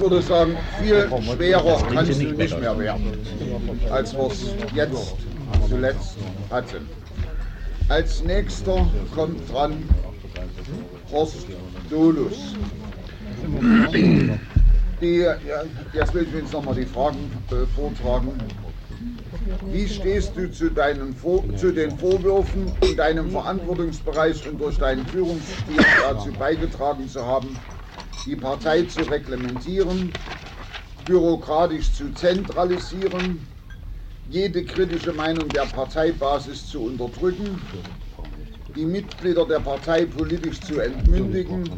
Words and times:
würde 0.00 0.22
sagen, 0.22 0.56
viel 0.82 1.08
schwerer 1.34 1.82
kann 1.92 2.08
es 2.08 2.18
nicht 2.18 2.36
mehr 2.36 2.78
werden, 2.78 3.18
als 3.90 4.14
wir 4.14 4.26
es 4.26 4.54
jetzt 4.74 5.14
zuletzt 5.68 6.16
hatten. 6.50 6.88
Als 7.88 8.22
nächster 8.22 8.88
kommt 9.14 9.52
dran 9.52 9.82
Horst 11.10 11.46
Dolus. 11.90 12.54
Die, 15.00 15.16
ja, 15.16 15.36
jetzt 15.92 16.14
will 16.14 16.26
ich 16.28 16.34
jetzt 16.34 16.52
nochmal 16.52 16.74
die 16.74 16.84
Fragen 16.84 17.32
äh, 17.50 17.66
vortragen. 17.74 18.32
Wie 19.72 19.88
stehst 19.88 20.36
du 20.36 20.50
zu, 20.52 20.70
deinen 20.70 21.14
Vor 21.14 21.42
zu 21.56 21.72
den 21.72 21.96
Vorwürfen, 21.98 22.70
in 22.82 22.96
deinem 22.96 23.30
Verantwortungsbereich 23.30 24.46
und 24.48 24.60
durch 24.60 24.76
deinen 24.76 25.06
Führungsstil 25.06 25.78
dazu 26.02 26.30
beigetragen 26.32 27.08
zu 27.08 27.24
haben, 27.24 27.56
die 28.26 28.36
Partei 28.36 28.82
zu 28.82 29.02
reglementieren, 29.02 30.12
bürokratisch 31.06 31.92
zu 31.92 32.12
zentralisieren, 32.12 33.38
jede 34.28 34.64
kritische 34.64 35.12
Meinung 35.12 35.50
der 35.52 35.66
Parteibasis 35.66 36.68
zu 36.68 36.82
unterdrücken, 36.82 37.60
die 38.76 38.84
Mitglieder 38.84 39.46
der 39.46 39.60
Partei 39.60 40.04
politisch 40.04 40.62
zu 40.62 40.78
entmündigen 40.78 41.70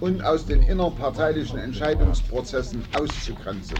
und 0.00 0.24
aus 0.24 0.46
den 0.46 0.62
innerparteilichen 0.62 1.58
Entscheidungsprozessen 1.58 2.84
auszugrenzen. 2.92 3.78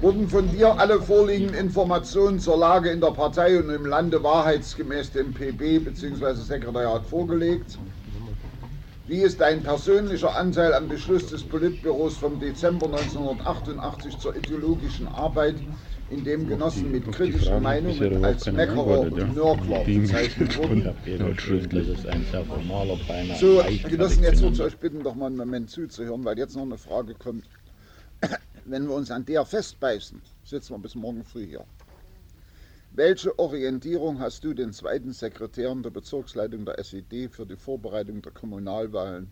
Wurden 0.00 0.28
von 0.28 0.48
dir 0.48 0.78
alle 0.78 1.00
vorliegenden 1.00 1.54
Informationen 1.54 2.40
zur 2.40 2.58
Lage 2.58 2.90
in 2.90 3.00
der 3.00 3.12
Partei 3.12 3.58
und 3.58 3.70
im 3.70 3.86
Lande 3.86 4.22
wahrheitsgemäß 4.22 5.12
dem 5.12 5.32
PB 5.32 5.84
bzw. 5.84 6.34
Sekretariat 6.34 7.06
vorgelegt? 7.06 7.78
Wie 9.10 9.22
ist 9.22 9.40
dein 9.40 9.60
persönlicher 9.64 10.36
Anteil 10.36 10.72
am 10.72 10.86
Beschluss 10.86 11.26
des 11.26 11.42
Politbüros 11.42 12.16
vom 12.16 12.38
Dezember 12.38 12.86
1988 12.86 14.16
zur 14.20 14.36
ideologischen 14.36 15.08
Arbeit, 15.08 15.56
in 16.10 16.22
dem 16.22 16.46
Genossen 16.46 16.92
mit 16.92 17.10
kritischen 17.10 17.60
Meinungen 17.60 18.24
als 18.24 18.46
Meckerer 18.52 19.00
und 19.00 19.34
Nörgler 19.34 19.82
bezeichnet 19.82 20.56
wurden? 20.56 20.94
So, 23.40 23.64
Genossen, 23.88 24.22
jetzt 24.22 24.42
würde 24.42 24.54
ich 24.54 24.62
euch 24.62 24.76
bitten, 24.76 25.02
doch 25.02 25.16
mal 25.16 25.26
einen 25.26 25.38
Moment 25.38 25.70
zuzuhören, 25.70 26.24
weil 26.24 26.38
jetzt 26.38 26.54
noch 26.54 26.62
eine 26.62 26.78
Frage 26.78 27.14
kommt. 27.14 27.46
Wenn 28.64 28.86
wir 28.86 28.94
uns 28.94 29.10
an 29.10 29.24
der 29.24 29.44
festbeißen, 29.44 30.22
sitzen 30.44 30.74
wir 30.74 30.78
bis 30.78 30.94
morgen 30.94 31.24
früh 31.24 31.48
hier. 31.48 31.64
Welche 32.92 33.38
Orientierung 33.38 34.18
hast 34.18 34.42
du 34.42 34.52
den 34.52 34.72
zweiten 34.72 35.12
Sekretären 35.12 35.84
der 35.84 35.90
Bezirksleitung 35.90 36.64
der 36.64 36.80
SED 36.80 37.28
für 37.28 37.46
die 37.46 37.54
Vorbereitung 37.54 38.20
der 38.20 38.32
Kommunalwahlen 38.32 39.30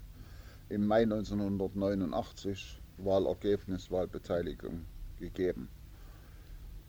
im 0.69 0.87
Mai 0.87 1.03
1989, 1.03 2.81
Wahlergebnis, 2.99 3.91
Wahlbeteiligung 3.91 4.87
gegeben? 5.19 5.69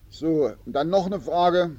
So, 0.09 0.51
dann 0.67 0.91
noch 0.91 1.07
eine 1.07 1.19
Frage, 1.19 1.75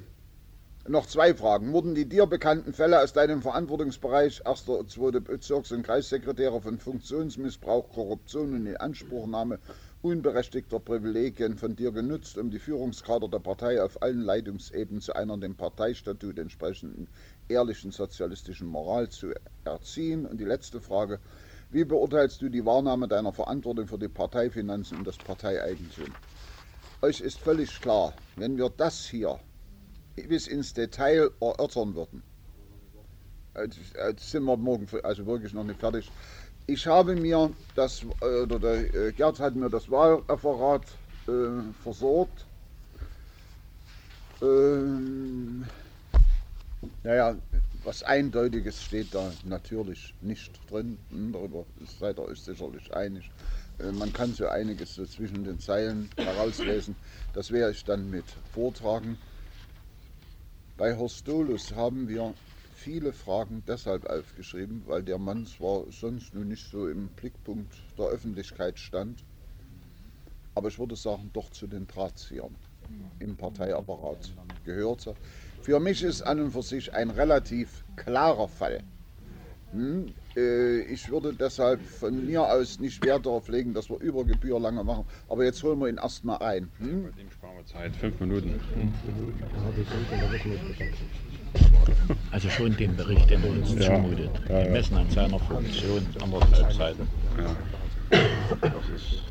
noch 0.89 1.07
zwei 1.07 1.35
Fragen. 1.35 1.73
Wurden 1.73 1.95
die 1.95 2.09
dir 2.09 2.27
bekannten 2.27 2.73
Fälle 2.73 3.01
aus 3.01 3.13
deinem 3.13 3.43
Verantwortungsbereich, 3.43 4.43
erster 4.45 4.81
und 4.81 4.91
zweiter 4.91 5.21
Bezirks- 5.21 5.71
und 5.71 5.85
Kreissekretäre 5.85 6.61
von 6.61 6.79
Funktionsmissbrauch, 6.79 7.91
Korruption 7.91 8.55
und 8.55 8.67
Inanspruchnahme 8.67 9.61
unberechtigter 10.03 10.81
Privilegien 10.81 11.59
von 11.59 11.77
dir 11.77 11.93
genutzt, 11.93 12.39
um 12.39 12.51
die 12.51 12.59
Führungskader 12.59 13.29
der 13.29 13.39
Partei 13.39 13.83
auf 13.83 14.01
allen 14.01 14.23
Leitungsebenen 14.23 15.03
zu 15.03 15.15
einer 15.15 15.37
dem 15.37 15.55
Parteistatut 15.55 16.39
entsprechenden 16.39 17.09
ehrlichen 17.49 17.91
sozialistischen 17.91 18.67
Moral 18.67 19.11
zu 19.11 19.33
erziehen? 19.65 20.25
Und 20.25 20.41
die 20.41 20.45
letzte 20.45 20.81
Frage, 20.81 21.21
wie 21.71 21.85
beurteilst 21.85 22.41
du 22.41 22.49
die 22.49 22.65
Wahrnahme 22.65 23.09
deiner 23.09 23.33
Verantwortung 23.33 23.87
für 23.87 23.99
die 23.99 24.09
Parteifinanzen 24.09 24.99
und 24.99 25.07
das 25.07 25.19
Parteieigentum? 25.19 26.07
Euch 27.03 27.21
ist 27.21 27.39
völlig 27.39 27.81
klar, 27.81 28.15
wenn 28.37 28.57
wir 28.57 28.71
das 28.71 29.07
hier 29.07 29.39
bis 30.29 30.47
ins 30.47 30.73
Detail 30.73 31.31
erörtern 31.41 31.95
würden, 31.95 32.23
jetzt 33.57 34.31
sind 34.31 34.45
wir 34.45 34.57
morgen 34.57 34.87
also 35.03 35.27
wirklich 35.27 35.53
noch 35.53 35.65
nicht 35.65 35.81
fertig, 35.81 36.11
ich 36.71 36.87
habe 36.87 37.17
mir 37.17 37.51
das, 37.75 38.05
oder 38.21 38.59
der 38.59 38.95
äh, 38.95 39.13
Gerd 39.13 39.41
hat 39.41 39.57
mir 39.57 39.69
das 39.69 39.91
Wahlreferat 39.91 40.85
äh, 41.27 41.73
versorgt. 41.83 42.47
Ähm, 44.41 45.65
naja, 47.03 47.35
was 47.83 48.03
Eindeutiges 48.05 48.83
steht 48.83 49.15
da 49.15 49.33
natürlich 49.45 50.15
nicht 50.21 50.53
drin. 50.71 50.97
Hm, 51.11 51.33
darüber 51.33 51.65
seid 51.99 52.19
ihr 52.19 52.25
euch 52.25 52.41
sicherlich 52.41 52.95
einig. 52.95 53.29
Äh, 53.81 53.91
man 53.91 54.13
kann 54.13 54.33
so 54.33 54.47
einiges 54.47 54.95
so 54.95 55.05
zwischen 55.05 55.45
den 55.45 55.59
Zeilen 55.59 56.09
herauslesen. 56.17 56.95
Das 57.35 57.51
werde 57.51 57.73
ich 57.73 57.85
dann 57.85 58.11
mit 58.11 58.27
vortragen. 58.55 59.19
Bei 60.77 60.97
Horst 60.97 61.27
Dolus 61.27 61.75
haben 61.75 62.09
wir 62.09 62.33
viele 62.81 63.13
Fragen 63.13 63.63
deshalb 63.67 64.07
aufgeschrieben, 64.07 64.83
weil 64.87 65.03
der 65.03 65.19
Mann 65.19 65.45
zwar 65.45 65.85
sonst 65.91 66.35
nun 66.35 66.49
nicht 66.49 66.71
so 66.71 66.89
im 66.89 67.09
Blickpunkt 67.09 67.75
der 67.99 68.07
Öffentlichkeit 68.07 68.79
stand, 68.79 69.23
aber 70.55 70.69
ich 70.69 70.79
würde 70.79 70.97
sagen, 70.97 71.31
doch 71.35 71.51
zu 71.51 71.67
den 71.67 71.87
Drahtziehern 71.87 72.57
im 73.19 73.37
Parteiapparat 73.37 74.33
gehörte. 74.65 75.15
Für 75.61 75.79
mich 75.79 76.03
ist 76.03 76.23
an 76.23 76.41
und 76.41 76.53
für 76.53 76.63
sich 76.63 76.93
ein 76.95 77.11
relativ 77.11 77.85
klarer 77.97 78.49
Fall. 78.49 78.83
Hm, 79.73 80.13
äh, 80.35 80.81
ich 80.81 81.11
würde 81.11 81.33
deshalb 81.35 81.81
von 81.83 82.27
mir 82.27 82.43
aus 82.43 82.81
nicht 82.81 83.05
Wert 83.05 83.27
darauf 83.27 83.47
legen, 83.49 83.75
dass 83.75 83.89
wir 83.89 84.01
über 84.01 84.25
Gebühr 84.25 84.59
lange 84.59 84.83
machen. 84.83 85.05
Aber 85.29 85.45
jetzt 85.45 85.63
holen 85.63 85.79
wir 85.79 85.89
ihn 85.89 85.99
erstmal 85.99 86.39
ein. 86.39 86.69
Hm? 86.79 87.05
Mit 87.05 87.19
dem 87.19 87.31
sparen 87.31 87.57
wir 87.57 87.67
Zeit, 87.67 87.95
fünf 87.95 88.19
Minuten. 88.19 88.59
Also 92.31 92.49
schon 92.51 92.77
den 92.77 92.97
Bericht, 92.97 93.31
den 93.31 93.43
er 93.43 93.51
uns 93.51 93.75
Ja. 93.75 93.81
zumutet. 93.95 94.31
Ja, 94.49 94.59
ja. 94.59 94.65
Gemessen 94.65 94.97
an 94.97 95.11
seiner 95.11 95.39
Funktion, 95.39 96.07
anderthalb 96.23 96.73
Seiten. 96.73 97.09
Ja. 97.39 97.57
Das 98.61 98.73
ist, 98.95 99.23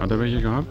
Hat 0.00 0.10
er 0.10 0.20
welche 0.20 0.40
gehabt? 0.40 0.68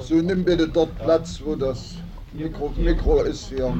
So, 0.00 0.14
nimm 0.14 0.44
bitte 0.44 0.68
dort 0.68 0.96
Platz, 0.98 1.40
wo 1.44 1.56
das 1.56 1.96
Mikro, 2.32 2.72
Mikro 2.76 3.22
ist 3.22 3.48
hier. 3.48 3.72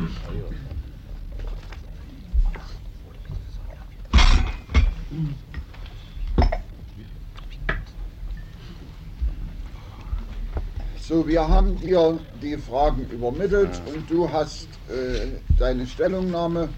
So, 11.00 11.26
wir 11.28 11.46
haben 11.46 11.78
dir 11.80 12.18
die 12.42 12.56
Fragen 12.56 13.06
übermittelt 13.10 13.80
und 13.94 14.10
du 14.10 14.28
hast 14.28 14.66
äh, 14.88 15.38
deine 15.56 15.86
Stellungnahme 15.86 16.68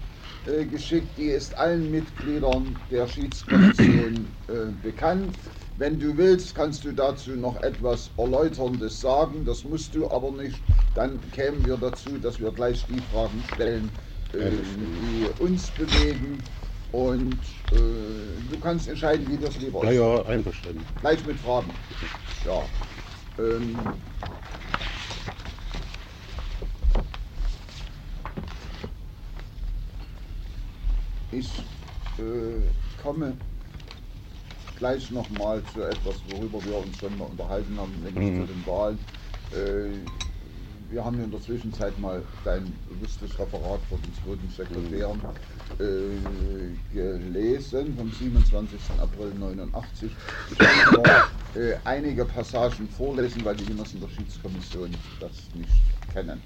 äh, 0.45 0.65
geschickt. 0.65 1.07
Die 1.17 1.29
ist 1.29 1.57
allen 1.57 1.89
Mitgliedern 1.89 2.75
der 2.91 3.07
Schiedskommission 3.07 4.27
äh, 4.47 4.71
bekannt. 4.83 5.35
Wenn 5.79 5.97
du 5.97 6.17
willst, 6.17 6.55
kannst 6.55 6.83
du 6.83 6.91
dazu 6.91 7.31
noch 7.37 7.63
etwas 7.63 8.11
Erläuterndes 8.17 8.99
sagen. 8.99 9.45
Das 9.45 9.63
musst 9.63 9.95
du 9.95 10.11
aber 10.11 10.29
nicht. 10.33 10.61
Dann 10.93 11.21
kämen 11.31 11.63
wir 11.65 11.77
dazu, 11.77 12.17
dass 12.17 12.37
wir 12.37 12.51
gleich 12.51 12.85
die 12.85 12.99
Fragen 12.99 13.41
stellen, 13.45 13.97
äh, 14.33 14.51
die 14.51 15.29
uns 15.41 15.71
bewegen. 15.71 16.43
Und 16.91 17.45
äh, 17.71 17.75
du 18.49 18.59
kannst 18.59 18.89
entscheiden, 18.89 19.25
wie 19.29 19.37
das 19.37 19.55
lieber 19.57 19.85
Ja, 19.85 19.91
ist. 19.91 19.95
ja, 19.95 20.25
einverstanden. 20.25 20.85
Gleich 20.99 21.25
mit 21.25 21.39
Fragen. 21.39 21.71
Ja. 22.43 22.61
Ähm, 23.37 23.77
ich 31.31 31.47
äh, 32.17 33.01
komme 33.01 33.37
gleich 34.79 35.11
nochmal 35.11 35.61
zu 35.73 35.81
etwas, 35.83 36.15
worüber 36.29 36.63
wir 36.65 36.77
uns 36.77 36.97
schon 36.97 37.15
mal 37.17 37.25
unterhalten 37.25 37.77
haben, 37.77 37.93
nämlich 38.03 38.31
Mhm. 38.33 38.41
zu 38.47 38.53
den 38.53 38.65
Wahlen. 38.65 38.99
Äh, 39.51 40.91
wir 40.91 41.05
haben 41.05 41.23
in 41.23 41.29
der 41.29 41.39
Zwischenzeit 41.41 41.97
mal 41.99 42.23
dein 42.43 42.73
bewusstes 42.89 43.37
Referat 43.37 43.79
für 43.89 43.97
den 43.97 44.13
zweiten 44.23 44.49
Sekretär 44.49 45.15
äh, 45.79 46.95
gelesen 46.95 47.95
vom 47.95 48.11
27. 48.11 48.79
April 48.99 49.31
89. 49.39 50.09
Ich 50.51 50.57
kann 50.57 50.93
nur 50.95 51.05
äh, 51.63 51.75
einige 51.83 52.25
Passagen 52.25 52.89
vorlesen, 52.97 53.45
weil 53.45 53.55
die 53.55 53.65
Genossen 53.65 53.99
der 54.01 54.07
Schiedskommission 54.09 54.89
das 55.19 55.31
nicht 55.53 55.69
kennen. 56.11 56.41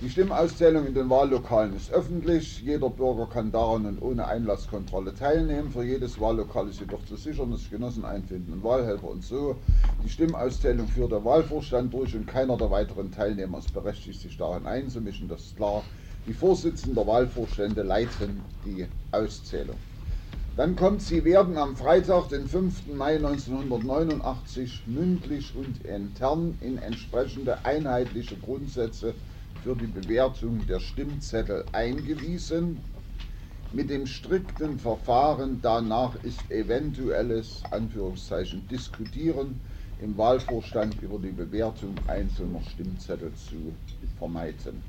Die 0.00 0.08
Stimmauszählung 0.08 0.86
in 0.86 0.94
den 0.94 1.10
Wahllokalen 1.10 1.74
ist 1.74 1.90
öffentlich. 1.90 2.62
Jeder 2.62 2.88
Bürger 2.88 3.26
kann 3.26 3.50
daran 3.50 3.84
und 3.84 4.00
ohne 4.00 4.28
Einlasskontrolle 4.28 5.12
teilnehmen. 5.12 5.72
Für 5.72 5.82
jedes 5.82 6.20
Wahllokal 6.20 6.68
ist 6.68 6.78
jedoch 6.78 7.04
zu 7.04 7.16
sichern, 7.16 7.50
dass 7.50 7.62
sich 7.62 7.70
Genossen 7.70 8.04
einfinden 8.04 8.52
und 8.52 8.62
Wahlhelfer 8.62 9.08
und 9.08 9.24
so. 9.24 9.56
Die 10.04 10.08
Stimmauszählung 10.08 10.86
führt 10.86 11.10
der 11.10 11.24
Wahlvorstand 11.24 11.92
durch 11.92 12.14
und 12.14 12.28
keiner 12.28 12.56
der 12.56 12.70
weiteren 12.70 13.10
Teilnehmer 13.10 13.58
ist 13.58 13.74
berechtigt, 13.74 14.20
sich 14.20 14.36
daran 14.36 14.66
einzumischen. 14.66 15.26
Das 15.26 15.40
ist 15.40 15.56
klar. 15.56 15.82
Die 16.28 16.32
Vorsitzenden 16.32 16.94
der 16.94 17.08
Wahlvorstände 17.08 17.82
leiten 17.82 18.44
die 18.64 18.86
Auszählung. 19.10 19.78
Dann 20.56 20.76
kommt, 20.76 21.02
sie 21.02 21.24
werden 21.24 21.56
am 21.56 21.74
Freitag, 21.74 22.28
den 22.28 22.46
5. 22.46 22.94
Mai 22.94 23.16
1989, 23.16 24.82
mündlich 24.86 25.56
und 25.56 25.84
intern 25.84 26.56
in 26.60 26.78
entsprechende 26.78 27.64
einheitliche 27.64 28.36
Grundsätze 28.36 29.14
für 29.62 29.74
die 29.74 29.86
Bewertung 29.86 30.66
der 30.66 30.80
Stimmzettel 30.80 31.64
eingewiesen. 31.72 32.78
Mit 33.72 33.90
dem 33.90 34.06
strikten 34.06 34.78
Verfahren 34.78 35.58
danach 35.60 36.14
ist 36.24 36.50
eventuelles 36.50 37.62
Anführungszeichen 37.70 38.66
Diskutieren 38.68 39.60
im 40.00 40.16
Wahlvorstand 40.16 41.02
über 41.02 41.18
die 41.18 41.32
Bewertung 41.32 41.94
einzelner 42.06 42.62
Stimmzettel 42.62 43.32
zu 43.34 43.74
vermeiden. 44.16 44.82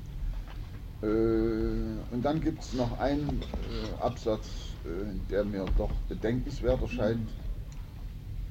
Äh, 1.02 1.06
und 1.06 2.22
dann 2.22 2.40
gibt 2.40 2.62
es 2.62 2.74
noch 2.74 2.98
einen 2.98 3.40
äh, 3.42 4.02
Absatz, 4.02 4.46
äh, 4.84 5.30
der 5.30 5.44
mir 5.44 5.66
doch 5.76 5.90
bedenkenswert 6.08 6.80
erscheint. 6.80 7.28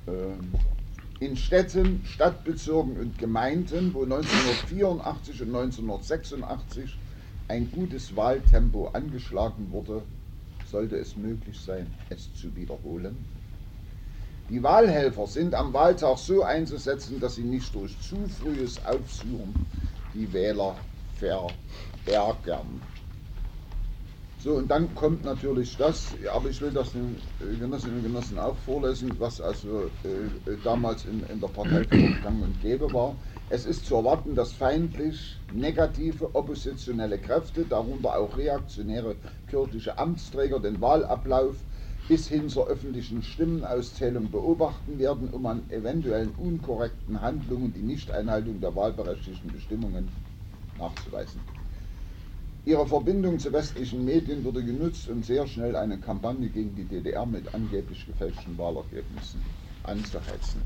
Ähm, 0.08 0.52
in 1.20 1.36
Städten, 1.36 2.02
Stadtbezirken 2.06 2.98
und 2.98 3.18
Gemeinden, 3.18 3.94
wo 3.94 4.04
1984 4.04 5.42
und 5.42 5.48
1986 5.50 6.98
ein 7.50 7.70
gutes 7.72 8.16
Wahltempo 8.16 8.88
angeschlagen 8.88 9.72
wurde, 9.72 10.04
sollte 10.66 10.98
es 10.98 11.18
möglich 11.18 11.60
sein, 11.60 11.88
es 12.10 12.34
zu 12.36 12.56
wiederholen. 12.56 13.18
Die 14.50 14.64
Wahlhelfer 14.64 15.28
sind 15.28 15.56
am 15.56 15.74
Wahltag 15.74 16.18
so 16.18 16.44
einzusetzen, 16.44 17.20
dass 17.20 17.36
sie 17.36 17.44
nicht 17.44 17.76
durch 17.76 18.00
zu 18.02 18.28
frühes 18.28 18.84
Aufsuchen 18.86 19.56
die 20.14 20.32
Wähler 20.32 20.76
verärgern. 22.06 22.82
So, 24.42 24.56
und 24.56 24.72
dann 24.72 24.96
kommt 24.96 25.26
natürlich 25.26 25.76
das, 25.76 26.16
aber 26.34 26.50
ich 26.50 26.62
will 26.62 26.72
das 26.72 26.94
den 26.94 27.18
Genossinnen 27.60 27.98
und 27.98 28.04
Genossen 28.04 28.40
auch 28.40 28.56
vorlesen, 28.56 29.20
was 29.20 29.42
also 29.42 29.88
äh, 30.06 30.56
damals 30.64 31.04
in, 31.04 31.24
in 31.24 31.42
der 31.42 31.50
Partei 31.50 31.84
gang 32.24 32.42
und 32.42 32.62
gäbe 32.62 32.94
war. 32.94 33.18
Es 33.50 33.66
ist 33.66 33.86
zu 33.86 33.96
erwarten, 33.96 34.36
dass 34.36 34.54
feindlich 34.54 35.36
negative 35.50 36.36
oppositionelle 36.36 37.20
Kräfte, 37.20 37.66
darunter 37.66 38.18
auch 38.18 38.38
reaktionäre 38.38 39.18
kirchliche 39.50 39.98
Amtsträger, 39.98 40.62
den 40.62 40.80
Wahlablauf 40.80 41.58
bis 42.08 42.30
hin 42.30 42.48
zur 42.48 42.70
öffentlichen 42.70 43.22
Stimmenauszählung 43.22 44.32
beobachten 44.32 45.00
werden, 45.00 45.32
um 45.32 45.46
an 45.48 45.70
eventuellen 45.70 46.32
unkorrekten 46.32 47.20
Handlungen 47.22 47.74
die 47.74 47.84
Nichteinhaltung 47.84 48.62
der 48.62 48.74
wahlberechtigten 48.74 49.52
Bestimmungen 49.52 50.08
nachzuweisen. 50.78 51.59
Ihre 52.70 52.86
Verbindung 52.86 53.40
zu 53.40 53.52
westlichen 53.52 54.06
Medien 54.06 54.44
wurde 54.44 54.64
genutzt, 54.64 55.10
um 55.10 55.24
sehr 55.24 55.48
schnell 55.48 55.76
eine 55.76 55.98
Kampagne 55.98 56.50
gegen 56.50 56.76
die 56.76 56.84
DDR 56.84 57.26
mit 57.26 57.52
angeblich 57.56 58.06
gefälschten 58.06 58.56
Wahlergebnissen 58.60 59.42
anzuheizen. 59.86 60.62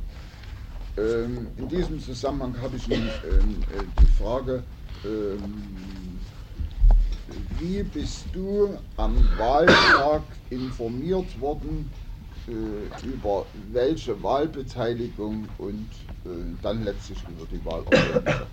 Ähm, 0.97 1.47
in 1.55 1.69
diesem 1.69 2.01
Zusammenhang 2.01 2.61
habe 2.61 2.75
ich 2.75 2.89
nun 2.89 2.99
ähm, 2.99 3.55
äh, 3.71 4.01
die 4.01 4.21
Frage, 4.21 4.63
ähm, 5.05 6.19
wie 7.61 7.83
bist 7.83 8.25
du 8.33 8.77
am 8.97 9.15
Wahltag 9.37 10.23
informiert 10.49 11.39
worden 11.39 11.89
äh, 12.49 13.07
über 13.07 13.45
welche 13.71 14.21
Wahlbeteiligung 14.21 15.47
und 15.57 15.87
äh, 16.25 16.29
dann 16.61 16.83
letztlich 16.83 17.23
über 17.29 17.45
die 17.49 17.63
Wahlergebnisse? 17.63 18.47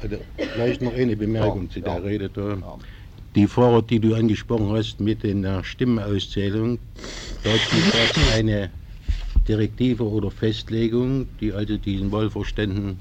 Also, 0.00 0.18
vielleicht 0.36 0.82
noch 0.82 0.94
eine 0.94 1.16
Bemerkung 1.16 1.64
ja, 1.64 1.70
zu 1.70 1.80
der 1.80 1.94
ja. 1.94 1.98
Rede. 1.98 2.28
Da. 2.28 2.54
Ja. 2.54 2.78
Die 3.34 3.46
Fahrer, 3.46 3.82
die 3.82 4.00
du 4.00 4.14
angesprochen 4.14 4.70
hast 4.70 5.00
mit 5.00 5.22
der 5.22 5.64
Stimmenauszählung, 5.64 6.78
dazu 7.44 7.76
gab 7.92 8.16
es 8.16 8.34
eine 8.34 8.70
Direktive 9.46 10.04
oder 10.04 10.30
Festlegung, 10.30 11.26
die 11.40 11.52
also 11.52 11.76
diesen 11.76 12.12
Wahlvorständen 12.12 13.00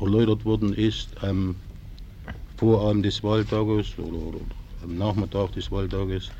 erläutert 0.00 0.44
worden 0.44 0.72
ist 0.74 1.22
am 1.22 1.56
Vorabend 2.56 3.04
des 3.04 3.22
Wahltages 3.22 3.98
oder, 3.98 4.28
oder 4.28 4.38
am 4.82 4.96
Nachmittag 4.96 5.52
des 5.52 5.70
Wahltages. 5.70 6.30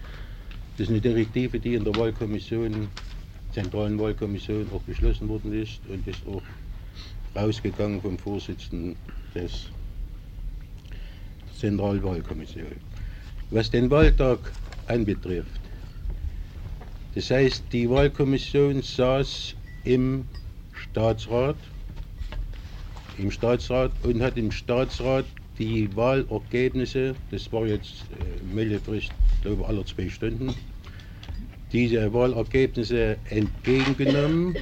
Das 0.76 0.86
ist 0.86 0.90
eine 0.90 1.00
Direktive, 1.00 1.58
die 1.58 1.74
in 1.74 1.84
der 1.84 1.94
Wahlkommission, 1.96 2.88
zentralen 3.52 3.98
Wahlkommission 3.98 4.66
auch 4.74 4.82
beschlossen 4.82 5.28
worden 5.28 5.52
ist 5.52 5.80
und 5.88 6.06
ist 6.06 6.22
auch 6.26 6.42
rausgegangen 7.38 8.00
vom 8.00 8.18
Vorsitzenden 8.18 8.96
des 9.34 9.66
Zentralwahlkommission. 11.62 12.74
Was 13.52 13.70
den 13.70 13.88
Wahltag 13.88 14.40
anbetrifft, 14.88 15.60
das 17.14 17.30
heißt, 17.30 17.62
die 17.72 17.88
Wahlkommission 17.88 18.82
saß 18.82 19.54
im 19.84 20.24
Staatsrat, 20.72 21.54
im 23.16 23.30
Staatsrat 23.30 23.92
und 24.02 24.20
hat 24.22 24.36
im 24.36 24.50
Staatsrat 24.50 25.24
die 25.56 25.88
Wahlergebnisse, 25.94 27.14
das 27.30 27.52
war 27.52 27.64
jetzt 27.66 28.06
äh, 28.10 28.54
Meldefrist, 28.54 29.12
glaube 29.42 29.64
alle 29.64 29.84
zwei 29.84 30.08
Stunden, 30.08 30.52
diese 31.70 32.12
Wahlergebnisse 32.12 33.18
entgegengenommen. 33.30 34.56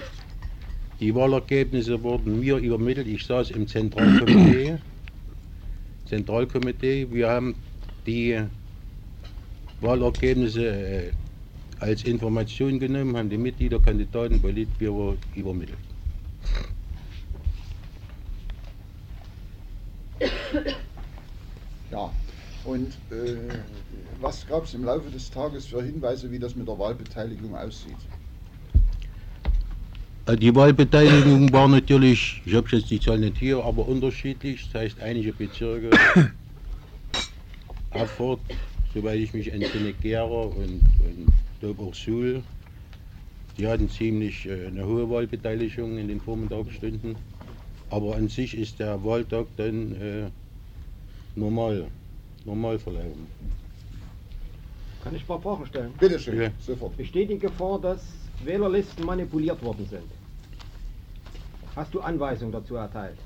Die 1.00 1.14
Wahlergebnisse 1.14 2.02
wurden 2.02 2.40
mir 2.40 2.58
übermittelt. 2.58 3.06
Ich 3.06 3.24
saß 3.24 3.52
im 3.52 3.66
Zentralkomitee 3.66 4.76
Zentralkomitee. 6.10 7.06
Wir 7.12 7.28
haben 7.28 7.54
die 8.04 8.42
Wahlergebnisse 9.80 10.66
äh, 10.66 11.12
als 11.78 12.02
Information 12.04 12.78
genommen, 12.80 13.16
haben 13.16 13.30
die 13.30 13.38
Mitglieder, 13.38 13.78
Kandidaten, 13.78 14.40
Politbüro 14.42 15.16
übermittelt. 15.36 15.78
Ja, 21.92 22.12
und 22.64 22.88
äh, 23.10 23.36
was 24.20 24.46
gab 24.46 24.64
es 24.64 24.74
im 24.74 24.84
Laufe 24.84 25.10
des 25.10 25.30
Tages 25.30 25.66
für 25.66 25.82
Hinweise, 25.82 26.30
wie 26.30 26.38
das 26.38 26.54
mit 26.56 26.66
der 26.68 26.78
Wahlbeteiligung 26.78 27.56
aussieht? 27.56 27.96
Äh, 30.30 30.36
die 30.36 30.54
Wahlbeteiligung 30.54 31.52
war 31.52 31.68
natürlich, 31.68 32.42
ich 32.44 32.54
habe 32.54 32.68
jetzt 32.70 32.90
die 32.90 33.00
Zahl 33.00 33.18
nicht 33.18 33.38
hier, 33.38 33.64
aber 33.64 33.86
unterschiedlich. 33.86 34.68
Das 34.72 34.82
heißt, 34.82 35.00
einige 35.00 35.32
Bezirke, 35.32 35.90
Erfurt, 37.90 38.40
soweit 38.94 39.18
ich 39.18 39.32
mich 39.34 39.52
entsinne, 39.52 39.92
Gera 39.92 40.42
und, 40.42 40.82
und 40.82 41.26
Dobersul, 41.60 42.42
die 43.58 43.66
hatten 43.66 43.88
ziemlich 43.88 44.46
äh, 44.46 44.66
eine 44.66 44.86
hohe 44.86 45.08
Wahlbeteiligung 45.10 45.98
in 45.98 46.08
den 46.08 46.20
Vormittagsstunden. 46.20 47.16
Aber 47.90 48.14
an 48.14 48.28
sich 48.28 48.56
ist 48.56 48.78
der 48.78 49.02
Wahltag 49.04 49.46
dann 49.56 49.92
äh, 49.96 50.30
normal, 51.34 51.86
normal 52.44 52.78
verlaufen. 52.78 53.26
Kann 55.02 55.16
ich 55.16 55.22
ein 55.22 55.26
paar 55.26 55.40
Fragen 55.40 55.66
stellen? 55.66 55.90
Bitte 55.98 56.20
schön, 56.20 56.40
ja. 56.40 56.50
sofort. 56.60 56.96
Besteht 56.96 57.30
die 57.30 57.38
Gefahr, 57.38 57.80
dass 57.80 58.02
Wählerlisten 58.44 59.04
manipuliert 59.04 59.62
worden 59.64 59.86
sind? 59.90 60.19
Hast 61.80 61.94
du 61.94 62.00
Anweisungen 62.00 62.52
dazu 62.52 62.74
erteilt? 62.74 63.16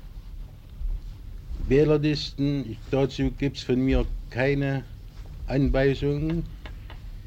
Wählerlisten, 1.67 2.77
dazu 2.89 3.29
gibt 3.31 3.57
es 3.57 3.63
von 3.63 3.81
mir 3.81 4.05
keine 4.29 4.85
Anweisungen. 5.47 6.45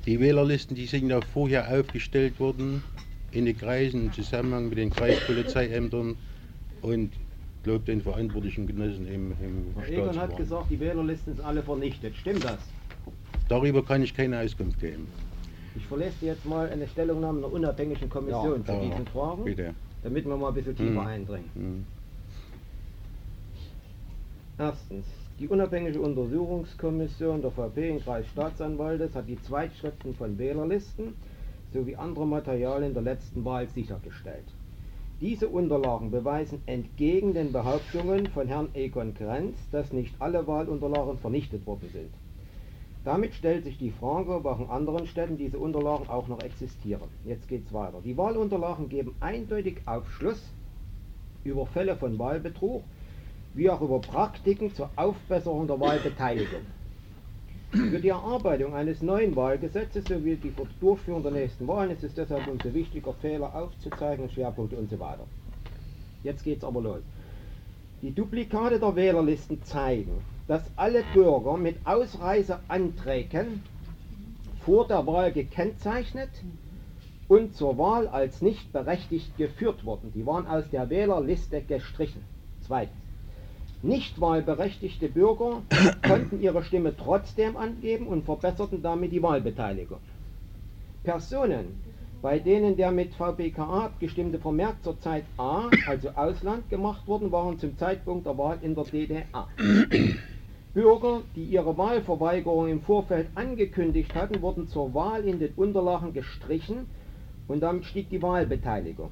Die 0.07 0.19
Wählerlisten, 0.21 0.75
die 0.75 0.87
sind 0.87 1.11
ja 1.11 1.21
vorher 1.21 1.69
aufgestellt 1.71 2.41
worden 2.41 2.83
in 3.31 3.45
den 3.45 3.59
Kreisen 3.59 4.07
im 4.07 4.13
Zusammenhang 4.15 4.71
mit 4.71 4.79
den 4.79 4.89
Kreispolizeiämtern 4.89 6.17
und 6.81 7.13
glaube 7.63 7.85
den 7.85 8.01
verantwortlichen 8.01 8.67
Genossen 8.67 9.07
im, 9.07 9.33
im 9.33 9.67
Herr 9.77 9.87
Egon 9.87 10.19
hat 10.19 10.35
gesagt, 10.35 10.71
die 10.71 10.81
Wählerlisten 10.81 11.35
sind 11.35 11.45
alle 11.45 11.63
vernichtet. 11.63 12.17
Stimmt 12.17 12.45
das? 12.45 12.59
Darüber 13.51 13.85
kann 13.85 14.03
ich 14.03 14.17
keine 14.17 14.41
Auskunft 14.41 14.81
geben. 14.81 15.07
Ich 15.77 15.85
verlässt 15.85 16.23
jetzt 16.23 16.47
mal 16.47 16.71
eine 16.71 16.89
Stellungnahme 16.89 17.41
einer 17.41 17.53
unabhängigen 17.53 18.09
Kommission 18.09 18.65
ja, 18.67 18.73
zu 18.75 18.81
diesen 18.81 19.07
Fragen. 19.09 19.45
Bitte 19.45 19.75
damit 20.03 20.27
wir 20.27 20.37
mal 20.37 20.49
ein 20.49 20.55
bisschen 20.55 20.77
tiefer 20.77 21.03
mhm. 21.03 21.07
eindringen. 21.07 21.51
Mhm. 21.55 21.87
Erstens, 24.59 25.07
die 25.39 25.47
unabhängige 25.47 26.01
Untersuchungskommission 26.01 27.43
der 27.43 27.53
VP 27.53 27.91
in 27.91 28.01
Kreisstaatsanwaltes 28.01 29.15
hat 29.15 29.29
die 29.29 29.41
Zweitschriften 29.43 30.15
von 30.15 30.37
Wählerlisten 30.37 31.15
sowie 31.73 31.95
andere 31.95 32.27
Materialien 32.27 32.93
der 32.93 33.03
letzten 33.03 33.45
Wahl 33.45 33.69
sichergestellt. 33.69 34.47
Diese 35.21 35.49
Unterlagen 35.49 36.11
beweisen 36.11 36.63
entgegen 36.67 37.35
den 37.35 37.53
Behauptungen 37.53 38.29
von 38.29 38.47
Herrn 38.47 38.69
Egon 38.75 39.15
Krenz, 39.15 39.57
dass 39.71 39.93
nicht 39.93 40.15
alle 40.21 40.47
Wahlunterlagen 40.47 41.19
vernichtet 41.19 41.67
worden 41.67 41.89
sind. 41.93 42.11
Damit 43.09 43.33
stellt 43.33 43.65
sich 43.65 43.79
die 43.79 43.91
Frage, 43.91 44.35
ob 44.35 44.45
auch 44.45 44.61
in 44.61 44.69
anderen 44.69 45.07
Städten 45.07 45.39
diese 45.39 45.59
Unterlagen 45.59 46.11
auch 46.11 46.29
noch 46.29 46.43
existieren. 46.43 47.09
Jetzt 47.25 47.49
geht 47.49 47.65
es 47.65 47.73
weiter. 47.73 48.03
Die 48.05 48.19
Wahlunterlagen 48.19 48.91
geben 48.91 49.15
eindeutig 49.21 49.79
Aufschluss 49.87 50.53
über 51.43 51.65
Fälle 51.65 51.97
von 51.97 52.19
Wahlbetrug 52.19 52.83
wie 53.55 53.71
auch 53.71 53.81
über 53.81 53.99
Praktiken 53.99 54.75
zur 54.75 54.91
Aufbesserung 54.97 55.67
der 55.67 55.81
Wahlbeteiligung. 55.81 56.61
Für 57.71 57.99
die 57.99 58.11
Erarbeitung 58.11 58.75
eines 58.75 59.01
neuen 59.01 59.35
Wahlgesetzes 59.35 60.05
sowie 60.05 60.37
die 60.37 60.53
Durchführung 60.79 61.23
der 61.23 61.33
nächsten 61.33 61.67
Wahlen 61.67 61.93
ist 61.93 62.05
es 62.05 62.13
deshalb 62.13 62.47
umso 62.47 62.75
wichtiger, 62.75 63.15
Fehler 63.15 63.55
aufzuzeigen, 63.55 64.29
Schwerpunkte 64.29 64.77
und 64.77 64.91
so 64.91 65.01
weiter. 65.01 65.27
Jetzt 66.25 66.45
geht 66.45 66.59
es 66.59 66.65
aber 66.65 66.83
los. 66.83 67.01
Die 68.03 68.11
Duplikate 68.11 68.79
der 68.79 68.95
Wählerlisten 68.95 69.63
zeigen, 69.63 70.21
dass 70.49 70.63
alle 70.77 71.05
Bürger 71.15 71.59
mit 71.59 71.77
Ausreiseanträgen 71.85 73.63
vor 74.61 74.89
der 74.89 75.07
Wahl 75.07 75.31
gekennzeichnet 75.31 76.31
und 77.29 77.55
zur 77.55 77.77
Wahl 77.77 78.09
als 78.09 78.41
nicht 78.41 78.73
berechtigt 78.73 79.37
geführt 79.37 79.85
wurden. 79.85 80.11
Die 80.15 80.27
waren 80.27 80.47
aus 80.47 80.65
der 80.71 80.89
Wählerliste 80.91 81.61
gestrichen. 81.61 82.23
Zweitens. 82.63 82.97
Nicht 83.81 84.21
wahlberechtigte 84.21 85.09
Bürger 85.09 85.63
konnten 86.07 86.41
ihre 86.41 86.65
Stimme 86.65 86.97
trotzdem 86.97 87.57
angeben 87.57 88.09
und 88.09 88.25
verbesserten 88.25 88.83
damit 88.83 89.13
die 89.13 89.23
Wahlbeteiligung. 89.23 90.01
Personen, 91.05 91.81
bei 92.21 92.41
denen 92.41 92.77
der 92.77 92.91
mit 92.91 93.15
VBKA 93.15 93.85
abgestimmte 93.85 94.41
Vermerk 94.41 94.83
zur 94.83 94.99
Zeit 94.99 95.25
A, 95.37 95.71
also 95.87 96.09
Ausland, 96.11 96.69
gemacht 96.71 97.07
worden, 97.07 97.31
waren 97.31 97.59
zum 97.61 97.79
Zeitpunkt 97.79 98.27
der 98.27 98.37
Wahl 98.37 98.59
in 98.63 98.75
der 98.75 98.85
DDR. 98.85 99.47
Bürger, 100.79 101.23
die 101.35 101.43
ihre 101.43 101.77
Wahlverweigerung 101.77 102.69
im 102.69 102.81
Vorfeld 102.81 103.31
angekündigt 103.35 104.15
hatten, 104.15 104.43
wurden 104.43 104.69
zur 104.69 104.95
Wahl 104.95 105.25
in 105.25 105.41
den 105.41 105.53
Unterlagen 105.55 106.13
gestrichen 106.13 106.87
und 107.49 107.65
damit 107.65 107.85
stieg 107.85 108.11
die 108.11 108.23
Wahlbeteiligung. 108.23 109.11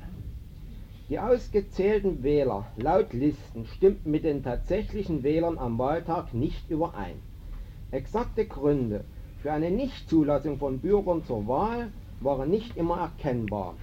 Die 1.09 1.19
ausgezählten 1.19 2.23
Wähler 2.23 2.67
laut 2.77 3.13
Listen 3.13 3.67
stimmten 3.67 4.13
mit 4.13 4.23
den 4.23 4.45
tatsächlichen 4.45 5.25
Wählern 5.25 5.59
am 5.59 5.77
Wahltag 5.77 6.35
nicht 6.35 6.71
überein. 6.71 7.17
Exakte 7.91 8.47
Gründe 8.47 9.03
für 9.43 9.51
eine 9.51 9.73
Nichtzulassung 9.73 10.59
von 10.59 10.79
Bürgern 10.79 11.25
zur 11.25 11.49
Wahl 11.49 11.91
waren 12.21 12.49
nicht 12.49 12.77
immer 12.77 12.99
erkennbar. 12.99 13.75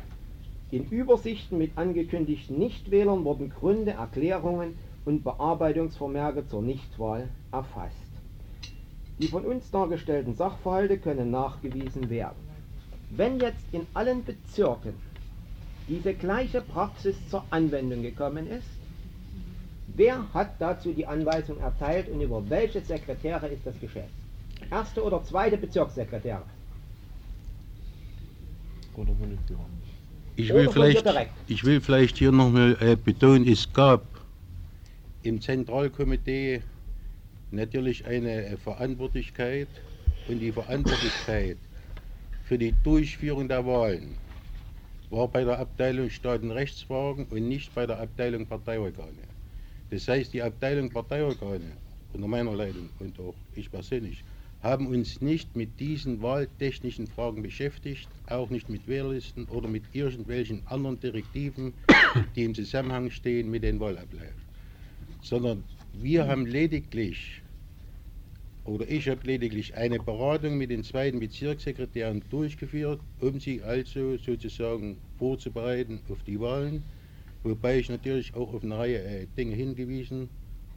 In 0.71 0.85
Übersichten 0.85 1.57
mit 1.57 1.77
angekündigten 1.77 2.57
Nichtwählern 2.57 3.25
wurden 3.25 3.49
Gründe, 3.49 3.91
Erklärungen 3.91 4.77
und 5.03 5.25
Bearbeitungsvermerke 5.25 6.47
zur 6.47 6.61
Nichtwahl 6.61 7.27
erfasst. 7.53 7.95
Die 9.19 9.27
von 9.27 9.45
uns 9.45 9.69
dargestellten 9.71 10.35
Sachverhalte 10.35 10.97
können 10.97 11.31
nachgewiesen 11.31 12.09
werden. 12.09 12.35
Wenn 13.11 13.39
jetzt 13.39 13.65
in 13.71 13.85
allen 13.93 14.25
Bezirken 14.25 14.95
diese 15.87 16.13
gleiche 16.13 16.61
Praxis 16.61 17.15
zur 17.29 17.43
Anwendung 17.49 18.01
gekommen 18.01 18.47
ist? 18.47 18.67
Wer 19.95 20.33
hat 20.33 20.59
dazu 20.59 20.93
die 20.93 21.05
Anweisung 21.05 21.59
erteilt 21.59 22.09
und 22.09 22.21
über 22.21 22.49
welche 22.49 22.81
Sekretäre 22.81 23.47
ist 23.47 23.65
das 23.65 23.79
geschehen? 23.79 24.09
Erste 24.71 25.03
oder 25.03 25.23
zweite 25.23 25.57
Bezirkssekretäre? 25.57 26.43
Ich 30.35 30.51
will, 30.51 30.69
vielleicht, 30.69 31.05
ich 31.47 31.63
will 31.63 31.79
vielleicht 31.81 32.17
hier 32.17 32.31
nochmal 32.31 32.75
äh, 32.79 32.95
betonen, 32.95 33.47
es 33.47 33.71
gab 33.71 34.01
im 35.21 35.39
Zentralkomitee 35.41 36.63
natürlich 37.53 38.05
eine 38.05 38.45
äh, 38.45 38.57
Verantwortlichkeit 38.57 39.67
und 40.27 40.39
die 40.39 40.51
Verantwortlichkeit 40.51 41.57
für 42.45 42.57
die 42.57 42.73
Durchführung 42.83 43.47
der 43.47 43.65
Wahlen 43.65 44.17
war 45.09 45.27
bei 45.27 45.43
der 45.43 45.59
Abteilung 45.59 46.09
Staatenrechtsfragen 46.09 47.25
und 47.25 47.47
nicht 47.47 47.73
bei 47.75 47.85
der 47.85 47.99
Abteilung 47.99 48.45
Parteiorgane. 48.47 49.27
Das 49.91 50.07
heißt, 50.07 50.33
die 50.33 50.41
Abteilung 50.41 50.89
Parteiorgane 50.89 51.77
unter 52.13 52.27
meiner 52.27 52.55
Leitung 52.55 52.89
und 52.99 53.19
auch 53.19 53.35
ich 53.55 53.69
persönlich 53.69 54.23
haben 54.63 54.87
uns 54.87 55.21
nicht 55.21 55.55
mit 55.55 55.79
diesen 55.79 56.21
wahltechnischen 56.21 57.07
Fragen 57.07 57.43
beschäftigt, 57.43 58.09
auch 58.27 58.49
nicht 58.49 58.69
mit 58.69 58.87
Wehrlisten 58.87 59.45
oder 59.45 59.67
mit 59.67 59.83
irgendwelchen 59.93 60.65
anderen 60.67 60.99
Direktiven, 60.99 61.73
die 62.35 62.45
im 62.45 62.55
Zusammenhang 62.55 63.11
stehen 63.11 63.51
mit 63.51 63.63
den 63.63 63.79
Wahlabläufen, 63.79 64.41
sondern 65.21 65.63
wir 65.91 66.27
haben 66.27 66.45
lediglich 66.45 67.42
oder 68.65 68.89
ich 68.89 69.09
habe 69.09 69.25
lediglich 69.27 69.75
eine 69.75 69.99
Beratung 69.99 70.57
mit 70.57 70.69
den 70.69 70.83
zweiten 70.83 71.19
Bezirkssekretären 71.19 72.23
durchgeführt, 72.29 73.01
um 73.19 73.39
sie 73.39 73.61
also 73.61 74.17
sozusagen 74.17 74.97
vorzubereiten 75.17 75.99
auf 76.09 76.23
die 76.23 76.39
Wahlen, 76.39 76.81
wobei 77.43 77.79
ich 77.79 77.89
natürlich 77.89 78.33
auch 78.35 78.53
auf 78.53 78.63
eine 78.63 78.77
Reihe 78.77 79.03
äh, 79.03 79.27
Dinge 79.37 79.55
hingewiesen 79.55 80.29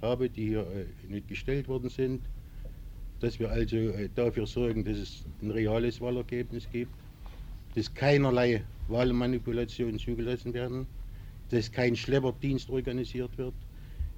habe, 0.03 0.29
die 0.29 0.49
hier 0.49 0.67
äh, 0.67 1.13
nicht 1.13 1.29
gestellt 1.29 1.69
worden 1.69 1.89
sind, 1.89 2.23
dass 3.21 3.39
wir 3.39 3.51
also 3.51 3.77
äh, 3.77 4.09
dafür 4.15 4.47
sorgen, 4.47 4.85
dass 4.85 4.99
es 4.99 5.25
ein 5.41 5.53
reales 5.53 6.01
Wahlergebnis 6.01 6.69
gibt, 6.73 6.93
dass 7.77 7.93
keinerlei 7.95 8.65
Wahlmanipulationen 8.89 9.99
zugelassen 9.99 10.55
werden, 10.55 10.87
dass 11.51 11.71
kein 11.71 11.95
Schlepperdienst 11.95 12.69
organisiert 12.69 13.39
wird, 13.39 13.55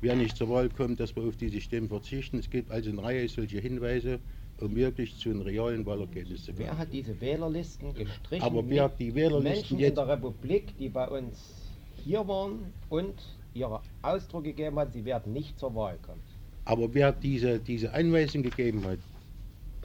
wer 0.00 0.17
nicht 0.17 0.37
zur 0.37 0.49
Wahl 0.49 0.69
kommt, 0.69 1.00
dass 1.00 1.14
wir 1.17 1.25
auf 1.25 1.37
diese 1.37 1.61
Stimmen 1.61 1.88
verzichten. 1.88 2.38
Es 2.38 2.50
gibt 2.50 2.71
also 2.71 2.90
eine 2.90 3.02
Reihe 3.02 3.28
solcher 3.28 3.61
Hinweise, 3.61 4.21
um 4.61 4.75
wirklich 4.75 5.17
zu 5.19 5.31
einem 5.31 5.43
realen 5.43 5.87
Wahlergebnis 5.87 6.45
zu 6.45 6.52
kommen. 6.52 6.67
Wer 6.67 6.78
hat 6.78 6.93
diese 6.93 7.21
Wählerlisten 7.21 7.95
gestrichen? 7.95 8.45
Aber 8.45 8.69
wer 8.69 8.85
hat 8.85 8.99
die 8.99 9.14
Wählerlisten 9.14 9.76
Menschen 9.76 9.78
in 9.78 9.95
der 9.95 10.09
Republik, 10.09 10.76
die 10.78 10.88
bei 10.88 11.09
uns 11.09 11.71
hier 12.05 12.26
waren 12.26 12.73
und 12.88 13.14
ihre 13.55 13.81
Ausdruck 14.02 14.45
gegeben 14.45 14.78
hat, 14.78 14.93
sie 14.93 15.05
werden 15.05 15.33
nicht 15.33 15.59
zur 15.59 15.75
Wahl 15.75 15.99
kommen. 16.02 16.21
Aber 16.64 16.93
wer 16.93 17.12
diese, 17.12 17.59
diese 17.59 17.93
Anweisung 17.93 18.43
gegeben 18.43 18.85
hat, 18.85 18.99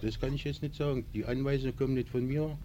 das 0.02 0.20
kann 0.20 0.34
ich 0.34 0.44
jetzt 0.44 0.62
nicht 0.62 0.76
sagen. 0.76 1.06
Die 1.14 1.26
Anweisung 1.26 1.76
kommt 1.76 1.94
nicht 1.94 2.10
von 2.10 2.28
mir, 2.28 2.58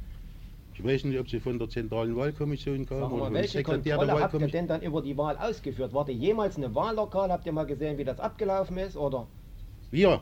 ich 0.79 0.85
weiß 0.85 1.05
nicht, 1.05 1.19
ob 1.19 1.29
sie 1.29 1.41
von 1.41 1.59
der 1.59 1.69
Zentralen 1.69 2.15
Wahlkommission 2.15 2.87
kam 2.87 3.01
Sag 3.01 3.11
mal, 3.11 3.33
welche 3.33 3.65
Kontrolle 3.65 4.13
habt 4.21 4.35
ihr 4.35 4.47
denn 4.47 4.69
dann 4.69 4.81
über 4.81 5.03
die 5.03 5.17
Wahl 5.17 5.37
ausgeführt? 5.37 5.93
War 5.93 6.09
ihr 6.09 6.15
jemals 6.15 6.57
eine 6.57 6.73
Wahllokal? 6.73 7.33
Habt 7.33 7.47
ihr 7.47 7.53
mal 7.53 7.67
gesehen, 7.67 7.99
wie 7.99 8.05
das 8.05 8.21
abgelaufen 8.21 8.79
ist? 8.79 8.97
Oder? 8.97 9.27
Wir? 9.91 10.21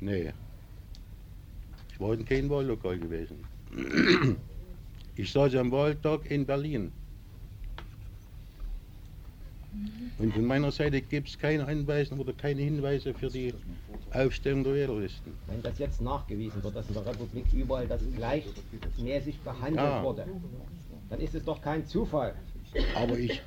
Nee. 0.00 0.32
Ich 1.92 2.00
war 2.00 2.12
in 2.14 2.24
kein 2.24 2.50
Wahllokal 2.50 2.98
gewesen. 2.98 3.44
Ich 5.14 5.30
saß 5.30 5.54
am 5.54 5.70
Wahltag 5.70 6.28
in 6.28 6.44
Berlin. 6.44 6.90
Und 10.18 10.32
von 10.32 10.44
meiner 10.44 10.70
Seite 10.70 11.00
gibt 11.00 11.28
es 11.28 11.38
keine 11.38 11.66
Anweisung 11.66 12.20
oder 12.20 12.32
keine 12.32 12.62
Hinweise 12.62 13.12
für 13.14 13.28
die 13.28 13.52
Aufstellung 14.12 14.62
der 14.62 14.74
Wählerlisten. 14.74 15.32
Wenn 15.48 15.62
das 15.62 15.78
jetzt 15.78 16.00
nachgewiesen 16.00 16.62
wird, 16.62 16.76
dass 16.76 16.86
in 16.88 16.94
der 16.94 17.06
Republik 17.06 17.44
überall 17.52 17.86
das 17.86 18.00
gleichmäßig 18.14 19.38
behandelt 19.40 19.76
ja. 19.76 20.02
wurde, 20.02 20.26
dann 21.10 21.20
ist 21.20 21.34
es 21.34 21.44
doch 21.44 21.60
kein 21.60 21.84
Zufall. 21.86 22.34
Aber 22.94 23.18
ich, 23.18 23.42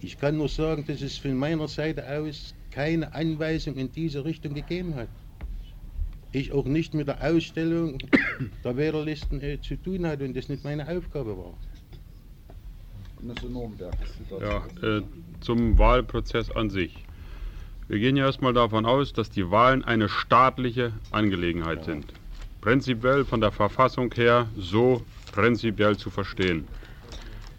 ich 0.00 0.18
kann 0.18 0.38
nur 0.38 0.48
sagen, 0.48 0.84
dass 0.86 1.02
es 1.02 1.18
von 1.18 1.34
meiner 1.34 1.68
Seite 1.68 2.08
aus 2.08 2.54
keine 2.70 3.12
Anweisung 3.14 3.76
in 3.76 3.92
diese 3.92 4.24
Richtung 4.24 4.54
gegeben 4.54 4.94
hat. 4.94 5.08
Ich 6.32 6.52
auch 6.52 6.66
nicht 6.66 6.94
mit 6.94 7.08
der 7.08 7.22
Ausstellung 7.22 7.98
der 8.64 8.76
Wählerlisten 8.76 9.40
äh, 9.40 9.60
zu 9.60 9.76
tun 9.76 10.06
hatte 10.06 10.24
und 10.24 10.36
das 10.36 10.48
nicht 10.48 10.64
meine 10.64 10.88
Aufgabe 10.88 11.36
war. 11.36 11.54
Ja, 14.40 14.62
äh, 14.82 15.02
zum 15.40 15.78
Wahlprozess 15.78 16.50
an 16.50 16.70
sich. 16.70 17.04
Wir 17.88 17.98
gehen 17.98 18.16
ja 18.16 18.26
erstmal 18.26 18.52
davon 18.52 18.84
aus, 18.84 19.12
dass 19.12 19.30
die 19.30 19.50
Wahlen 19.50 19.82
eine 19.84 20.08
staatliche 20.08 20.92
Angelegenheit 21.10 21.84
sind. 21.84 22.12
Prinzipiell 22.60 23.24
von 23.24 23.40
der 23.40 23.50
Verfassung 23.50 24.12
her 24.14 24.48
so 24.56 25.02
prinzipiell 25.32 25.96
zu 25.96 26.10
verstehen. 26.10 26.66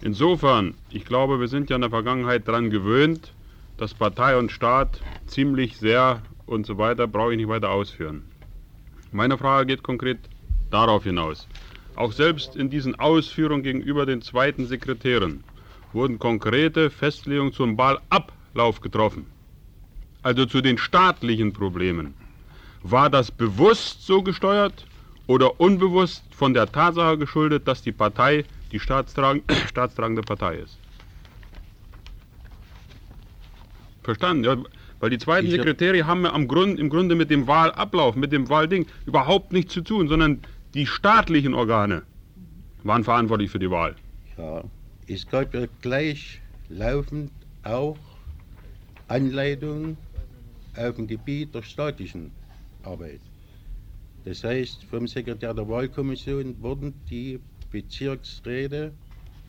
Insofern, 0.01 0.75
ich 0.91 1.05
glaube, 1.05 1.39
wir 1.39 1.47
sind 1.47 1.69
ja 1.69 1.75
in 1.75 1.81
der 1.81 1.89
Vergangenheit 1.89 2.47
daran 2.47 2.69
gewöhnt, 2.69 3.33
dass 3.77 3.93
Partei 3.93 4.37
und 4.37 4.51
Staat 4.51 5.01
ziemlich 5.25 5.77
sehr 5.77 6.21
und 6.45 6.65
so 6.65 6.77
weiter, 6.77 7.07
brauche 7.07 7.31
ich 7.31 7.37
nicht 7.37 7.49
weiter 7.49 7.71
ausführen. 7.71 8.23
Meine 9.11 9.37
Frage 9.37 9.67
geht 9.67 9.83
konkret 9.83 10.19
darauf 10.69 11.03
hinaus. 11.03 11.47
Auch 11.95 12.11
selbst 12.11 12.55
in 12.55 12.69
diesen 12.69 12.99
Ausführungen 12.99 13.63
gegenüber 13.63 14.05
den 14.05 14.21
zweiten 14.21 14.67
Sekretären 14.67 15.43
wurden 15.93 16.19
konkrete 16.19 16.89
Festlegungen 16.89 17.53
zum 17.53 17.77
Wahlablauf 17.77 18.81
getroffen. 18.81 19.25
also 20.21 20.45
zu 20.45 20.61
den 20.61 20.77
staatlichen 20.77 21.53
Problemen. 21.53 22.13
War 22.83 23.09
das 23.09 23.31
bewusst 23.31 24.05
so 24.05 24.21
gesteuert 24.21 24.85
oder 25.27 25.59
unbewusst 25.59 26.23
von 26.31 26.53
der 26.53 26.71
Tatsache 26.71 27.17
geschuldet, 27.17 27.67
dass 27.67 27.81
die 27.81 27.91
Partei 27.93 28.43
die 28.71 28.79
staatstrag 28.79 29.41
staatstragende 29.69 30.21
Partei 30.21 30.55
ist? 30.57 30.77
Verstanden? 34.03 34.43
Ja, 34.43 34.57
weil 34.99 35.09
die 35.09 35.17
zweiten 35.17 35.47
Ich 35.47 35.53
hab- 35.53 35.59
Sekretäre 35.65 36.05
haben 36.05 36.23
ja 36.25 36.33
am 36.33 36.47
Grund, 36.47 36.79
im 36.79 36.89
Grunde 36.89 37.15
mit 37.15 37.29
dem 37.29 37.47
Wahlablauf, 37.47 38.15
mit 38.15 38.31
dem 38.31 38.49
Wahlding 38.49 38.87
überhaupt 39.05 39.51
nichts 39.53 39.73
zu 39.73 39.81
tun, 39.81 40.07
sondern 40.07 40.41
die 40.73 40.85
staatlichen 40.85 41.53
Organe 41.53 42.03
waren 42.83 43.03
verantwortlich 43.03 43.49
für 43.51 43.59
die 43.59 43.69
Wahl. 43.71 43.95
Ja, 44.37 44.63
es 45.09 45.27
gab 45.27 45.55
ja 45.55 45.65
gleich 45.81 46.39
laufend 46.69 47.31
auch 47.63 47.97
Anleitungen 49.07 49.97
auf 50.77 50.95
dem 50.97 51.07
Gebiet 51.07 51.55
der 51.55 51.63
staatlichen 51.63 52.31
Arbeit. 52.83 53.21
Das 54.23 54.43
heißt, 54.43 54.83
vom 54.83 55.07
Sekretär 55.07 55.55
der 55.55 55.67
Wahlkommission 55.67 56.61
wurden 56.61 56.93
die 57.09 57.39
Bezirksräte, 57.71 58.93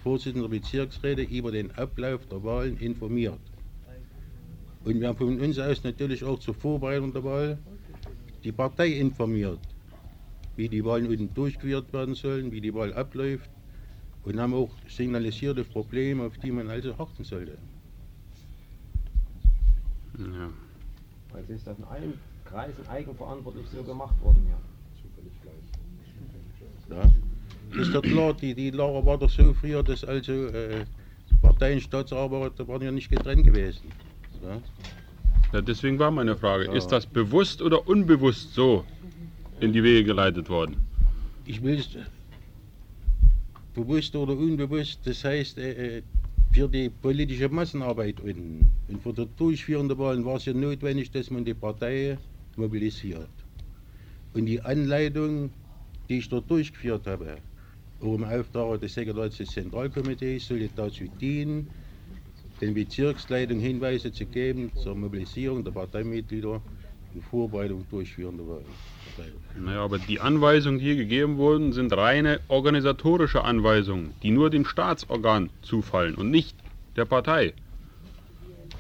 Vorsitzende 0.03 0.49
der 0.49 0.59
Bezirksräte 0.59 1.23
über 1.23 1.53
den 1.53 1.71
Ablauf 1.73 2.25
der 2.27 2.43
Wahlen 2.43 2.79
informiert. 2.79 3.41
Und 4.85 4.99
wir 4.99 5.09
haben 5.09 5.19
von 5.19 5.39
uns 5.41 5.59
aus 5.59 5.85
natürlich 5.85 6.25
auch 6.25 6.39
zur 6.39 6.55
Vorbereitung 6.55 7.13
der 7.13 7.23
Wahl 7.23 7.59
die 8.43 8.53
Partei 8.53 8.89
informiert, 8.89 9.61
wie 10.57 10.71
die 10.71 10.83
Wahlen 10.83 11.07
unten 11.07 11.35
durchgeführt 11.35 11.93
werden 11.93 12.15
sollen, 12.15 12.51
wie 12.51 12.63
die 12.63 12.73
Wahl 12.73 12.95
abläuft 12.95 13.51
und 14.25 14.39
haben 14.39 14.55
auch 14.55 14.71
signalisierte 14.89 15.65
Probleme, 15.65 16.25
auf 16.25 16.37
die 16.39 16.51
man 16.51 16.69
also 16.69 16.95
achten 16.99 17.25
sollte. 17.25 17.57
Ja. 20.19 20.51
Also 21.33 21.53
ist 21.53 21.67
das 21.67 21.79
in 21.79 21.85
allen 21.85 22.15
Kreisen 22.45 22.87
eigenverantwortlich 22.89 23.67
so 23.75 23.83
gemacht 23.83 24.15
worden, 24.23 24.47
ja. 24.49 24.57
Ja. 26.91 27.81
Ist 27.81 27.95
doch 27.95 28.03
klar, 28.03 28.35
die, 28.35 28.53
die 28.55 28.71
Lage 28.71 29.07
war 29.07 29.17
doch 29.17 29.31
so 29.31 29.55
früher, 29.55 29.83
dass 29.83 30.03
also 30.05 30.33
äh, 30.47 30.85
Parteien, 31.41 31.81
Staatsarbeiter 31.81 32.67
waren 32.67 32.83
ja 32.83 32.91
nicht 32.91 33.09
getrennt 33.11 33.45
gewesen. 33.45 33.93
Ja. 34.43 34.61
Ja, 35.53 35.61
deswegen 35.61 35.99
war 35.99 36.11
meine 36.11 36.37
Frage, 36.37 36.67
Ja. 36.67 36.73
ist 36.73 36.89
das 36.89 37.07
bewusst 37.07 37.63
oder 37.63 37.87
unbewusst 37.87 38.55
so 38.55 38.85
in 39.61 39.73
die 39.73 39.83
Wege 39.83 40.05
geleitet 40.05 40.49
worden? 40.49 40.77
Ich 41.45 41.63
will 41.63 41.79
es 41.79 41.89
bewusst 43.75 44.15
oder 44.17 44.37
unbewusst, 44.37 45.01
das 45.05 45.25
heißt, 45.25 45.59
äh, 45.59 45.99
äh, 45.99 46.03
für 46.53 46.69
die 46.69 46.89
politische 46.89 47.49
Massenarbeit 47.49 48.21
unten 48.21 48.67
und 48.89 49.03
für 49.03 49.13
die 49.13 49.27
durchführende 49.37 49.97
Wahlen 49.99 50.25
war 50.25 50.37
es 50.37 50.47
ja 50.47 50.53
notwendig, 50.53 51.11
dass 51.11 51.31
man 51.31 51.45
die 51.45 51.55
Partei 51.55 52.19
mobilisiert. 52.57 53.31
Und 54.35 54.47
die 54.47 54.61
Anleitung, 54.61 55.51
die 56.09 56.19
ich 56.19 56.29
dort 56.29 56.51
durchgeführt 56.51 57.07
habe, 57.07 57.39
auch 58.01 58.15
im 58.15 58.25
Auftrag 58.25 58.81
des 58.81 58.95
Sekretärs 58.95 59.37
des 59.37 59.51
Zentralkomitees, 59.51 60.49
sollte 60.49 60.71
dazu 60.75 61.05
dienen, 61.21 61.69
den 62.61 62.75
Bezirksleitungen 62.75 63.63
Hinweise 63.63 64.13
zu 64.13 64.27
geben 64.27 64.71
zur 64.75 64.95
Mobilisierung 64.95 65.65
der 65.65 65.71
Parteimitglieder 65.71 66.61
und 67.15 67.25
Vorbereitung 67.25 67.85
durchführender 67.91 68.47
Wahlen. 68.47 68.65
Naja, 69.59 69.83
aber 69.83 69.99
die 69.99 70.21
Anweisungen, 70.21 70.79
die 70.79 70.87
hier 70.87 70.97
gegeben 70.97 71.37
wurden, 71.37 71.73
sind 71.73 71.93
reine 71.93 72.41
organisatorische 72.49 73.45
Anweisungen, 73.45 74.15
die 74.23 74.31
nur 74.31 74.51
dem 74.51 74.65
Staatsorgan 74.65 75.51
zufallen 75.63 76.15
und 76.15 76.31
nicht 76.31 76.57
der 76.97 77.05
Partei. 77.05 77.55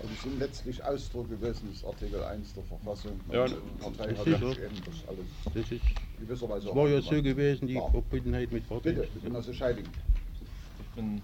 Also 0.00 0.14
es 0.14 0.22
sind 0.22 0.38
letztlich 0.38 0.82
Ausdruck 0.82 1.28
gewesen 1.28 1.70
des 1.70 1.84
Artikel 1.84 2.22
1 2.22 2.54
der 2.54 2.62
Verfassung. 2.64 3.20
Ja, 3.30 3.46
die 3.46 3.54
Partei 3.80 4.14
hat 4.14 4.24
sich 4.24 4.36
eben 4.36 4.82
das 4.86 5.08
alles 5.08 5.26
Das 5.44 5.70
ist 5.70 5.82
gewisserweise 6.18 6.68
Es 6.70 6.74
war 6.74 6.88
ja 6.88 6.98
auch 6.98 7.02
so 7.02 7.22
gewesen, 7.22 7.68
die. 7.68 7.74
Verbundenheit 7.74 8.50
mit 8.50 8.66
Partei. 8.66 8.92
Bitte, 8.92 9.08
Genosse 9.22 9.52
Scheiding. 9.52 9.84
Ich 9.84 10.96
bin 10.96 11.20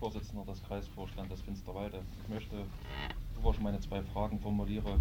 Vorsitzender 0.00 0.44
des 0.44 0.62
Kreisvorstandes 0.64 1.40
Finsterwalde. 1.42 1.98
Ich 2.24 2.34
möchte, 2.34 2.56
bevor 3.36 3.54
ich 3.54 3.60
meine 3.60 3.80
zwei 3.80 4.02
Fragen 4.12 4.40
formuliere, 4.40 4.98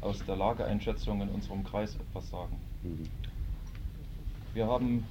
aus 0.00 0.24
der 0.24 0.36
Lageeinschätzung 0.36 1.20
in 1.20 1.28
unserem 1.28 1.64
Kreis 1.64 1.96
etwas 1.96 2.28
sagen. 2.30 2.58
Mhm. 2.82 3.08
Wir 4.54 4.66
haben 4.66 5.06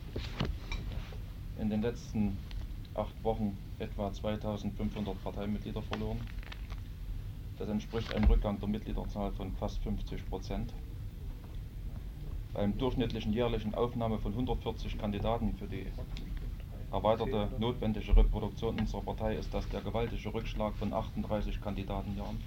in 1.60 1.69
den 1.69 1.82
letzten 1.82 2.38
acht 2.93 3.23
Wochen 3.23 3.58
etwa 3.80 4.12
2500 4.12 5.23
Parteimitglieder 5.23 5.82
verloren. 5.82 6.19
Das 7.58 7.69
entspricht 7.69 8.13
einem 8.13 8.26
Rückgang 8.26 8.60
der 8.60 8.69
Mitgliederzahl 8.69 9.32
von 9.32 9.52
fast 9.54 9.80
50 9.80 10.30
Prozent. 10.30 10.73
Beim 12.54 12.78
durchschnittlichen 12.78 13.34
jährlichen 13.34 13.76
Aufnahme 13.76 14.19
von 14.19 14.32
140 14.32 14.97
Kandidaten 14.97 15.54
für 15.58 15.67
die 15.67 15.86
erweiterte 16.91 17.50
notwendige 17.60 18.15
Reproduktion 18.15 18.80
unserer 18.80 19.02
Partei 19.02 19.36
ist 19.36 19.54
das 19.54 19.67
der 19.69 19.82
gewaltige 19.82 20.34
Rückschlag 20.34 20.76
von 20.76 20.93
38 20.93 21.62
Kandidatenjahren. 21.62 22.41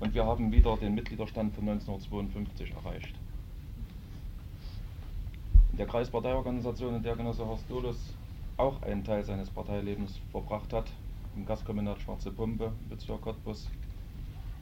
Und 0.00 0.14
wir 0.14 0.26
haben 0.26 0.52
wieder 0.52 0.76
den 0.76 0.94
Mitgliederstand 0.94 1.54
von 1.54 1.68
1952 1.68 2.72
erreicht. 2.72 3.14
In 5.72 5.78
der 5.78 5.86
Kreisparteiorganisation, 5.86 6.96
in 6.96 7.02
der 7.02 7.16
Genosse 7.16 7.46
Horst 7.46 7.68
Dulles 7.68 8.14
auch 8.56 8.82
einen 8.82 9.04
Teil 9.04 9.24
seines 9.24 9.50
Parteilebens 9.50 10.20
verbracht 10.30 10.72
hat, 10.72 10.92
im 11.36 11.46
Gaskombinat 11.46 12.00
Schwarze 12.00 12.30
Pumpe, 12.30 12.72
Bezirk 12.88 13.22
Cottbus, 13.22 13.68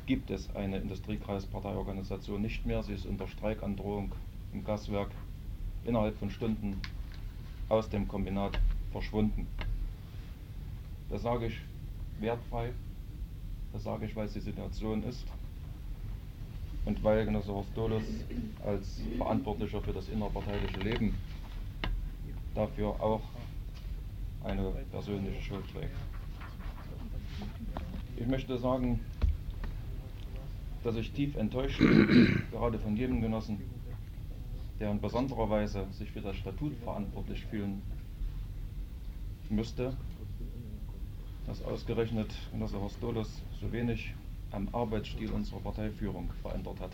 gibt 0.07 0.31
es 0.31 0.55
eine 0.55 0.79
Industriekreisparteiorganisation 0.79 2.41
nicht 2.41 2.65
mehr. 2.65 2.83
Sie 2.83 2.95
ist 2.95 3.07
unter 3.07 3.29
Streikandrohung 3.29 4.15
im 4.53 4.65
Gaswerk 4.65 5.11
innerhalb 5.85 6.17
von 6.17 6.31
Stunden 6.31 6.81
aus 7.69 7.89
dem 7.89 8.09
Kombinat 8.09 8.59
verschwunden. 8.91 9.47
Das 11.09 11.23
sage 11.23 11.47
ich 11.47 11.61
wertfrei, 12.21 12.73
das 13.73 13.85
sage 13.85 14.07
ich, 14.07 14.15
weil 14.15 14.27
es 14.27 14.33
die 14.35 14.41
Situation 14.41 15.03
ist 15.05 15.27
und 16.85 17.03
weil 17.05 17.25
Genosse 17.25 17.53
Horst 17.53 17.77
Dulles 17.77 18.05
als 18.65 19.01
Verantwortlicher 19.17 19.81
für 19.81 19.93
das 19.93 20.09
innerparteiliche 20.09 20.81
Leben 20.81 21.15
dafür 22.55 22.89
auch 23.01 23.23
eine 24.45 24.71
persönliche 24.91 25.41
Schuld 25.43 25.65
trägt. 25.73 25.95
Ich 28.17 28.27
möchte 28.27 28.59
sagen, 28.59 29.01
dass 30.85 30.97
ich 30.97 31.13
tief 31.13 31.37
enttäuscht 31.37 31.79
bin, 31.79 32.43
gerade 32.51 32.79
von 32.79 32.97
jedem 32.97 33.21
Genossen, 33.21 33.59
der 34.81 34.91
in 34.91 35.01
besonderer 35.01 35.49
Weise 35.49 35.87
sich 35.93 36.11
für 36.11 36.21
das 36.21 36.37
Statut 36.37 36.75
verantwortlich 36.83 37.45
fühlen 37.47 37.83
müsste, 39.49 39.97
dass 41.47 41.63
ausgerechnet 41.65 42.33
Genosse 42.53 42.81
Horst 42.81 43.03
Dulles 43.03 43.43
so 43.61 43.73
wenig 43.73 44.15
am 44.53 44.69
Arbeitsstil 44.73 45.31
unserer 45.31 45.61
Parteiführung 45.61 46.31
verändert 46.43 46.81
hat. 46.81 46.93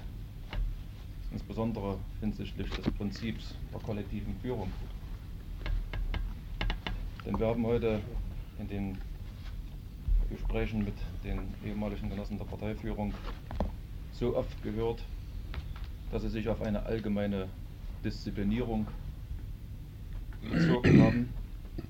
Insbesondere 1.31 1.99
hinsichtlich 2.21 2.71
des 2.71 2.91
Prinzips 2.93 3.55
der 3.73 3.81
kollektiven 3.81 4.35
Führung. 4.41 4.73
Denn 7.27 7.39
wir 7.39 7.47
haben 7.47 7.67
heute 7.67 8.01
in 8.59 8.69
den 8.69 8.99
Gesprächen 10.31 10.85
mit 10.85 10.95
den 11.25 11.41
ehemaligen 11.65 12.09
Genossen 12.09 12.39
der 12.39 12.45
Parteiführung 12.45 13.13
so 14.13 14.37
oft 14.37 14.63
gehört, 14.63 15.03
dass 16.11 16.23
sie 16.23 16.29
sich 16.29 16.49
auf 16.49 16.63
eine 16.63 16.83
allgemeine 16.85 17.49
Disziplinierung 18.05 18.87
bezogen 20.41 21.03
haben 21.03 21.29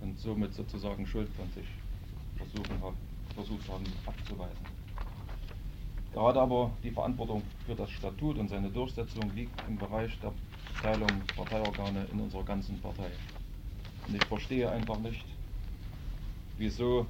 und 0.00 0.18
somit 0.18 0.54
sozusagen 0.54 1.06
Schuld 1.06 1.28
von 1.36 1.48
sich 1.52 1.66
versuchen 2.38 2.80
versucht 3.34 3.68
haben 3.68 3.84
abzuweisen. 4.06 4.66
Gerade 6.12 6.40
aber 6.40 6.70
die 6.82 6.90
Verantwortung 6.90 7.42
für 7.66 7.74
das 7.74 7.90
Statut 7.90 8.38
und 8.38 8.48
seine 8.48 8.70
Durchsetzung 8.70 9.30
liegt 9.36 9.60
im 9.68 9.76
Bereich 9.76 10.18
der 10.20 10.32
Teilung 10.82 11.10
Parteiorgane 11.36 12.06
in 12.12 12.20
unserer 12.20 12.44
ganzen 12.44 12.80
Partei. 12.80 13.10
Und 14.08 14.16
ich 14.16 14.24
verstehe 14.24 14.70
einfach 14.70 14.98
nicht, 14.98 15.24
wieso 16.56 17.06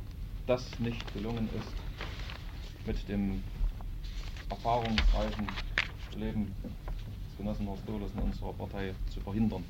das 0.47 0.79
nicht 0.81 1.15
gelungen 1.15 1.49
ist, 1.59 2.87
mit 2.87 3.09
dem 3.09 3.43
erfahrungsreichen 4.51 5.47
Leben 6.17 6.55
des 6.63 7.37
Genossen 7.39 7.69
Horst 7.69 7.89
Dohles 7.89 8.11
in 8.15 8.23
unserer 8.23 8.53
Partei 8.53 8.95
zu 9.11 9.21
verhindern, 9.21 9.65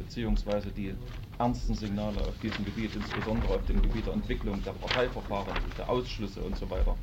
beziehungsweise 0.00 0.70
die 0.70 0.94
ernsten 1.38 1.74
Signale 1.74 2.20
auf 2.20 2.38
diesem 2.42 2.64
Gebiet, 2.64 2.94
insbesondere 2.94 3.54
auf 3.54 3.64
dem 3.66 3.80
Gebiet 3.80 4.06
der 4.06 4.14
Entwicklung 4.14 4.62
der 4.64 4.72
Parteiverfahren, 4.72 5.54
der 5.78 5.88
Ausschlüsse 5.88 6.40
und 6.40 6.56
so 6.56 6.68
weiter, 6.68 6.96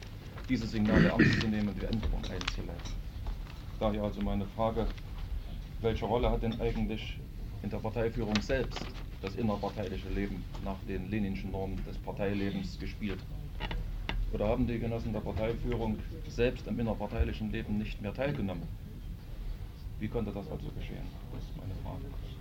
diese 0.50 0.68
Signale 0.68 1.10
ernst 1.10 1.40
zu 1.40 1.48
nehmen 1.48 1.70
und 1.70 1.82
die 1.82 1.86
Änderung 1.86 2.22
einzuleiten. 2.24 2.94
Daher 3.80 4.04
also 4.04 4.22
meine 4.22 4.46
Frage, 4.56 4.88
welche 5.82 6.06
Rolle 6.06 6.30
hat 6.30 6.42
denn 6.42 6.60
eigentlich 6.60 7.18
in 7.64 7.70
der 7.70 7.78
Parteiführung 7.78 8.40
selbst 8.42 8.86
das 9.22 9.36
innerparteiliche 9.36 10.10
Leben 10.10 10.44
nach 10.64 10.78
den 10.88 11.10
Leninschen 11.10 11.52
Normen 11.52 11.84
des 11.86 11.98
Parteilebens 11.98 12.80
gespielt? 12.80 13.20
Oder 14.34 14.48
haben 14.48 14.68
die 14.68 14.80
Genossen 14.80 15.14
der 15.14 15.22
Parteiführung 15.22 15.98
selbst 16.28 16.68
am 16.68 16.80
innerparteilichen 16.80 17.52
Leben 17.52 17.78
nicht 17.78 18.02
mehr 18.02 18.14
teilgenommen? 18.14 18.68
Wie 20.00 20.08
konnte 20.08 20.32
das 20.32 20.46
also 20.52 20.68
geschehen? 20.78 21.08
Das 21.34 21.44
ist 21.44 21.58
meine 21.58 21.74
Frage. 21.84 22.37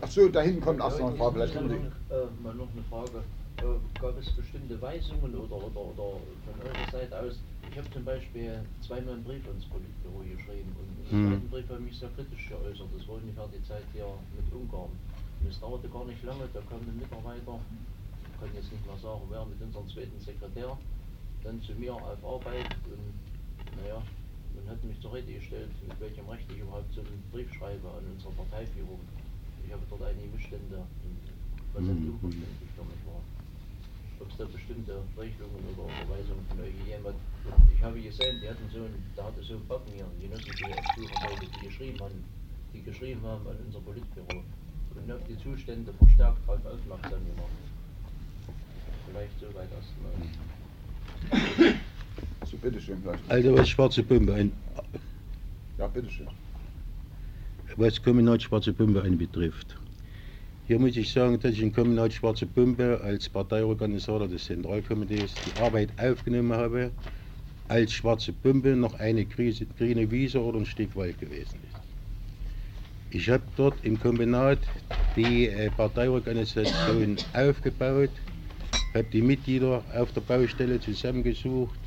Achso, 0.00 0.28
da 0.28 0.40
hinten 0.40 0.60
kommt 0.60 0.80
erst 0.80 1.00
noch 1.00 1.08
eine 1.08 1.16
Frage. 1.16 1.32
Vielleicht 1.34 1.54
noch, 1.54 1.70
äh, 1.70 2.42
mal 2.42 2.54
noch 2.54 2.68
eine 2.72 2.82
Frage. 2.88 3.24
Äh, 3.58 4.00
gab 4.00 4.18
es 4.18 4.30
bestimmte 4.32 4.80
Weisungen 4.80 5.34
oder, 5.34 5.56
oder, 5.56 5.80
oder 5.80 6.20
von 6.44 6.56
eurer 6.64 6.90
Seite 6.90 7.18
aus? 7.20 7.40
Ich 7.70 7.76
habe 7.76 7.90
zum 7.90 8.04
Beispiel 8.04 8.60
zweimal 8.80 9.14
einen 9.14 9.24
Brief 9.24 9.46
ans 9.48 9.64
Politbüro 9.66 10.24
geschrieben 10.24 10.72
und 10.80 10.88
im 11.10 11.12
hm. 11.12 11.28
zweiten 11.28 11.48
Brief 11.50 11.68
habe 11.68 11.80
ich 11.80 11.86
mich 11.92 11.98
sehr 11.98 12.08
kritisch 12.16 12.48
geäußert. 12.48 12.88
Das 12.96 13.08
war 13.08 13.16
ungefähr 13.16 13.48
die 13.52 13.64
Zeit 13.68 13.84
hier 13.92 14.08
mit 14.36 14.48
Ungarn. 14.52 14.92
Und 15.40 15.50
es 15.50 15.60
dauerte 15.60 15.88
gar 15.88 16.04
nicht 16.04 16.22
lange, 16.24 16.48
da 16.52 16.60
kam 16.68 16.80
ein 16.80 16.96
Mitarbeiter, 16.96 17.60
ich 17.60 18.40
kann 18.40 18.48
jetzt 18.54 18.72
nicht 18.72 18.86
mehr 18.86 18.96
sagen, 18.96 19.20
wer 19.28 19.44
mit 19.44 19.60
unserem 19.60 19.88
zweiten 19.88 20.20
Sekretär, 20.20 20.76
dann 21.44 21.60
zu 21.62 21.72
mir 21.76 21.94
auf 21.94 22.20
Arbeit 22.24 22.72
und 22.88 23.12
naja, 23.76 24.00
und 24.56 24.68
hat 24.68 24.82
mich 24.84 25.00
zur 25.00 25.12
Rede 25.14 25.32
gestellt, 25.32 25.70
mit 25.86 26.00
welchem 26.00 26.28
Recht 26.28 26.50
ich 26.50 26.58
überhaupt 26.58 26.92
so 26.92 27.00
einen 27.00 27.22
Brief 27.30 27.52
schreibe 27.54 27.88
an 27.88 28.04
unsere 28.12 28.32
Parteiführung. 28.32 29.00
Ich 29.66 29.72
habe 29.72 29.82
dort 29.90 30.02
einige 30.02 30.28
Missstände, 30.28 30.82
was 31.72 31.82
mhm. 31.82 32.14
unverständlich 32.14 32.70
damit 32.76 33.00
war. 33.06 33.20
Ob 34.18 34.30
es 34.30 34.36
da 34.38 34.44
bestimmte 34.46 35.02
Regelungen 35.18 35.60
oder 35.76 35.84
Überweisungen 35.92 36.46
von 36.48 36.60
euch 36.60 36.72
hat. 37.04 37.14
Ich 37.74 37.82
habe 37.82 38.00
gesehen, 38.00 38.40
die 38.40 38.48
hatten 38.48 38.68
so 38.72 38.78
einen, 38.78 39.04
da 39.14 39.24
hatte 39.24 39.42
so 39.42 39.54
einen 39.54 39.66
Backen 39.66 39.92
hier, 39.92 40.06
die 40.16 40.28
Genossen, 40.28 40.50
die 40.56 41.46
die 41.52 41.66
geschrieben 41.66 42.00
haben, 42.00 42.24
die 42.72 42.82
geschrieben 42.82 43.22
haben 43.22 43.46
an 43.46 43.56
unser 43.66 43.80
Politbüro 43.80 44.42
und 44.96 45.12
auf 45.12 45.20
die 45.28 45.36
Zustände 45.38 45.92
verstärkt 45.92 46.38
darauf 46.48 46.64
aufmerksam 46.64 47.20
gemacht. 47.26 47.52
Vielleicht 49.06 49.38
soweit 49.38 49.68
erstmal. 49.70 50.12
So, 52.56 52.68
bitteschön, 52.68 52.98
vielleicht. 53.02 53.30
Also 53.30 53.56
was 53.56 53.68
Schwarze 53.68 54.02
Pumpe 54.02 54.34
ein. 54.34 54.52
Ja, 55.78 55.86
bitteschön. 55.86 56.26
Was 57.76 58.02
Kommunal 58.02 58.40
Schwarze 58.40 58.72
Pumpe 58.72 59.02
anbetrifft. 59.02 59.76
Hier 60.66 60.78
muss 60.78 60.96
ich 60.96 61.12
sagen, 61.12 61.38
dass 61.38 61.52
ich 61.52 61.62
in 61.62 61.72
Kommunal 61.72 62.10
Schwarze 62.10 62.46
Pumpe 62.46 63.00
als 63.02 63.28
Parteiorganisator 63.28 64.26
des 64.26 64.44
Zentralkomitees 64.44 65.34
die 65.34 65.60
Arbeit 65.60 65.90
aufgenommen 65.98 66.52
habe, 66.52 66.90
als 67.68 67.92
Schwarze 67.92 68.32
Pumpe 68.32 68.74
noch 68.74 68.98
eine 68.98 69.26
grüne 69.26 70.10
Wiese 70.10 70.40
oder 70.40 70.58
ein 70.58 70.66
Stück 70.66 70.96
Wald 70.96 71.20
gewesen 71.20 71.60
ist. 71.70 71.80
Ich 73.10 73.28
habe 73.28 73.42
dort 73.56 73.84
im 73.84 74.00
Kombinat 74.00 74.58
die 75.14 75.48
äh, 75.48 75.70
Parteiorganisation 75.70 77.16
aufgebaut, 77.34 78.10
habe 78.94 79.06
die 79.12 79.22
Mitglieder 79.22 79.82
auf 79.94 80.12
der 80.12 80.22
Baustelle 80.22 80.80
zusammengesucht, 80.80 81.78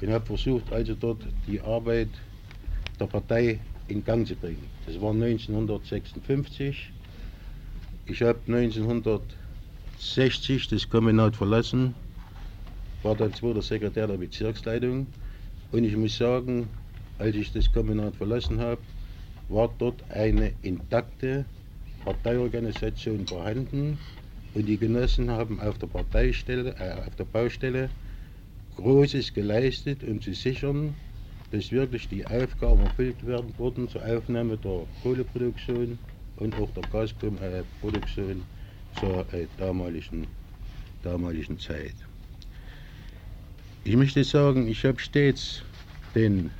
und 0.00 0.10
habe 0.10 0.26
versucht, 0.26 0.72
also 0.72 0.94
dort 0.94 1.26
die 1.46 1.60
Arbeit 1.60 2.08
der 2.98 3.06
Partei 3.06 3.60
in 3.88 4.02
Gang 4.04 4.26
zu 4.26 4.34
bringen. 4.34 4.66
Das 4.86 5.00
war 5.00 5.12
1956. 5.12 6.90
Ich 8.06 8.22
habe 8.22 8.40
1960 8.46 10.68
das 10.68 10.88
Kombinat 10.88 11.36
verlassen, 11.36 11.94
war 13.02 13.14
dann 13.14 13.34
zweiter 13.34 13.62
Sekretär 13.62 14.06
der 14.06 14.16
Bezirksleitung 14.16 15.06
und 15.72 15.84
ich 15.84 15.96
muss 15.96 16.16
sagen, 16.16 16.68
als 17.18 17.36
ich 17.36 17.52
das 17.52 17.70
Kombinat 17.72 18.16
verlassen 18.16 18.60
habe, 18.60 18.80
war 19.48 19.70
dort 19.78 20.02
eine 20.10 20.52
intakte 20.62 21.44
Parteiorganisation 22.04 23.26
vorhanden 23.26 23.98
und 24.54 24.66
die 24.66 24.78
Genossen 24.78 25.30
haben 25.30 25.60
auf 25.60 25.78
der, 25.78 25.86
Parteistelle, 25.86 26.74
äh, 26.78 27.06
auf 27.06 27.14
der 27.16 27.24
Baustelle 27.24 27.90
Großes 28.80 29.34
geleistet, 29.34 30.02
um 30.04 30.20
zu 30.20 30.32
sichern, 30.32 30.94
dass 31.50 31.70
wirklich 31.70 32.08
die 32.08 32.24
Aufgaben 32.26 32.80
erfüllt 32.80 33.26
werden 33.26 33.52
wurden 33.58 33.88
zur 33.88 34.02
Aufnahme 34.06 34.56
der 34.56 34.86
Kohleproduktion 35.02 35.98
und 36.36 36.54
auch 36.56 36.70
der 36.70 36.84
Gasproduktion 36.92 38.42
zur 38.98 39.20
äh, 39.34 39.46
damaligen, 39.58 40.26
damaligen 41.02 41.58
Zeit. 41.58 41.94
Ich 43.84 43.96
möchte 43.96 44.24
sagen, 44.24 44.66
ich 44.68 44.84
habe 44.84 44.98
stets 44.98 45.62
den 46.14 46.50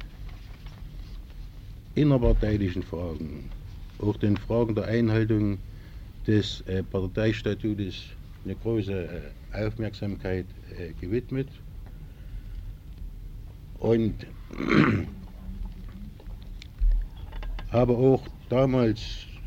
innerparteilichen 1.94 2.82
Fragen, 2.82 3.50
auch 3.98 4.16
den 4.16 4.36
Fragen 4.36 4.74
der 4.74 4.84
Einhaltung 4.86 5.58
des 6.26 6.60
äh, 6.62 6.82
Parteistatutes 6.82 8.04
eine 8.44 8.54
große 8.54 8.92
äh, 9.52 9.66
Aufmerksamkeit 9.66 10.46
äh, 10.78 10.92
gewidmet. 11.00 11.48
Und 13.80 14.14
habe 17.70 17.92
auch 17.94 18.22
damals 18.48 19.00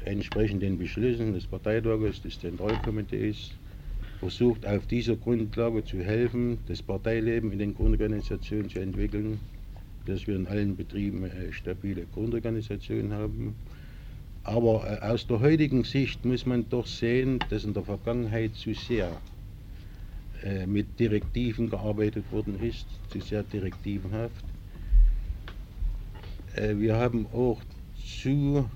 entsprechend 0.06 0.64
den 0.64 0.78
Beschlüssen 0.78 1.34
des 1.34 1.46
Parteitages, 1.46 2.22
des 2.22 2.40
Zentralkomitees 2.40 3.52
versucht, 4.20 4.66
auf 4.66 4.88
dieser 4.88 5.16
Grundlage 5.16 5.84
zu 5.84 6.00
helfen, 6.00 6.58
das 6.68 6.82
Parteileben 6.82 7.52
in 7.52 7.60
den 7.60 7.74
Grundorganisationen 7.76 8.70
zu 8.70 8.80
entwickeln, 8.80 9.40
dass 10.06 10.26
wir 10.28 10.36
in 10.36 10.48
allen 10.48 10.76
Betrieben 10.76 11.24
eine 11.26 11.54
stabile 11.54 12.06
Grundorganisation 12.14 13.14
haben. 13.14 13.56
Aber 14.44 15.00
äh, 15.02 15.06
aus 15.06 15.28
der 15.28 15.40
heutigen 15.40 15.84
Sicht 15.84 16.26
muss 16.26 16.46
man 16.46 16.68
doch 16.70 16.88
sehen, 16.88 17.40
dass 17.50 17.64
in 17.64 17.74
der 17.74 17.84
Vergangenheit 17.84 18.56
zu 18.56 18.74
sehr 18.74 19.12
äh, 20.44 20.68
mit 20.68 21.00
Direktiven 21.00 21.70
gearbeitet 21.70 22.26
worden 22.32 22.60
ist, 22.62 22.86
zu 23.10 23.20
sehr 23.22 23.44
direktivenhaft. 23.44 24.44
Äh, 26.56 26.76
wir 26.78 26.98
haben 26.98 27.28
auch 27.34 27.62
zu 28.24 28.70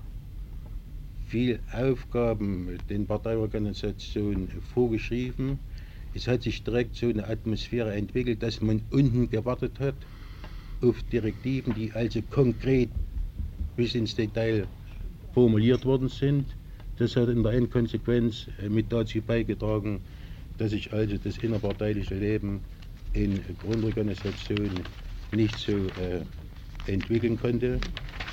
viel 1.26 1.60
Aufgaben 1.72 2.78
den 2.88 3.06
Parteiorganisationen 3.06 4.48
vorgeschrieben. 4.72 5.58
Es 6.14 6.26
hat 6.26 6.42
sich 6.42 6.62
direkt 6.62 6.96
so 6.96 7.06
eine 7.06 7.28
Atmosphäre 7.28 7.92
entwickelt, 7.94 8.42
dass 8.42 8.62
man 8.62 8.80
unten 8.90 9.28
gewartet 9.28 9.78
hat 9.78 9.94
auf 10.80 11.02
Direktiven, 11.12 11.74
die 11.74 11.92
also 11.92 12.22
konkret 12.22 12.88
bis 13.76 13.94
ins 13.94 14.14
Detail 14.14 14.66
formuliert 15.34 15.84
worden 15.84 16.08
sind. 16.08 16.46
Das 16.98 17.14
hat 17.14 17.28
in 17.28 17.42
der 17.42 17.52
Endkonsequenz 17.52 18.48
äh, 18.62 18.68
mit 18.68 18.90
dazu 18.90 19.20
beigetragen, 19.20 20.00
dass 20.58 20.70
sich 20.72 20.92
also 20.92 21.16
das 21.16 21.38
innerparteiliche 21.38 22.14
Leben 22.14 22.60
in 23.12 23.40
Grundorganisationen 23.62 24.80
nicht 25.32 25.56
so 25.58 25.72
äh, 25.72 26.22
entwickeln 26.86 27.38
konnte, 27.40 27.80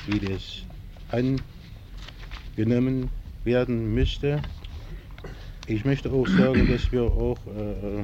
wie 0.08 0.20
das 0.20 0.64
angenommen 2.56 3.10
werden 3.44 3.94
müsste. 3.94 4.42
Ich 5.68 5.86
möchte 5.86 6.12
auch 6.12 6.28
sagen, 6.28 6.68
dass 6.68 6.92
wir 6.92 7.04
auch 7.04 7.40
äh, 7.48 7.72
äh 7.72 8.04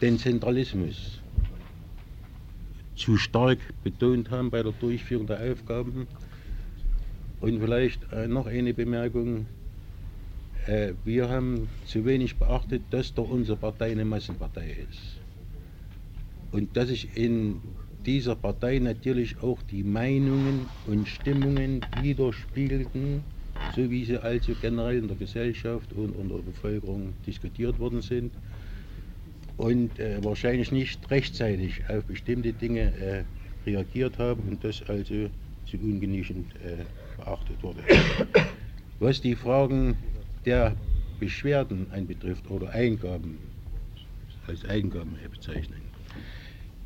den 0.00 0.18
Zentralismus 0.18 1.20
zu 2.96 3.16
stark 3.16 3.58
betont 3.82 4.30
haben 4.30 4.50
bei 4.50 4.62
der 4.62 4.72
Durchführung 4.72 5.26
der 5.26 5.52
Aufgaben. 5.52 6.06
Und 7.40 7.60
vielleicht 7.60 8.12
äh, 8.12 8.28
noch 8.28 8.46
eine 8.46 8.74
Bemerkung. 8.74 9.46
Äh, 10.66 10.94
wir 11.04 11.28
haben 11.28 11.68
zu 11.86 12.04
wenig 12.04 12.36
beachtet, 12.36 12.82
dass 12.90 13.14
doch 13.14 13.30
unsere 13.30 13.56
Partei 13.56 13.92
eine 13.92 14.04
Massenpartei 14.04 14.76
ist. 14.90 15.18
Und 16.52 16.76
dass 16.76 16.88
sich 16.88 17.16
in 17.16 17.60
dieser 18.04 18.34
Partei 18.34 18.78
natürlich 18.78 19.42
auch 19.42 19.60
die 19.70 19.82
Meinungen 19.82 20.66
und 20.86 21.08
Stimmungen 21.08 21.84
widerspiegelten, 22.02 23.22
so 23.74 23.90
wie 23.90 24.04
sie 24.04 24.18
also 24.18 24.52
generell 24.60 24.98
in 24.98 25.08
der 25.08 25.16
Gesellschaft 25.16 25.92
und 25.92 26.10
unter 26.10 26.36
der 26.36 26.42
Bevölkerung 26.42 27.14
diskutiert 27.26 27.78
worden 27.78 28.02
sind 28.02 28.32
und 29.56 29.98
äh, 29.98 30.22
wahrscheinlich 30.22 30.70
nicht 30.72 31.10
rechtzeitig 31.10 31.82
auf 31.88 32.04
bestimmte 32.04 32.52
Dinge 32.52 32.92
äh, 32.98 33.24
reagiert 33.66 34.18
haben 34.18 34.42
und 34.48 34.62
das 34.62 34.82
also 34.88 35.28
zu 35.68 35.76
ungenügend 35.78 36.52
äh, 36.56 36.84
beachtet 37.16 37.62
wurde. 37.62 37.80
Was 39.00 39.20
die 39.20 39.34
Fragen 39.34 39.96
der 40.46 40.76
Beschwerden 41.18 41.86
anbetrifft 41.90 42.48
oder 42.50 42.70
Eingaben, 42.70 43.38
als 44.46 44.64
Eingaben 44.64 45.16
bezeichnen, 45.30 45.80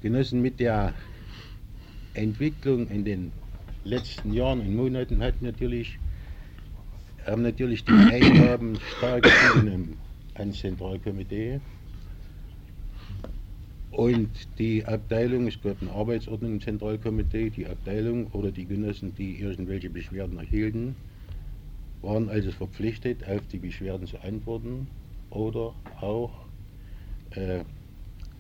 Genossen 0.03 0.41
mit 0.41 0.59
der 0.59 0.95
Entwicklung 2.15 2.89
in 2.89 3.05
den 3.05 3.33
letzten 3.85 4.33
Jahren 4.33 4.61
und 4.61 4.75
Monaten 4.75 5.23
hat 5.23 5.43
natürlich, 5.43 5.99
haben 7.27 7.43
natürlich 7.43 7.85
die 7.85 7.93
Eingaben 7.93 8.79
stark 8.97 9.27
zugenommen 9.27 9.97
ans 10.35 10.59
Zentralkomitee. 10.59 11.61
Und 13.91 14.31
die 14.59 14.85
Abteilung, 14.87 15.47
es 15.49 15.61
gab 15.61 15.83
eine 15.83 15.91
Arbeitsordnung 15.91 16.53
im 16.53 16.61
Zentralkomitee, 16.61 17.51
die 17.51 17.67
Abteilung 17.67 18.29
oder 18.29 18.51
die 18.51 18.65
Genossen, 18.65 19.15
die 19.17 19.39
irgendwelche 19.41 19.91
Beschwerden 19.91 20.39
erhielten, 20.39 20.95
waren 22.03 22.29
also 22.29 22.51
verpflichtet, 22.51 23.27
auf 23.29 23.47
die 23.53 23.59
Beschwerden 23.59 24.07
zu 24.07 24.19
antworten 24.23 24.89
oder 25.31 25.75
auch 26.01 26.33
äh, 27.33 27.65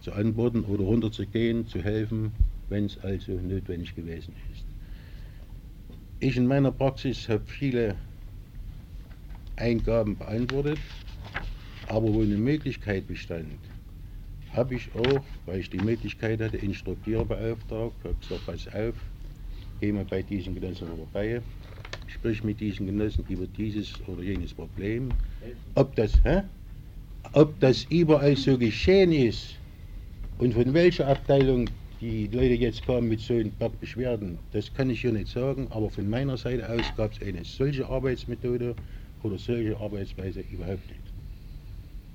zu 0.01 0.13
antworten 0.13 0.65
oder 0.65 0.85
runterzugehen, 0.85 1.67
zu 1.67 1.83
helfen, 1.83 2.33
wenn 2.69 2.87
es 2.87 2.99
also 2.99 3.33
notwendig 3.33 3.95
gewesen 3.95 4.35
ist. 4.53 4.65
Ich 6.21 6.37
in 6.37 6.47
meiner 6.47 6.73
Praxis 6.73 7.29
habe 7.29 7.45
viele 7.47 7.97
Eingaben 9.57 10.17
beantwortet, 10.17 10.79
aber 11.87 12.13
wo 12.13 12.23
eine 12.23 12.37
Möglichkeit 12.37 13.07
bestand, 13.07 13.59
habe 14.53 14.75
ich 14.75 14.89
auch, 14.95 15.23
weil 15.47 15.61
ich 15.61 15.71
die 15.71 15.79
Möglichkeit 15.79 16.41
hatte, 16.41 16.57
Instruktierer 16.57 17.25
beauftragt, 17.25 17.95
habe 18.05 18.15
gesagt, 18.15 18.47
pass 18.47 18.69
auf, 18.69 18.95
geh 19.81 19.93
mal 19.93 20.05
bei 20.05 20.23
diesen 20.23 20.55
Genossen 20.55 20.89
vorbei, 20.89 21.43
sprich 22.11 22.43
mit 22.45 22.61
diesen 22.61 22.87
Genossen 22.87 23.25
über 23.29 23.47
dieses 23.47 23.93
oder 24.09 24.23
jenes 24.23 24.53
Problem. 24.53 25.09
Ob 25.75 25.95
das, 25.97 26.13
hä? 26.25 26.43
ob 27.33 27.59
das 27.61 27.85
überall 27.91 28.37
so 28.37 28.59
geschehen 28.59 29.13
ist 29.13 29.55
und 30.39 30.55
von 30.55 30.73
welcher 30.75 31.07
Abteilung 31.07 31.69
die 32.01 32.27
Leute 32.29 32.55
jetzt 32.55 32.85
kamen 32.87 33.09
mit 33.09 33.21
so 33.21 33.35
ein 33.35 33.53
paar 33.53 33.69
Beschwerden, 33.69 34.39
das 34.53 34.73
kann 34.73 34.91
ich 34.91 35.03
hier 35.03 35.13
nicht 35.13 35.29
sagen, 35.29 35.69
aber 35.71 35.91
von 35.91 36.09
meiner 36.09 36.37
Seite 36.37 36.69
aus 36.69 36.85
gab 36.97 37.13
es 37.13 37.23
eine 37.27 37.45
solche 37.45 37.87
Arbeitsmethode 37.87 38.75
oder 39.23 39.39
solche 39.39 39.79
Arbeitsweise 39.79 40.41
überhaupt 40.41 40.89
nicht. 40.89 41.10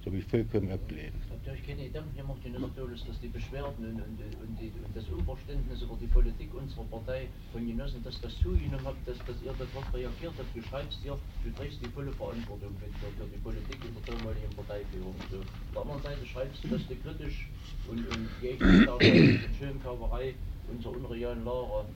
Das 0.06 0.14
habe 0.14 0.22
ich 0.22 0.30
vollkommen 0.30 0.72
abgelehnt. 0.72 1.18
Habt 1.32 1.48
ihr 1.48 1.54
euch 1.54 1.66
keine 1.66 1.90
Gedanken 1.90 2.16
gemacht, 2.16 2.38
Herr 2.44 2.52
Nürnberg, 2.52 2.94
dass 2.94 3.20
die 3.22 3.28
Beschwerden 3.28 3.82
und, 3.90 3.98
und, 4.06 4.22
und, 4.38 4.54
die, 4.62 4.70
und, 4.70 4.94
das 4.94 5.10
Unverständnis 5.10 5.82
über 5.82 5.98
die 6.00 6.06
Politik 6.06 6.54
unserer 6.54 6.86
Partei 6.94 7.26
von 7.52 7.66
Genossen, 7.66 8.04
dass 8.04 8.22
das 8.22 8.38
zugenommen 8.38 8.86
habt, 8.86 9.02
dass, 9.10 9.18
dass 9.26 9.42
ihr 9.42 9.50
darauf 9.58 9.90
reagiert 9.98 10.38
habt? 10.38 10.54
Du 10.54 10.62
schreibst 10.62 11.02
dir, 11.04 11.18
du 11.18 11.50
trägst 11.58 11.82
die 11.82 11.90
volle 11.90 12.14
Verantwortung 12.14 12.70
für, 12.78 12.86
für 12.86 13.26
die 13.34 13.42
Politik 13.42 13.82
in 13.82 13.98
der 13.98 14.14
damaligen 14.14 14.54
Parteiführung. 14.54 15.16
So. 15.34 15.42
Auf 15.42 15.74
der 15.74 15.82
anderen 15.82 16.04
Seite 16.06 16.26
schreibst 16.30 16.64
du, 16.64 16.68
dass 16.70 16.86
du 16.86 16.96
kritisch 17.02 17.50
und, 17.90 18.06
und 18.06 18.30
gegen 18.46 18.62
die 18.62 19.58
Schönkauferei 19.58 20.36
unserer 20.70 20.94
unrealen 21.02 21.44
Lage 21.44 21.90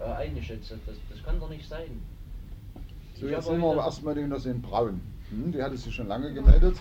äh, 0.00 0.04
eingeschätzt 0.04 0.68
hast. 0.68 0.84
Das, 0.84 0.96
das 1.08 1.24
kann 1.24 1.40
doch 1.40 1.48
nicht 1.48 1.64
sein. 1.64 1.96
So, 3.16 3.24
jetzt 3.26 3.48
sehen 3.48 3.60
wir 3.64 3.72
aber 3.72 3.88
erstmal 3.88 4.14
den 4.14 4.30
in 4.30 4.60
Braun. 4.60 5.00
Hm, 5.30 5.50
die 5.50 5.62
hatte 5.62 5.78
sich 5.78 5.94
schon 5.94 6.08
lange 6.08 6.34
gemeldet. 6.34 6.76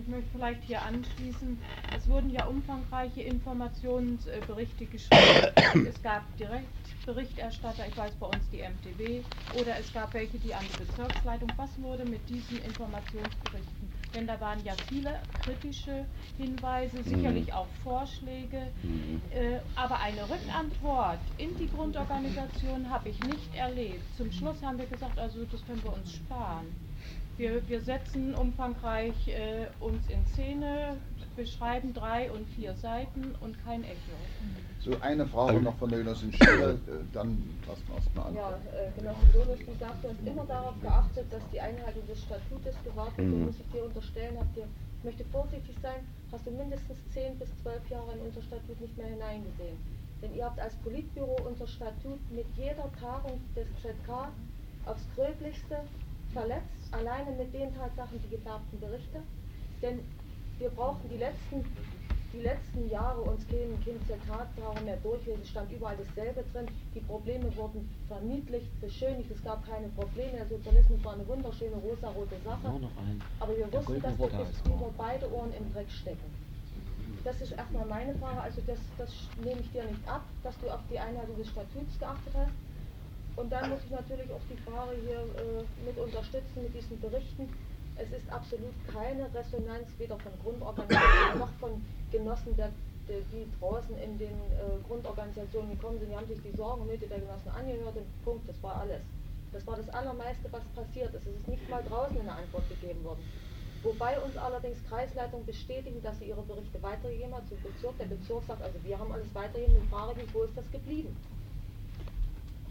Ich 0.00 0.08
möchte 0.08 0.28
vielleicht 0.32 0.64
hier 0.64 0.82
anschließen, 0.82 1.56
es 1.96 2.08
wurden 2.08 2.30
ja 2.30 2.46
umfangreiche 2.46 3.22
Informationsberichte 3.22 4.86
geschrieben. 4.86 5.84
Es 5.88 6.02
gab 6.02 6.22
direkt 6.36 6.66
Berichterstatter, 7.06 7.86
ich 7.88 7.96
weiß 7.96 8.12
bei 8.14 8.26
uns 8.26 8.48
die 8.50 8.58
MTW, 8.58 9.20
oder 9.60 9.78
es 9.78 9.92
gab 9.92 10.12
welche, 10.14 10.38
die 10.38 10.54
an 10.54 10.62
die 10.62 10.84
Bezirksleitung. 10.84 11.52
Was 11.56 11.70
wurde 11.80 12.04
mit 12.04 12.28
diesen 12.28 12.62
Informationsberichten? 12.64 13.92
Denn 14.14 14.26
da 14.26 14.40
waren 14.40 14.64
ja 14.64 14.74
viele 14.88 15.20
kritische 15.42 16.06
Hinweise, 16.38 17.02
sicherlich 17.02 17.52
auch 17.52 17.66
Vorschläge, 17.82 18.68
äh, 19.30 19.58
aber 19.74 20.00
eine 20.00 20.22
Rückantwort 20.22 21.18
in 21.38 21.56
die 21.58 21.68
Grundorganisation 21.68 22.88
habe 22.90 23.08
ich 23.08 23.20
nicht 23.20 23.54
erlebt. 23.54 24.02
Zum 24.16 24.30
Schluss 24.32 24.62
haben 24.62 24.78
wir 24.78 24.86
gesagt, 24.86 25.18
also 25.18 25.44
das 25.44 25.64
können 25.66 25.82
wir 25.82 25.92
uns 25.92 26.14
sparen. 26.14 26.66
Wir, 27.36 27.68
wir 27.68 27.80
setzen 27.80 28.34
umfangreich 28.34 29.26
äh, 29.26 29.66
uns 29.80 30.06
in 30.08 30.24
Szene, 30.26 30.96
beschreiben 31.34 31.92
drei 31.92 32.30
und 32.30 32.46
vier 32.50 32.74
Seiten 32.74 33.34
und 33.40 33.56
kein 33.64 33.82
Echo. 33.82 34.14
So, 34.80 34.92
eine 35.00 35.26
Frage 35.26 35.60
noch 35.60 35.76
von 35.78 35.90
der 35.90 35.98
Genossin 35.98 36.32
Schiller, 36.32 36.74
äh, 36.74 37.02
dann 37.12 37.42
lassen 37.66 37.82
wir 37.88 37.96
erstmal 37.96 38.26
an. 38.28 38.34
Ja, 38.36 38.50
äh, 38.50 38.90
Genossin 38.96 39.32
Donis, 39.32 39.66
du 39.66 39.74
sagst, 39.80 40.04
du 40.04 40.08
hast 40.10 40.26
immer 40.26 40.44
darauf 40.46 40.80
geachtet, 40.80 41.26
dass 41.30 41.42
die 41.50 41.60
Einhaltung 41.60 42.06
des 42.06 42.22
Statutes 42.22 42.76
gewahrt 42.84 43.18
wird. 43.18 43.28
Mhm. 43.28 43.46
muss 43.46 43.58
ich 43.58 43.72
dir 43.72 43.84
unterstellen, 43.84 44.36
habt 44.38 44.56
ihr, 44.56 44.68
ich 44.98 45.04
möchte 45.04 45.24
vorsichtig 45.32 45.74
sein, 45.82 46.06
hast 46.30 46.46
du 46.46 46.52
mindestens 46.52 46.98
10 47.14 47.38
bis 47.38 47.48
12 47.62 47.90
Jahre 47.90 48.12
in 48.12 48.20
unser 48.20 48.42
Statut 48.42 48.80
nicht 48.80 48.96
mehr 48.96 49.08
hineingesehen. 49.08 49.76
Denn 50.22 50.34
ihr 50.36 50.44
habt 50.44 50.60
als 50.60 50.76
Politbüro 50.76 51.36
unser 51.48 51.66
Statut 51.66 52.20
mit 52.30 52.46
jeder 52.56 52.88
Tagung 53.00 53.40
des 53.56 53.66
ZK 53.82 54.30
aufs 54.86 55.02
Gröblichste 55.16 55.82
verletzt, 56.34 56.92
alleine 56.92 57.30
mit 57.32 57.54
den 57.54 57.74
Tatsachen, 57.74 58.20
die 58.22 58.36
gefärbten 58.36 58.78
Berichte. 58.80 59.22
Denn 59.80 60.00
wir 60.58 60.68
brauchten 60.70 61.08
die 61.08 61.16
letzten, 61.16 61.64
die 62.32 62.42
letzten 62.42 62.90
Jahre 62.90 63.20
uns 63.22 63.46
keinen 63.46 63.80
Kind 63.82 64.04
Zitatpaare 64.06 64.80
mehr 64.82 64.96
durchlesen, 64.98 65.42
es 65.42 65.50
stand 65.50 65.70
überall 65.72 65.96
dasselbe 65.96 66.44
drin. 66.52 66.66
Die 66.94 67.00
Probleme 67.00 67.54
wurden 67.56 67.88
verniedlicht, 68.08 68.68
beschönigt, 68.80 69.30
es 69.30 69.42
gab 69.42 69.64
keine 69.66 69.88
Probleme. 69.88 70.32
Der 70.32 70.46
Sozialismus 70.46 71.04
war 71.04 71.14
eine 71.14 71.26
wunderschöne 71.26 71.76
rosarote 71.76 72.36
Sache. 72.44 72.68
Aber 73.40 73.56
wir 73.56 73.72
wussten, 73.72 74.02
dass 74.02 74.18
wir 74.18 74.26
bis 74.26 74.60
über 74.66 74.90
beide 74.98 75.32
Ohren 75.32 75.52
im 75.54 75.72
Dreck 75.72 75.90
stecken. 75.90 76.44
Das 77.22 77.40
ist 77.40 77.52
erstmal 77.52 77.86
meine 77.86 78.14
Frage, 78.16 78.40
also 78.42 78.60
das, 78.66 78.78
das 78.98 79.10
nehme 79.42 79.60
ich 79.60 79.70
dir 79.72 79.84
nicht 79.84 80.06
ab, 80.06 80.24
dass 80.42 80.58
du 80.60 80.68
auf 80.68 80.80
die 80.90 80.98
Einhaltung 80.98 81.36
des 81.38 81.48
Statuts 81.48 81.98
geachtet 81.98 82.34
hast. 82.36 82.52
Und 83.36 83.50
dann 83.50 83.70
muss 83.70 83.80
ich 83.84 83.90
natürlich 83.90 84.30
auch 84.30 84.44
die 84.48 84.56
Frage 84.62 84.94
hier 85.04 85.18
äh, 85.18 85.64
mit 85.84 85.98
unterstützen 85.98 86.62
mit 86.62 86.74
diesen 86.74 87.00
Berichten. 87.00 87.48
Es 87.96 88.10
ist 88.10 88.30
absolut 88.30 88.74
keine 88.92 89.26
Resonanz 89.34 89.88
weder 89.98 90.18
von 90.18 90.32
Grundorganisationen 90.42 91.38
noch 91.38 91.52
von 91.60 91.84
Genossen, 92.10 92.56
der, 92.56 92.70
der, 93.08 93.20
die 93.32 93.46
draußen 93.58 93.96
in 93.98 94.18
den 94.18 94.38
äh, 94.54 94.78
Grundorganisationen 94.86 95.70
gekommen 95.72 95.98
sind. 95.98 96.10
Die 96.10 96.16
haben 96.16 96.26
sich 96.26 96.42
die 96.42 96.56
Sorgen 96.56 96.82
und 96.82 96.90
der 96.90 96.98
Genossen 96.98 97.50
angehört 97.50 97.96
und 97.96 98.24
Punkt, 98.24 98.48
das 98.48 98.60
war 98.62 98.80
alles. 98.82 99.02
Das 99.52 99.66
war 99.66 99.76
das 99.76 99.88
Allermeiste, 99.90 100.50
was 100.50 100.62
passiert 100.74 101.14
ist. 101.14 101.26
Es 101.26 101.36
ist 101.36 101.48
nicht 101.48 101.68
mal 101.68 101.82
draußen 101.82 102.18
eine 102.18 102.32
Antwort 102.32 102.68
gegeben 102.68 103.04
worden. 103.04 103.22
Wobei 103.84 104.18
uns 104.18 104.36
allerdings 104.36 104.78
Kreisleitung 104.88 105.44
bestätigen, 105.44 106.02
dass 106.02 106.18
sie 106.18 106.26
ihre 106.26 106.42
Berichte 106.42 106.82
weitergegeben 106.82 107.34
hat 107.34 107.46
zum 107.48 107.60
Bezirk. 107.62 107.98
Der 107.98 108.06
Bezirk 108.06 108.42
sagt, 108.46 108.62
also 108.62 108.78
wir 108.82 108.98
haben 108.98 109.12
alles 109.12 109.32
weitergegeben. 109.34 109.76
Die 109.82 109.88
Frage 109.88 110.22
ist, 110.22 110.34
wo 110.34 110.42
ist 110.42 110.56
das 110.56 110.68
geblieben? 110.72 111.14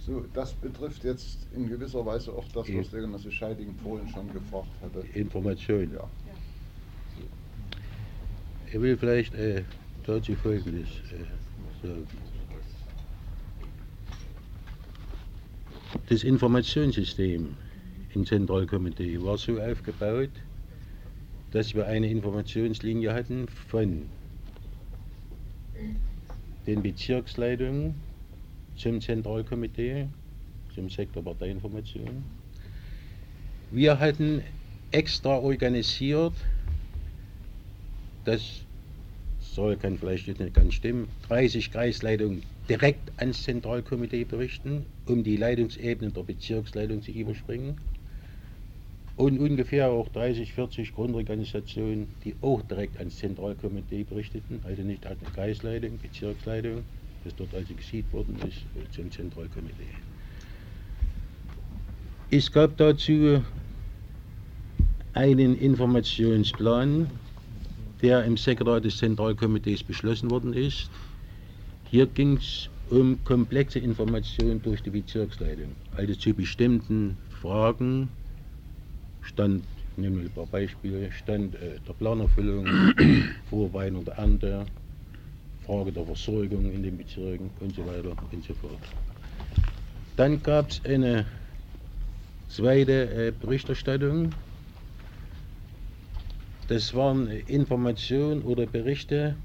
So, 0.05 0.25
das 0.33 0.53
betrifft 0.53 1.05
jetzt 1.05 1.47
in 1.55 1.69
gewisser 1.69 2.05
Weise 2.05 2.33
auch 2.33 2.45
das, 2.53 2.67
was 2.73 2.89
der 2.89 3.01
Genosse 3.01 3.31
Scheiding 3.31 3.73
vorhin 3.81 4.09
schon 4.09 4.31
gefragt 4.33 4.67
hatte. 4.81 5.05
Information. 5.17 5.93
Ja. 5.93 6.09
Ich 8.67 8.81
will 8.81 8.97
vielleicht 8.97 9.33
äh, 9.33 9.63
dazu 10.05 10.35
Folgendes 10.35 10.89
äh, 10.89 11.87
sagen. 11.87 12.07
Das 16.09 16.23
Informationssystem 16.23 17.55
im 18.13 18.25
Zentralkomitee 18.25 19.21
war 19.21 19.37
so 19.37 19.57
aufgebaut, 19.61 20.31
dass 21.51 21.73
wir 21.75 21.87
eine 21.87 22.09
Informationslinie 22.09 23.13
hatten 23.13 23.47
von 23.47 24.03
den 26.67 26.81
Bezirksleitungen 26.81 27.95
zum 28.75 29.01
Zentralkomitee, 29.01 30.07
zum 30.73 30.89
Sektor 30.89 31.23
Parteiinformation. 31.23 32.23
Wir 33.71 33.99
hatten 33.99 34.41
extra 34.91 35.37
organisiert, 35.37 36.33
das 38.25 38.61
soll, 39.39 39.77
kann 39.77 39.97
vielleicht 39.97 40.27
nicht 40.27 40.53
ganz 40.53 40.75
stimmen, 40.75 41.07
30 41.27 41.71
Kreisleitungen 41.71 42.43
direkt 42.69 43.11
ans 43.17 43.43
Zentralkomitee 43.43 44.23
berichten, 44.23 44.85
um 45.05 45.23
die 45.23 45.37
Leitungsebene 45.37 46.11
der 46.11 46.23
Bezirksleitung 46.23 47.01
zu 47.01 47.11
überspringen. 47.11 47.75
Und 49.15 49.39
ungefähr 49.39 49.91
auch 49.91 50.09
30, 50.09 50.53
40 50.53 50.95
Grundorganisationen, 50.95 52.07
die 52.23 52.35
auch 52.41 52.63
direkt 52.63 52.97
ans 52.97 53.17
Zentralkomitee 53.17 54.03
berichteten, 54.03 54.59
also 54.63 54.81
nicht 54.81 55.05
an 55.05 55.17
die 55.21 55.31
Kreisleitung, 55.31 55.99
Bezirksleitung, 55.99 56.83
das 57.23 57.35
dort 57.35 57.53
also 57.53 57.73
gesieht 57.73 58.05
worden 58.11 58.35
ist, 58.47 58.57
äh, 58.75 58.89
zum 58.91 59.11
Zentralkomitee. 59.11 59.95
Es 62.31 62.51
gab 62.51 62.77
dazu 62.77 63.43
einen 65.13 65.57
Informationsplan, 65.57 67.09
der 68.01 68.25
im 68.25 68.37
Sekretariat 68.37 68.83
des 68.83 68.97
Zentralkomitees 68.97 69.83
beschlossen 69.83 70.31
worden 70.31 70.53
ist. 70.53 70.89
Hier 71.89 72.07
ging 72.07 72.37
es 72.37 72.69
um 72.89 73.23
komplexe 73.23 73.79
Informationen 73.79 74.61
durch 74.61 74.81
die 74.81 74.89
Bezirksleitung, 74.89 75.75
also 75.95 76.13
zu 76.15 76.33
bestimmten 76.33 77.17
Fragen 77.41 78.09
stand, 79.21 79.63
nehmen 79.95 80.17
wir 80.17 80.25
ein 80.25 80.31
paar 80.31 80.45
Beispiele, 80.47 81.11
stand 81.11 81.55
äh, 81.55 81.79
der 81.87 81.93
Planerfüllung, 81.93 82.67
Vorwein 83.49 83.95
und 83.95 84.07
Ernte, 84.09 84.65
Frage 85.65 85.91
der 85.91 86.05
Versorgung 86.05 86.71
in 86.71 86.83
den 86.83 86.97
Bezirken 86.97 87.49
und 87.59 87.75
so 87.75 87.85
weiter 87.85 88.15
und 88.31 88.43
so 88.43 88.53
fort. 88.53 88.79
Dann 90.15 90.41
gab 90.43 90.69
es 90.69 90.81
eine 90.85 91.25
zweite 92.49 93.27
äh, 93.27 93.31
Berichterstattung. 93.31 94.31
Das 96.67 96.93
waren 96.93 97.27
Informationen 97.47 98.41
oder 98.43 98.65
Berichte 98.65 99.35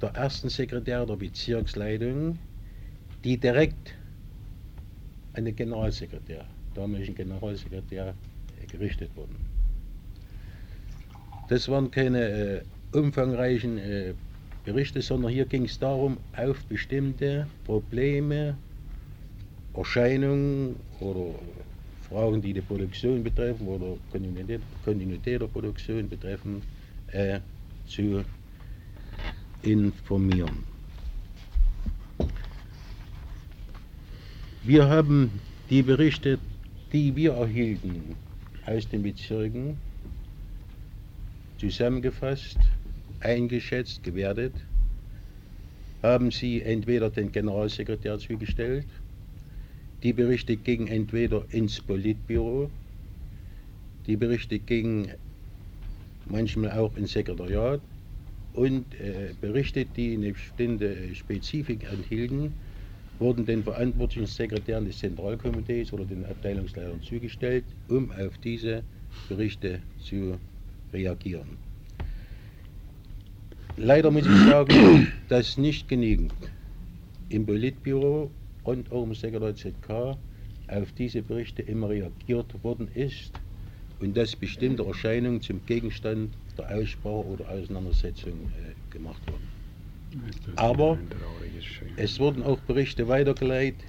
der 0.00 0.10
ersten 0.10 0.48
Sekretär 0.48 1.04
der 1.06 1.16
Bezirksleitung, 1.16 2.38
die 3.24 3.36
direkt 3.36 3.94
an 5.34 5.44
den 5.44 5.56
Generalsekretär, 5.56 6.44
damaligen 6.74 7.14
Generalsekretär, 7.14 8.14
äh, 8.62 8.66
gerichtet 8.66 9.10
wurden. 9.16 9.36
Das 11.48 11.68
waren 11.68 11.90
keine 11.90 12.20
äh, 12.20 12.62
umfangreichen 12.92 13.78
äh, 13.78 14.14
Berichte, 14.64 15.02
sondern 15.02 15.30
hier 15.30 15.44
ging 15.44 15.64
es 15.64 15.78
darum, 15.78 16.16
auf 16.36 16.64
bestimmte 16.64 17.46
Probleme, 17.64 18.56
Erscheinungen 19.74 20.76
oder 21.00 21.34
Fragen, 22.08 22.40
die 22.40 22.52
die 22.52 22.60
Produktion 22.60 23.22
betreffen 23.22 23.66
oder 23.66 23.96
Kontinuität, 24.10 25.40
der 25.40 25.46
Produktion 25.46 26.08
betreffen, 26.08 26.62
äh, 27.08 27.40
zu 27.86 28.24
informieren. 29.62 30.64
Wir 34.62 34.88
haben 34.88 35.30
die 35.68 35.82
Berichte, 35.82 36.38
die 36.92 37.14
wir 37.14 37.32
erhielten 37.32 38.16
aus 38.64 38.88
den 38.88 39.02
Bezirken, 39.02 39.76
zusammengefasst, 41.58 42.58
eingeschätzt, 43.24 44.02
gewertet, 44.02 44.52
haben 46.02 46.30
sie 46.30 46.62
entweder 46.62 47.10
den 47.10 47.32
Generalsekretär 47.32 48.18
zugestellt, 48.18 48.86
die 50.02 50.12
Berichte 50.12 50.56
gingen 50.56 50.86
entweder 50.88 51.44
ins 51.50 51.80
Politbüro, 51.80 52.70
die 54.06 54.16
Berichte 54.16 54.58
gingen 54.58 55.10
manchmal 56.26 56.72
auch 56.72 56.94
ins 56.96 57.12
Sekretariat 57.12 57.80
und 58.52 58.84
äh, 59.00 59.34
Berichte, 59.40 59.86
die 59.86 60.14
eine 60.14 60.32
bestimmte 60.32 61.14
Spezifik 61.14 61.90
enthielten, 61.90 62.52
wurden 63.18 63.46
den 63.46 63.62
verantwortlichen 63.62 64.26
Sekretären 64.26 64.84
des 64.84 64.98
Zentralkomitees 64.98 65.92
oder 65.92 66.04
den 66.04 66.24
Abteilungsleitern 66.26 67.00
zugestellt, 67.02 67.64
um 67.88 68.10
auf 68.12 68.36
diese 68.42 68.82
Berichte 69.28 69.80
zu 69.98 70.36
reagieren. 70.92 71.73
Leider 73.76 74.10
muss 74.10 74.26
ich 74.26 74.36
sagen, 74.46 75.12
dass 75.28 75.56
nicht 75.56 75.88
genügend 75.88 76.32
im 77.28 77.44
Politbüro 77.44 78.30
und 78.62 78.92
auch 78.92 79.04
im 79.04 79.14
Sekretariat 79.14 79.58
ZK 79.58 80.16
auf 80.68 80.92
diese 80.96 81.22
Berichte 81.22 81.62
immer 81.62 81.88
reagiert 81.88 82.62
worden 82.62 82.88
ist 82.94 83.32
und 84.00 84.16
dass 84.16 84.36
bestimmte 84.36 84.84
Erscheinungen 84.84 85.40
zum 85.40 85.64
Gegenstand 85.66 86.36
der 86.56 86.76
Aussprache 86.76 87.26
oder 87.26 87.48
Auseinandersetzung 87.48 88.32
äh, 88.32 88.92
gemacht 88.92 89.20
wurden. 89.26 89.48
Aber 90.56 90.98
es 91.96 92.20
wurden 92.20 92.42
auch 92.42 92.60
Berichte 92.60 93.08
weitergeleitet, 93.08 93.82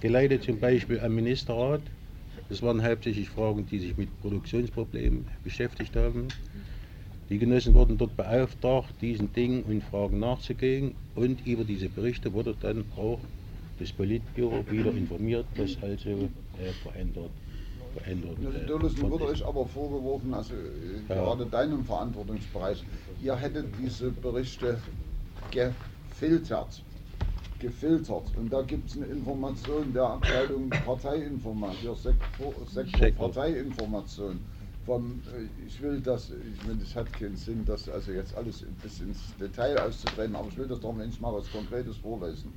geleitet 0.00 0.42
zum 0.42 0.58
Beispiel 0.58 0.98
am 1.00 1.14
Ministerrat. 1.14 1.82
Das 2.48 2.62
waren 2.62 2.82
hauptsächlich 2.82 3.28
Fragen, 3.28 3.64
die 3.66 3.78
sich 3.78 3.96
mit 3.96 4.08
Produktionsproblemen 4.20 5.28
beschäftigt 5.44 5.94
haben. 5.94 6.26
Die 7.30 7.38
Genossen 7.38 7.74
wurden 7.74 7.96
dort 7.96 8.16
beauftragt, 8.16 8.92
diesen 9.00 9.32
Dingen 9.32 9.62
und 9.62 9.82
Fragen 9.84 10.18
nachzugehen 10.18 10.94
und 11.14 11.46
über 11.46 11.64
diese 11.64 11.88
Berichte 11.88 12.32
wurde 12.32 12.54
dann 12.60 12.84
auch 12.96 13.20
das 13.78 13.92
Politbüro 13.92 14.64
wieder 14.68 14.90
informiert, 14.90 15.46
was 15.56 15.76
also 15.80 16.10
äh, 16.10 16.72
verändert 16.82 17.30
verändert. 17.94 18.36
Äh, 18.38 19.02
wurde 19.02 19.26
euch 19.26 19.44
aber 19.44 19.66
vorgeworfen, 19.66 20.34
also 20.34 20.54
äh, 20.54 20.58
ja. 21.08 21.14
gerade 21.14 21.46
deinem 21.46 21.84
Verantwortungsbereich, 21.84 22.84
ihr 23.22 23.36
hättet 23.36 23.66
diese 23.82 24.10
Berichte 24.10 24.78
gefiltert. 25.50 26.82
Gefiltert. 27.58 28.24
Und 28.36 28.50
da 28.50 28.62
gibt 28.62 28.88
es 28.88 28.96
eine 28.96 29.06
Information 29.06 29.92
der 29.92 30.04
Abteilung 30.04 30.70
Parteiinformation, 30.70 31.94
Sektor, 31.94 32.54
Sektor 32.66 33.10
Parteiinformation. 33.10 34.40
Vom, 34.86 35.20
äh, 35.34 35.66
ich 35.66 35.80
will 35.82 36.00
das, 36.00 36.30
ich 36.30 36.66
meine, 36.66 36.82
es 36.82 36.96
hat 36.96 37.14
keinen 37.14 37.36
Sinn, 37.36 37.64
das 37.64 37.88
also 37.88 38.12
jetzt 38.12 38.34
alles 38.34 38.64
bis 38.82 39.00
ins 39.00 39.18
Detail 39.38 39.78
auszutrennen, 39.78 40.36
aber 40.36 40.48
ich 40.48 40.56
will 40.56 40.68
das 40.68 40.80
doch 40.80 40.94
wenigstens 40.94 41.20
mal 41.20 41.34
was 41.34 41.50
Konkretes 41.50 41.98
vorlesen 41.98 42.52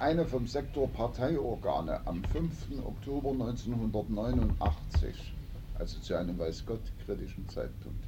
eine 0.00 0.24
vom 0.24 0.46
Sektor 0.46 0.88
Parteiorgane 0.88 2.06
am 2.06 2.24
5. 2.24 2.80
Oktober 2.86 3.32
1989, 3.32 5.34
also 5.74 6.00
zu 6.00 6.16
einem 6.16 6.38
weiß 6.38 6.64
Gott 6.64 6.80
kritischen 7.04 7.46
Zeitpunkt, 7.48 8.02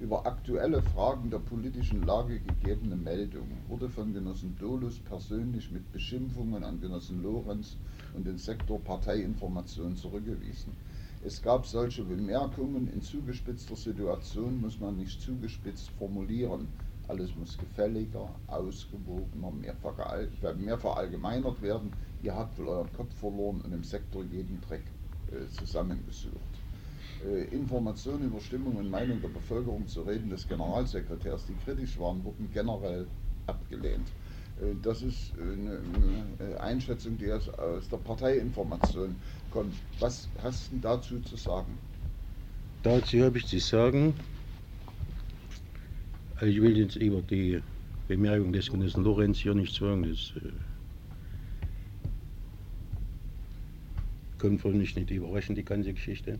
über 0.00 0.26
aktuelle 0.26 0.82
Fragen 0.82 1.30
der 1.30 1.38
politischen 1.38 2.04
Lage 2.04 2.40
gegebene 2.40 2.96
Meldung 2.96 3.46
wurde 3.68 3.88
von 3.88 4.12
Genossen 4.12 4.56
Dolus 4.58 4.98
persönlich 4.98 5.70
mit 5.70 5.92
Beschimpfungen 5.92 6.64
an 6.64 6.80
Genossen 6.80 7.22
Lorenz 7.22 7.76
und 8.12 8.26
den 8.26 8.38
Sektor 8.38 8.80
Parteiinformation 8.80 9.94
zurückgewiesen. 9.94 10.72
Es 11.26 11.42
gab 11.42 11.66
solche 11.66 12.04
Bemerkungen, 12.04 12.88
in 12.94 13.02
zugespitzter 13.02 13.74
Situation 13.74 14.60
muss 14.60 14.78
man 14.78 14.96
nicht 14.96 15.20
zugespitzt 15.20 15.90
formulieren, 15.98 16.68
alles 17.08 17.34
muss 17.34 17.58
gefälliger, 17.58 18.30
ausgewogener, 18.46 19.50
mehr, 19.50 19.74
mehr 20.54 20.78
verallgemeinert 20.78 21.60
werden. 21.60 21.92
Ihr 22.22 22.32
habt 22.32 22.56
wohl 22.60 22.68
euren 22.68 22.92
Kopf 22.92 23.12
verloren 23.18 23.60
und 23.62 23.72
im 23.72 23.82
Sektor 23.82 24.22
jeden 24.22 24.60
Dreck 24.60 24.84
äh, 25.32 25.50
zusammengesucht. 25.50 26.36
Äh, 27.26 27.46
Informationen 27.46 28.26
über 28.26 28.38
Stimmung 28.40 28.76
und 28.76 28.88
Meinung 28.88 29.20
der 29.20 29.30
Bevölkerung 29.30 29.88
zu 29.88 30.02
Reden 30.02 30.30
des 30.30 30.46
Generalsekretärs, 30.46 31.44
die 31.46 31.56
kritisch 31.64 31.98
waren, 31.98 32.22
wurden 32.22 32.48
generell 32.52 33.08
abgelehnt. 33.48 34.06
Äh, 34.60 34.74
das 34.82 35.02
ist 35.02 35.32
eine, 35.40 35.80
eine 36.38 36.60
Einschätzung, 36.60 37.16
die 37.18 37.30
aus, 37.32 37.50
der 37.90 37.96
Parteiinformation 37.98 39.16
kommt. 39.50 39.74
Was 40.00 40.28
hast 40.42 40.72
du 40.72 40.78
dazu 40.78 41.20
zu 41.20 41.36
sagen? 41.36 41.78
Dazu 42.82 43.22
habe 43.22 43.38
ich 43.38 43.46
zu 43.46 43.58
sagen, 43.58 44.14
also 46.36 46.46
ich 46.46 46.60
will 46.60 46.76
jetzt 46.76 46.96
über 46.96 47.22
die 47.22 47.60
Bemerkung 48.08 48.52
des 48.52 48.70
Genossen 48.70 49.02
Lorenz 49.02 49.38
hier 49.38 49.54
nicht 49.54 49.74
sagen, 49.74 50.02
das 50.04 50.32
äh, 50.36 50.52
kommt 54.38 54.60
für 54.60 54.68
mich 54.68 54.94
nicht 54.94 55.10
überraschend, 55.10 55.58
die 55.58 55.64
ganze 55.64 55.92
Geschichte. 55.92 56.38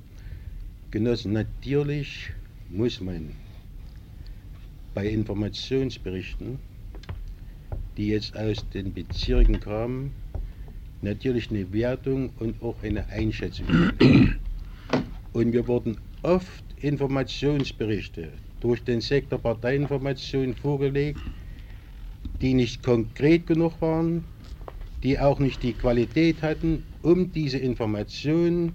Genossen, 0.91 1.33
natürlich 1.33 2.31
muss 2.71 3.01
man 3.01 3.31
bei 4.95 5.09
Informationsberichten, 5.09 6.59
die 7.97 8.09
jetzt 8.09 8.37
aus 8.37 8.69
den 8.71 8.93
Bezirken 8.93 9.61
kamen, 9.61 10.13
natürlich 11.03 11.51
eine 11.51 11.73
Wertung 11.73 12.31
und 12.39 12.63
auch 12.63 12.83
eine 12.83 13.09
Einschätzung. 13.09 13.67
Und 15.33 15.53
wir 15.53 15.69
wurden 15.69 15.99
oft 16.23 16.65
Informationsberichte 16.81 18.29
durch 18.61 18.83
den 18.83 19.03
Sektor 19.03 19.39
Parteiinformation 19.39 20.55
vorgelegt, 20.55 21.21
die 22.41 22.55
nicht 22.55 22.83
konkret 22.83 23.47
genug 23.47 23.81
waren, 23.83 24.25
die 25.03 25.19
auch 25.19 25.39
nicht 25.39 25.63
die 25.63 25.75
Qualität 25.75 26.41
hatten, 26.41 26.83
um 27.03 27.31
diese 27.33 27.59
Informationen 27.59 28.75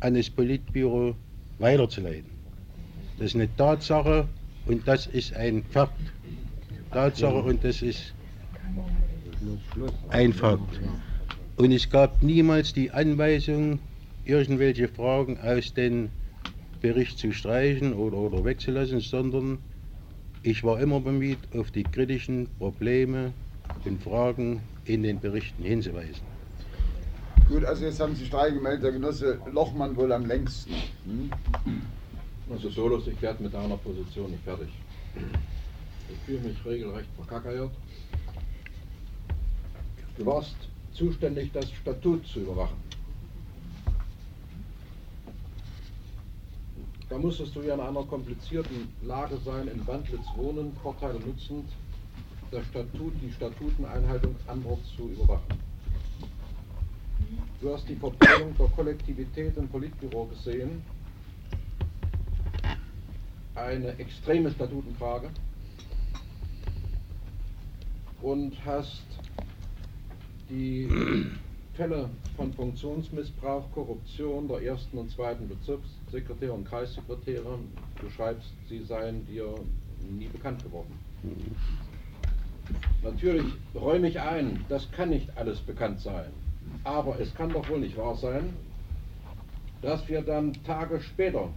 an 0.00 0.14
das 0.14 0.28
Politbüro 0.28 1.14
weiterzuleiten. 1.58 2.30
Das 3.16 3.28
ist 3.28 3.34
eine 3.36 3.48
Tatsache 3.56 4.28
und 4.66 4.86
das 4.86 5.06
ist 5.06 5.34
ein 5.34 5.64
Fakt. 5.70 6.00
Tatsache 6.92 7.42
und 7.42 7.64
das 7.64 7.80
ist 7.80 8.12
ein 10.10 10.32
Fakt. 10.32 10.80
Und 11.56 11.72
es 11.72 11.88
gab 11.88 12.22
niemals 12.22 12.72
die 12.72 12.90
Anweisung, 12.90 13.78
irgendwelche 14.24 14.88
Fragen 14.88 15.38
aus 15.40 15.74
den 15.74 16.10
Bericht 16.80 17.18
zu 17.18 17.32
streichen 17.32 17.92
oder, 17.94 18.16
oder 18.16 18.44
wegzulassen, 18.44 19.00
sondern 19.00 19.58
ich 20.42 20.64
war 20.64 20.80
immer 20.80 21.00
bemüht, 21.00 21.38
auf 21.54 21.70
die 21.70 21.84
kritischen 21.84 22.48
Probleme 22.58 23.32
und 23.84 24.02
Fragen 24.02 24.60
in 24.84 25.02
den 25.02 25.20
Berichten 25.20 25.62
hinzuweisen. 25.62 26.22
Gut, 27.48 27.64
also 27.64 27.84
jetzt 27.84 28.00
haben 28.00 28.16
sich 28.16 28.30
drei 28.30 28.50
gemeldet, 28.50 28.84
der 28.84 28.92
Genosse 28.92 29.38
Lochmann 29.52 29.96
wohl 29.96 30.12
am 30.12 30.26
längsten. 30.26 30.72
Hm? 31.04 31.30
Also 32.50 32.70
Solos, 32.70 33.06
ich 33.06 33.20
werde 33.22 33.42
mit 33.42 33.54
einer 33.54 33.76
Position 33.76 34.30
nicht 34.30 34.42
fertig. 34.42 34.68
Ich 36.10 36.18
fühle 36.26 36.40
mich 36.40 36.56
regelrecht 36.64 37.08
verkackeiert. 37.16 37.70
Du 40.22 40.26
warst 40.30 40.54
zuständig, 40.92 41.50
das 41.52 41.68
Statut 41.72 42.24
zu 42.28 42.42
überwachen. 42.42 42.76
Da 47.08 47.18
musstest 47.18 47.56
du 47.56 47.62
ja 47.62 47.74
in 47.74 47.80
einer 47.80 48.04
komplizierten 48.04 48.94
Lage 49.02 49.36
sein, 49.44 49.66
in 49.66 49.84
Wandlitz 49.84 50.24
wohnen, 50.36 50.76
Vorteile 50.80 51.18
nutzend, 51.18 51.68
das 52.52 52.64
Statut, 52.66 53.14
die 53.20 53.32
Statuteneinhaltung 53.32 54.36
anderer 54.46 54.78
zu 54.96 55.08
überwachen. 55.08 55.58
Du 57.60 57.74
hast 57.74 57.88
die 57.88 57.96
Verteilung 57.96 58.56
der 58.56 58.68
Kollektivität 58.68 59.56
im 59.56 59.66
Politbüro 59.66 60.26
gesehen, 60.26 60.84
eine 63.56 63.98
extreme 63.98 64.52
Statutenfrage 64.52 65.30
und 68.20 68.64
hast 68.64 69.02
die 70.52 70.86
Fälle 71.74 72.10
von 72.36 72.52
Funktionsmissbrauch, 72.52 73.70
Korruption 73.72 74.46
der 74.48 74.60
ersten 74.62 74.98
und 74.98 75.10
zweiten 75.10 75.48
Bezirkssekretäre 75.48 76.52
und 76.52 76.68
Kreissekretäre, 76.68 77.58
du 78.00 78.10
schreibst, 78.10 78.52
sie 78.68 78.82
seien 78.84 79.26
dir 79.26 79.54
nie 80.10 80.28
bekannt 80.28 80.62
geworden. 80.62 80.98
Natürlich 83.02 83.46
räume 83.74 84.08
ich 84.08 84.20
ein, 84.20 84.64
das 84.68 84.90
kann 84.92 85.08
nicht 85.08 85.36
alles 85.36 85.58
bekannt 85.60 86.00
sein. 86.00 86.30
Aber 86.84 87.18
es 87.18 87.34
kann 87.34 87.50
doch 87.50 87.68
wohl 87.70 87.80
nicht 87.80 87.96
wahr 87.96 88.16
sein, 88.16 88.54
dass 89.80 90.06
wir 90.08 90.20
dann 90.20 90.52
Tage 90.64 91.00
später, 91.00 91.48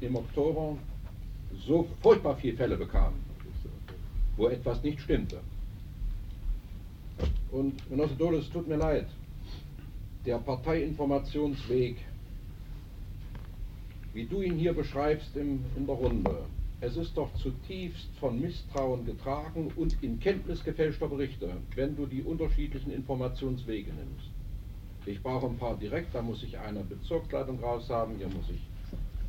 im 0.00 0.16
Oktober, 0.16 0.76
so 1.66 1.88
furchtbar 2.02 2.36
viele 2.36 2.56
Fälle 2.56 2.76
bekamen, 2.76 3.20
wo 4.36 4.48
etwas 4.48 4.82
nicht 4.82 5.00
stimmte. 5.00 5.40
Und 7.52 7.86
Genosse 7.90 8.14
Dole, 8.16 8.42
tut 8.50 8.66
mir 8.66 8.76
leid, 8.76 9.06
der 10.24 10.38
Parteiinformationsweg, 10.38 11.96
wie 14.14 14.24
du 14.24 14.40
ihn 14.40 14.56
hier 14.56 14.72
beschreibst 14.72 15.36
im, 15.36 15.64
in 15.76 15.86
der 15.86 15.96
Runde, 15.96 16.44
es 16.80 16.96
ist 16.96 17.16
doch 17.16 17.32
zutiefst 17.34 18.08
von 18.18 18.40
Misstrauen 18.40 19.04
getragen 19.04 19.70
und 19.76 20.02
in 20.02 20.18
Kenntnis 20.18 20.64
gefälschter 20.64 21.08
Berichte, 21.08 21.50
wenn 21.76 21.94
du 21.94 22.06
die 22.06 22.22
unterschiedlichen 22.22 22.90
Informationswege 22.90 23.92
nimmst. 23.92 24.30
Ich 25.04 25.22
brauche 25.22 25.46
ein 25.46 25.58
paar 25.58 25.76
direkt, 25.76 26.14
da 26.14 26.22
muss 26.22 26.42
ich 26.42 26.58
eine 26.58 26.80
Bezirksleitung 26.80 27.60
raushaben, 27.60 28.16
hier 28.16 28.28
muss 28.28 28.48
ich 28.50 28.60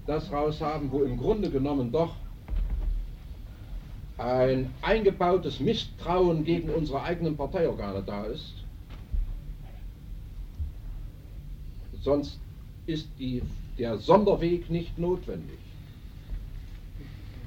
das 0.07 0.31
raushaben, 0.31 0.91
wo 0.91 1.03
im 1.03 1.17
Grunde 1.17 1.49
genommen 1.49 1.91
doch 1.91 2.15
ein 4.23 4.71
eingebautes 4.81 5.59
Misstrauen 5.59 6.43
gegen 6.43 6.69
unsere 6.69 7.01
eigenen 7.03 7.35
Parteiorgane 7.35 8.03
da 8.05 8.23
ist. 8.25 8.53
Sonst 12.01 12.39
ist 12.85 13.07
die, 13.19 13.41
der 13.77 13.97
Sonderweg 13.97 14.69
nicht 14.69 14.97
notwendig. 14.97 15.57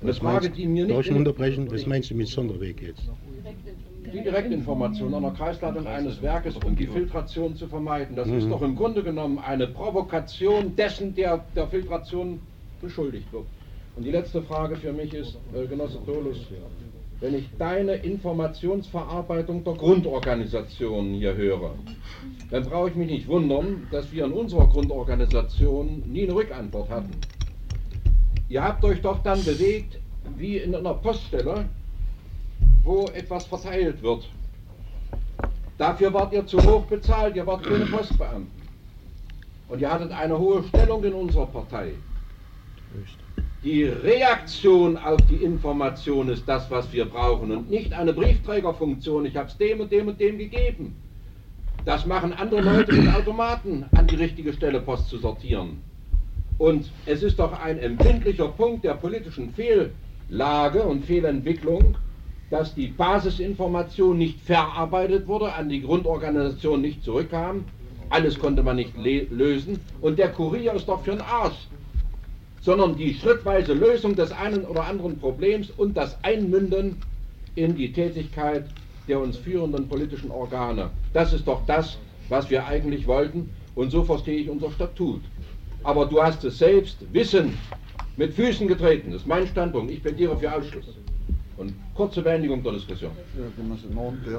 Und 0.00 0.08
das 0.08 0.18
frage 0.18 0.50
die 0.50 0.66
mir 0.66 0.86
nicht. 0.86 1.10
unterbrechen, 1.10 1.70
was 1.70 1.86
meinst 1.86 2.10
du 2.10 2.14
mit 2.14 2.28
Sonderweg 2.28 2.82
jetzt? 2.82 3.02
Die 4.12 4.22
Direktinformation 4.22 5.12
an 5.14 5.22
der 5.22 5.32
Kreisleitung 5.32 5.86
eines 5.86 6.22
Werkes, 6.22 6.56
um 6.56 6.76
die 6.76 6.86
Filtration 6.86 7.56
zu 7.56 7.66
vermeiden. 7.66 8.14
Das 8.14 8.28
mhm. 8.28 8.38
ist 8.38 8.50
doch 8.50 8.62
im 8.62 8.76
Grunde 8.76 9.02
genommen 9.02 9.38
eine 9.38 9.66
Provokation 9.66 10.76
dessen, 10.76 11.14
der 11.14 11.44
der 11.54 11.66
Filtration 11.68 12.40
beschuldigt 12.80 13.32
wird. 13.32 13.46
Und 13.96 14.04
die 14.04 14.10
letzte 14.10 14.42
Frage 14.42 14.76
für 14.76 14.92
mich 14.92 15.14
ist, 15.14 15.38
äh, 15.54 15.66
Genosse 15.66 15.98
Dolus, 16.04 16.36
wenn 17.18 17.34
ich 17.34 17.48
deine 17.58 17.94
Informationsverarbeitung 17.94 19.64
der 19.64 19.72
Grundorganisation 19.72 21.14
hier 21.14 21.34
höre, 21.34 21.74
dann 22.50 22.62
brauche 22.64 22.90
ich 22.90 22.94
mich 22.94 23.10
nicht 23.10 23.26
wundern, 23.26 23.88
dass 23.90 24.12
wir 24.12 24.26
in 24.26 24.32
unserer 24.32 24.66
Grundorganisation 24.66 26.02
nie 26.06 26.24
eine 26.24 26.34
Rückantwort 26.34 26.90
hatten. 26.90 27.10
Ihr 28.50 28.62
habt 28.62 28.84
euch 28.84 29.00
doch 29.00 29.22
dann 29.22 29.42
bewegt 29.42 29.98
wie 30.36 30.58
in 30.58 30.74
einer 30.74 30.92
Poststelle, 30.92 31.64
wo 32.84 33.06
etwas 33.14 33.46
verteilt 33.46 34.02
wird. 34.02 34.28
Dafür 35.78 36.12
wart 36.12 36.34
ihr 36.34 36.46
zu 36.46 36.58
hoch 36.58 36.84
bezahlt, 36.84 37.34
ihr 37.34 37.46
wart 37.46 37.64
keine 37.64 37.86
Postbeamten. 37.86 38.50
Und 39.68 39.80
ihr 39.80 39.90
hattet 39.90 40.12
eine 40.12 40.38
hohe 40.38 40.62
Stellung 40.64 41.02
in 41.02 41.14
unserer 41.14 41.46
Partei. 41.46 41.92
Die 43.64 43.84
Reaktion 43.84 44.96
auf 44.96 45.20
die 45.28 45.36
Information 45.36 46.28
ist 46.28 46.46
das, 46.46 46.70
was 46.70 46.92
wir 46.92 47.06
brauchen 47.06 47.50
und 47.50 47.70
nicht 47.70 47.92
eine 47.92 48.12
Briefträgerfunktion. 48.12 49.26
Ich 49.26 49.36
habe 49.36 49.48
es 49.48 49.56
dem 49.56 49.80
und 49.80 49.90
dem 49.90 50.08
und 50.08 50.20
dem 50.20 50.38
gegeben. 50.38 50.94
Das 51.84 52.04
machen 52.04 52.32
andere 52.32 52.60
Leute 52.60 52.92
mit 52.92 53.14
Automaten, 53.14 53.86
an 53.92 54.06
die 54.06 54.16
richtige 54.16 54.52
Stelle 54.52 54.80
Post 54.80 55.08
zu 55.08 55.18
sortieren. 55.18 55.82
Und 56.58 56.90
es 57.06 57.22
ist 57.22 57.38
doch 57.38 57.60
ein 57.60 57.78
empfindlicher 57.78 58.48
Punkt 58.48 58.84
der 58.84 58.94
politischen 58.94 59.54
Fehllage 59.54 60.82
und 60.82 61.04
Fehlentwicklung, 61.04 61.96
dass 62.50 62.74
die 62.74 62.88
Basisinformation 62.88 64.18
nicht 64.18 64.40
verarbeitet 64.40 65.26
wurde, 65.26 65.52
an 65.52 65.68
die 65.68 65.82
Grundorganisation 65.82 66.80
nicht 66.80 67.04
zurückkam. 67.04 67.64
Alles 68.10 68.38
konnte 68.38 68.62
man 68.62 68.76
nicht 68.76 68.96
lösen. 68.96 69.80
Und 70.00 70.18
der 70.18 70.28
Kurier 70.28 70.74
ist 70.74 70.88
doch 70.88 71.02
für 71.02 71.12
den 71.12 71.20
Arsch. 71.22 71.68
Sondern 72.66 72.96
die 72.96 73.14
schrittweise 73.14 73.72
Lösung 73.72 74.14
des 74.14 74.30
einen 74.32 74.66
oder 74.66 74.84
anderen 74.84 75.18
Problems 75.18 75.70
und 75.70 75.96
das 75.96 76.22
Einmünden 76.22 76.96
in 77.54 77.74
die 77.76 77.92
Tätigkeit 77.92 78.66
der 79.08 79.20
uns 79.20 79.38
führenden 79.38 79.88
politischen 79.88 80.30
Organe. 80.30 80.90
Das 81.14 81.32
ist 81.32 81.46
doch 81.46 81.64
das, 81.66 81.96
was 82.28 82.50
wir 82.50 82.66
eigentlich 82.66 83.06
wollten. 83.06 83.48
Und 83.74 83.90
so 83.90 84.02
verstehe 84.04 84.40
ich 84.40 84.50
unser 84.50 84.70
Statut 84.72 85.22
aber 85.86 86.04
du 86.04 86.20
hast 86.20 86.44
es 86.44 86.58
selbst 86.58 86.98
Wissen 87.12 87.56
mit 88.16 88.34
Füßen 88.34 88.66
getreten. 88.66 89.12
Das 89.12 89.22
ist 89.22 89.28
mein 89.28 89.46
Standpunkt. 89.46 89.92
Ich 89.92 90.02
plädiere 90.02 90.36
für 90.36 90.52
Ausschluss. 90.52 90.84
Und 91.56 91.72
kurze 91.94 92.22
Beendigung 92.22 92.62
der 92.62 92.72
Diskussion. 92.72 93.12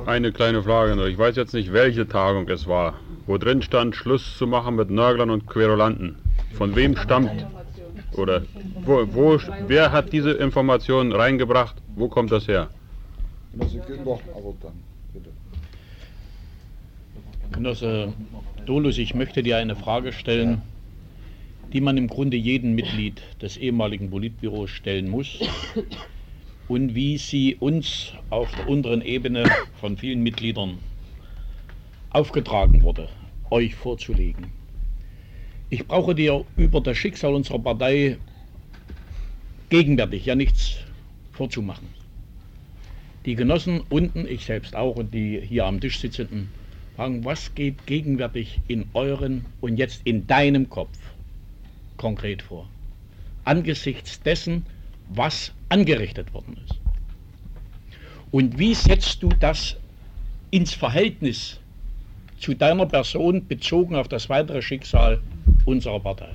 Eine 0.05 0.32
kleine 0.32 0.61
Frage 0.61 0.95
noch. 0.95 1.05
Ich 1.05 1.17
weiß 1.17 1.36
jetzt 1.36 1.53
nicht, 1.53 1.71
welche 1.73 2.07
Tagung 2.07 2.47
es 2.49 2.67
war, 2.67 2.95
wo 3.25 3.38
drin 3.38 3.61
stand, 3.61 3.95
Schluss 3.95 4.38
zu 4.38 4.45
machen 4.45 4.75
mit 4.75 4.91
Nörglern 4.91 5.32
und 5.32 5.47
Querulanten. 5.47 6.17
Von 6.53 6.75
wem 6.75 6.95
stammt 6.97 7.47
oder 8.18 8.43
wo, 8.84 9.07
wo, 9.13 9.39
wer 9.68 9.91
hat 9.91 10.11
diese 10.13 10.32
Informationen 10.32 11.11
reingebracht? 11.11 11.76
Wo 11.95 12.07
kommt 12.07 12.32
das 12.32 12.47
her? 12.47 12.70
Genosse 17.51 18.13
Dolus, 18.65 18.97
ich 18.97 19.13
möchte 19.15 19.41
dir 19.43 19.57
eine 19.57 19.76
Frage 19.76 20.11
stellen 20.11 20.61
die 21.74 21.82
man 21.82 21.97
im 21.97 22.07
Grunde 22.07 22.38
jedem 22.38 22.76
Mitglied 22.76 23.22
des 23.41 23.57
ehemaligen 23.57 24.09
Politbüros 24.09 24.70
stellen 24.70 25.09
muss 25.09 25.39
und 26.68 26.95
wie 26.95 27.18
sie 27.18 27.55
uns 27.55 28.13
auf 28.30 28.49
der 28.55 28.70
unteren 28.70 29.01
Ebene 29.01 29.45
von 29.80 29.97
vielen 29.97 30.24
Mitgliedern 30.24 30.78
aufgetragen 32.09 32.82
wurde, 32.84 33.09
euch 33.49 33.76
vorzulegen. 33.76 34.57
Ich 35.70 35.86
brauche 35.86 36.15
dir 36.15 36.45
über 36.55 36.80
das 36.80 36.97
Schicksal 36.97 37.34
unserer 37.34 37.59
Partei 37.59 38.18
gegenwärtig 39.70 40.26
ja 40.26 40.36
nichts 40.36 40.78
vorzumachen. 41.34 41.89
Die 43.26 43.36
Genossen 43.36 43.82
unten, 43.89 44.26
ich 44.26 44.45
selbst 44.45 44.76
auch 44.76 44.95
und 44.95 45.13
die 45.13 45.41
hier 45.41 45.65
am 45.65 45.82
Tisch 45.82 45.99
sitzenden, 45.99 46.49
fragen, 46.95 47.26
was 47.26 47.53
geht 47.53 47.86
gegenwärtig 47.86 48.61
in 48.70 48.86
euren 48.93 49.45
und 49.59 49.78
jetzt 49.78 50.01
in 50.05 50.26
deinem 50.26 50.70
Kopf? 50.70 50.97
konkret 51.97 52.43
vor. 52.43 52.70
Angesichts 53.43 54.22
dessen, 54.22 54.65
was 55.09 55.51
angerichtet 55.70 56.34
worden 56.34 56.57
ist. 56.63 56.80
Und 58.32 58.57
wie 58.59 58.74
setzt 58.74 59.24
du 59.24 59.30
das 59.30 59.76
ins 60.51 60.74
Verhältnis 60.74 61.59
zu 62.39 62.53
deiner 62.53 62.86
Person 62.86 63.47
bezogen 63.47 63.95
auf 63.95 64.07
das 64.07 64.30
weitere 64.30 64.61
Schicksal 64.61 65.20
unserer 65.68 65.99
Partei? 65.99 66.34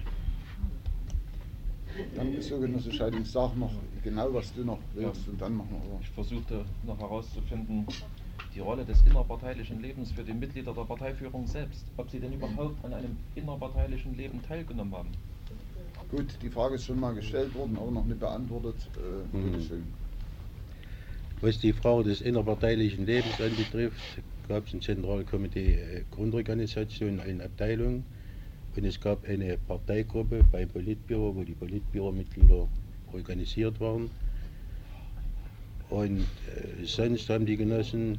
Dann 2.14 2.34
ist 2.34 2.48
so 2.48 2.60
Genosse 2.60 2.92
Scheiding, 2.92 3.24
sag 3.24 3.56
noch 3.56 3.72
genau, 4.04 4.32
was 4.32 4.52
du 4.54 4.64
noch 4.64 4.78
willst 4.94 5.26
und 5.28 5.40
dann 5.40 5.56
machen 5.56 5.80
wir. 5.82 6.00
Ich 6.00 6.08
versuchte 6.10 6.64
noch 6.86 6.98
herauszufinden, 6.98 7.86
die 8.54 8.60
Rolle 8.60 8.84
des 8.84 9.02
innerparteilichen 9.06 9.80
Lebens 9.80 10.12
für 10.12 10.22
die 10.22 10.34
Mitglieder 10.34 10.74
der 10.74 10.82
Parteiführung 10.82 11.46
selbst, 11.46 11.86
ob 11.96 12.10
sie 12.10 12.20
denn 12.20 12.32
überhaupt 12.34 12.84
an 12.84 12.92
einem 12.92 13.16
innerparteilichen 13.34 14.16
Leben 14.16 14.42
teilgenommen 14.42 14.94
haben. 14.94 15.08
Gut, 16.10 16.26
die 16.42 16.50
Frage 16.50 16.74
ist 16.74 16.84
schon 16.84 17.00
mal 17.00 17.14
gestellt 17.14 17.54
worden, 17.54 17.76
aber 17.78 17.90
noch 17.90 18.04
nicht 18.04 18.20
beantwortet. 18.20 18.76
Äh, 18.96 19.36
mhm. 19.36 19.84
Was 21.40 21.58
die 21.58 21.72
Frage 21.72 22.04
des 22.04 22.20
innerparteilichen 22.20 23.06
Lebens 23.06 23.40
anbetrifft, 23.40 24.22
gab 24.48 24.66
es 24.66 24.74
ein 24.74 24.82
Zentralkomitee 24.82 25.74
äh, 25.74 26.04
Grundorganisation, 26.10 27.20
eine 27.20 27.44
Abteilung 27.44 28.04
und 28.76 28.84
es 28.84 29.00
gab 29.00 29.24
eine 29.28 29.58
Parteigruppe 29.58 30.42
beim 30.50 30.68
Politbüro, 30.68 31.34
wo 31.36 31.42
die 31.42 31.52
Politbüromitglieder 31.54 32.68
organisiert 33.12 33.80
waren. 33.80 34.10
Und 35.90 36.20
äh, 36.20 36.84
sonst 36.84 37.28
haben 37.28 37.44
die 37.44 37.56
Genossen 37.56 38.18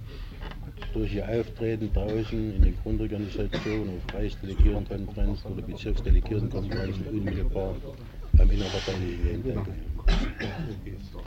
durch 0.93 1.15
ihr 1.15 1.27
Auftreten 1.27 1.91
draußen 1.91 2.55
in 2.55 2.61
den 2.61 2.77
Grundorganisationen, 2.83 3.89
auf 3.89 4.07
Kreisdelegiertenkonferenzen 4.07 5.51
oder 5.51 5.61
Bezirksdelegiertenkonferenzen 5.63 7.07
unmittelbar 7.07 7.75
am 8.37 8.51
innerparteilichen 8.51 9.23
Leben. 9.25 9.61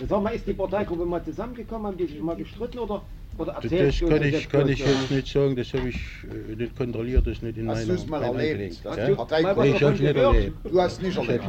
Sag 0.08 0.22
mal, 0.22 0.30
ist 0.30 0.46
die 0.46 0.52
Parteigruppe 0.52 1.04
mal 1.04 1.24
zusammengekommen, 1.24 1.88
haben 1.88 1.96
die 1.96 2.06
sich 2.06 2.20
mal 2.20 2.36
gestritten 2.36 2.78
oder 2.78 3.02
oder 3.38 3.58
das 3.60 3.70
kann 3.70 4.28
ich, 4.28 4.48
kann 4.48 4.68
ich 4.68 4.78
jetzt 4.78 5.10
nicht 5.10 5.32
sagen, 5.32 5.56
das 5.56 5.72
habe 5.72 5.88
ich 5.88 5.96
äh, 5.96 6.56
nicht 6.56 6.76
kontrolliert, 6.76 7.26
das 7.26 7.34
ist 7.34 7.42
nicht 7.42 7.58
in 7.58 7.66
meiner 7.66 7.80
Hast 7.80 7.88
du 7.88 7.92
es 7.94 8.06
mal 8.06 8.22
erlebt? 8.22 8.80
Ja? 8.84 8.96
Ja? 8.96 9.08
Nee, 9.08 9.70
ich 9.70 9.82
habe 9.82 9.94
es 9.94 10.00
nicht 10.00 10.16
erlebt. 10.16 10.56
Du 10.64 10.80
hast 10.80 10.92
es 10.92 11.02
nicht 11.02 11.16
erlebt. 11.16 11.44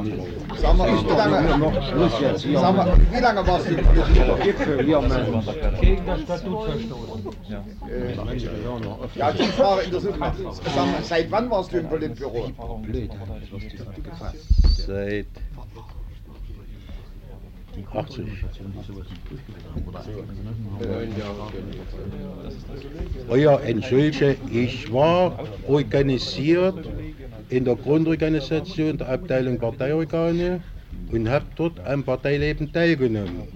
Sag 0.62 0.78
mal, 0.78 0.88
wie 0.88 1.08
lange, 1.08 1.58
noch 1.58 1.90
Schluss 1.90 2.20
jetzt. 2.22 2.42
Sag 2.54 2.76
mal, 2.76 2.98
wie 3.12 3.22
lange 3.22 3.48
warst 3.48 3.70
du 3.70 3.76
im 3.76 3.78
Gipfel? 4.44 4.86
Hier, 4.86 5.02
Gegen 5.82 6.06
das 6.06 6.22
Statut 6.22 6.64
verstoßen. 6.66 7.28
Ja. 7.50 7.64
Ja, 9.16 9.32
die 9.32 9.44
Frage 9.44 9.82
interessiert 9.84 10.20
mich. 10.20 10.30
Sag 10.64 10.76
mal, 10.76 11.04
seit 11.04 11.32
wann 11.32 11.50
warst 11.50 11.72
du 11.72 11.78
im 11.78 11.88
Politbüro? 11.90 12.52
Blöd, 12.84 13.12
Seit 14.86 15.28
80. 17.94 18.26
Oh 23.30 23.36
ja, 23.36 23.58
entschuldige, 23.60 24.36
ich 24.52 24.92
war 24.92 25.40
organisiert 25.68 26.88
in 27.50 27.66
der 27.66 27.76
Grundorganisation 27.76 28.98
der 28.98 29.10
Abteilung 29.10 29.58
Parteiorgane 29.58 30.62
und 31.12 31.30
habe 31.30 31.46
dort 31.56 31.80
am 31.86 32.04
Parteileben 32.04 32.72
teilgenommen. 32.72 33.48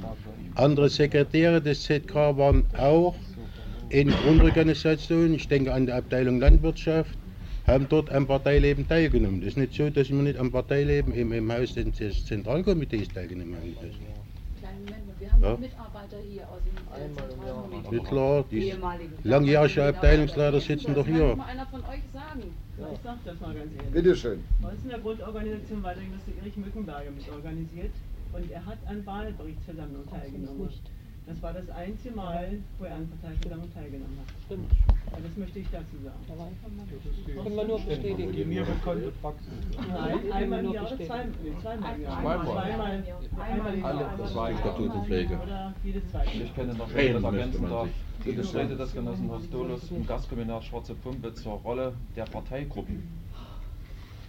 Andere 0.56 0.90
Sekretäre 0.90 1.62
des 1.62 1.84
ZK 1.84 2.16
waren 2.16 2.66
auch 2.78 3.16
in 3.90 4.10
Grundorganisationen, 4.10 5.34
ich 5.34 5.48
denke 5.48 5.74
an 5.74 5.86
die 5.86 5.92
Abteilung 5.92 6.40
Landwirtschaft, 6.40 7.18
haben 7.68 7.88
dort 7.90 8.12
am 8.12 8.26
Parteileben 8.28 8.88
teilgenommen. 8.88 9.42
Das 9.42 9.50
ist 9.50 9.58
nicht 9.58 9.74
so, 9.74 9.90
dass 9.90 10.10
wir 10.10 10.16
nicht 10.18 10.38
am 10.38 10.52
Parteileben 10.52 11.14
im, 11.14 11.32
im 11.32 11.52
Haus 11.52 11.74
des 11.74 12.26
Zentralkomitees 12.26 13.10
teilgenommen 13.10 13.56
haben. 13.56 14.11
Kleinen 14.72 14.86
Moment, 14.86 15.08
mal, 15.08 15.20
wir 15.20 15.32
haben 15.32 15.42
Ja. 15.44 15.52
noch 15.52 15.60
Mitarbeiter 15.60 16.18
hier 16.30 16.44
aus 16.50 16.62
dem 16.64 17.98
äh, 17.98 18.04
klar, 18.04 18.46
die 18.52 18.70
Ehemaligen. 18.70 19.14
langjährige 19.24 19.84
Abteilungsleiter 19.86 20.62
sitzen 20.62 20.94
doch 20.96 21.06
hier. 21.06 21.36
mal 21.36 21.46
einer 21.48 21.66
von 21.68 21.82
euch 21.82 22.02
sagen? 22.14 22.44
Ich 22.78 23.00
sag 23.04 23.18
das 23.26 23.40
mal 23.40 23.54
ganz 23.54 23.72
ehrlich. 23.76 23.92
Bitte 23.92 24.16
schön. 24.16 24.44
Bei 24.62 24.70
uns 24.70 24.84
in 24.84 24.90
der 24.90 25.00
Grundorganisation 25.00 25.84
war 25.84 25.94
der 25.94 26.04
Genosse 26.04 26.32
Erich 26.40 26.58
Mückenberger 26.58 27.12
mit 27.12 27.30
organisiert 27.30 27.92
und 28.34 28.52
er 28.52 28.66
hat 28.66 28.78
an 28.88 29.06
Wahlberichtsversammlungen 29.06 30.10
teilgenommen. 30.10 30.70
Das 31.32 31.42
war 31.42 31.54
das 31.54 31.70
einzige 31.70 32.14
Mal, 32.14 32.60
wo 32.78 32.84
er 32.84 32.96
an 32.96 33.08
Parteiversammlungen 33.08 33.74
teilgenommen 33.74 34.18
hat. 34.20 34.28
Stimmt. 34.46 34.70
Also 35.12 35.28
das 35.28 35.38
möchte 35.38 35.60
ich 35.60 35.68
dazu 35.72 35.96
sagen. 36.04 37.42
Können 37.42 37.56
wir 37.56 37.64
nur 37.64 37.80
bestätigen. 37.80 38.50
Mir 38.50 38.64
bekannte 38.66 39.14
Praxis. 39.22 39.48
Nein, 39.78 40.32
einmal 40.34 40.66
im 40.66 40.74
Jahr 40.74 40.88
oder 40.88 40.98
zweimal 40.98 41.96
im 41.96 42.02
Jahr. 42.04 42.22
Zweimal. 42.22 43.04
Einmal 43.40 43.74
im 43.74 43.82
Jahr. 43.82 44.18
Das 44.18 44.36
war 44.36 44.52
die 44.52 44.58
Statutenpflege. 44.58 45.40
Ich 46.34 46.54
kenne 46.54 46.74
noch, 46.74 46.94
wenn 46.94 47.08
ich 47.08 47.14
das 47.14 47.24
ergänzen 47.24 47.70
darf, 47.70 47.88
die 48.26 48.36
Gespräche 48.36 48.76
des 48.76 48.94
Genossen 48.94 49.30
Horst 49.30 49.54
Dolus 49.54 49.90
im 49.92 50.06
Gastkombinat 50.06 50.66
Schwarze 50.66 50.96
Pumpe 50.96 51.34
zur 51.34 51.54
Rolle 51.54 51.94
der 52.18 52.26
Parteigruppen. 52.26 53.08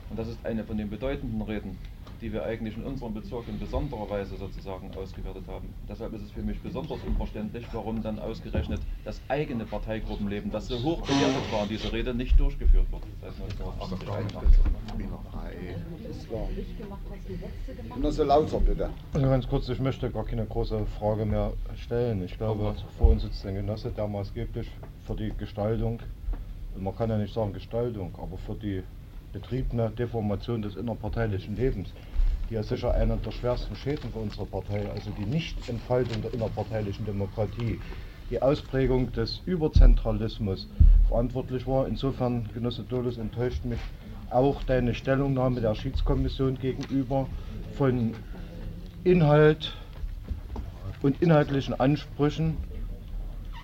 Und 0.08 0.18
das 0.18 0.28
ist 0.28 0.38
eine 0.46 0.62
von 0.62 0.78
den 0.78 0.88
bedeutenden 0.88 1.42
Reden, 1.42 1.76
die 2.22 2.32
wir 2.32 2.44
eigentlich 2.44 2.76
in 2.76 2.84
unserem 2.84 3.12
Bezirk 3.14 3.48
in 3.48 3.58
besonderer 3.58 4.08
Weise 4.08 4.36
sozusagen 4.36 4.90
ausgewertet 4.94 5.42
haben. 5.48 5.74
Deshalb 5.88 6.12
ist 6.14 6.22
es 6.22 6.30
für 6.30 6.42
mich 6.42 6.60
besonders 6.60 7.00
unverständlich, 7.04 7.66
warum 7.72 8.00
dann 8.00 8.20
ausgerechnet 8.20 8.80
das 9.04 9.20
eigene 9.28 9.64
Parteigruppenleben, 9.64 10.50
das 10.52 10.68
so 10.68 10.80
hoch 10.82 11.02
bewertet 11.02 11.52
war 11.52 11.64
in 11.64 11.68
dieser 11.68 11.92
Rede, 11.92 12.14
nicht 12.14 12.38
durchgeführt 12.38 12.86
wird. 12.92 13.02
1980. 13.22 14.08
Genosse 17.94 18.24
Lauter, 18.24 18.60
bitte. 18.60 18.90
Also 19.12 19.26
ganz 19.26 19.48
kurz, 19.48 19.68
ich 19.68 19.80
möchte 19.80 20.08
gar 20.10 20.24
keine 20.24 20.46
große 20.46 20.86
Frage 20.86 21.26
mehr 21.26 21.52
stellen. 21.76 22.22
Ich 22.22 22.38
glaube, 22.38 22.76
vor 22.98 23.08
uns 23.08 23.22
sitzt 23.22 23.44
ein 23.46 23.56
Genosse, 23.56 23.90
der 23.90 24.06
maßgeblich 24.06 24.70
für 25.04 25.16
die 25.16 25.32
Gestaltung, 25.36 25.98
man 26.78 26.96
kann 26.96 27.10
ja 27.10 27.18
nicht 27.18 27.34
sagen 27.34 27.52
Gestaltung, 27.52 28.14
aber 28.16 28.38
für 28.38 28.54
die 28.54 28.82
betriebene 29.32 29.90
Deformation 29.90 30.62
des 30.62 30.76
innerparteilichen 30.76 31.56
Lebens, 31.56 31.88
die 32.50 32.54
ja 32.54 32.62
sicher 32.62 32.94
einer 32.94 33.16
der 33.16 33.30
schwersten 33.30 33.74
Schäden 33.76 34.10
für 34.12 34.18
unsere 34.18 34.46
Partei, 34.46 34.88
also 34.90 35.10
die 35.18 35.24
Nichtentfaltung 35.24 36.22
der 36.22 36.34
innerparteilichen 36.34 37.04
Demokratie, 37.04 37.80
die 38.30 38.40
Ausprägung 38.40 39.12
des 39.12 39.40
Überzentralismus 39.46 40.68
verantwortlich 41.08 41.66
war. 41.66 41.86
Insofern, 41.86 42.48
Genosse 42.54 42.82
Dolus, 42.82 43.18
enttäuscht 43.18 43.64
mich 43.64 43.80
auch 44.30 44.62
deine 44.64 44.94
Stellungnahme 44.94 45.60
der 45.60 45.74
Schiedskommission 45.74 46.58
gegenüber 46.58 47.26
von 47.76 48.14
Inhalt 49.04 49.74
und 51.02 51.20
inhaltlichen 51.20 51.78
Ansprüchen. 51.78 52.56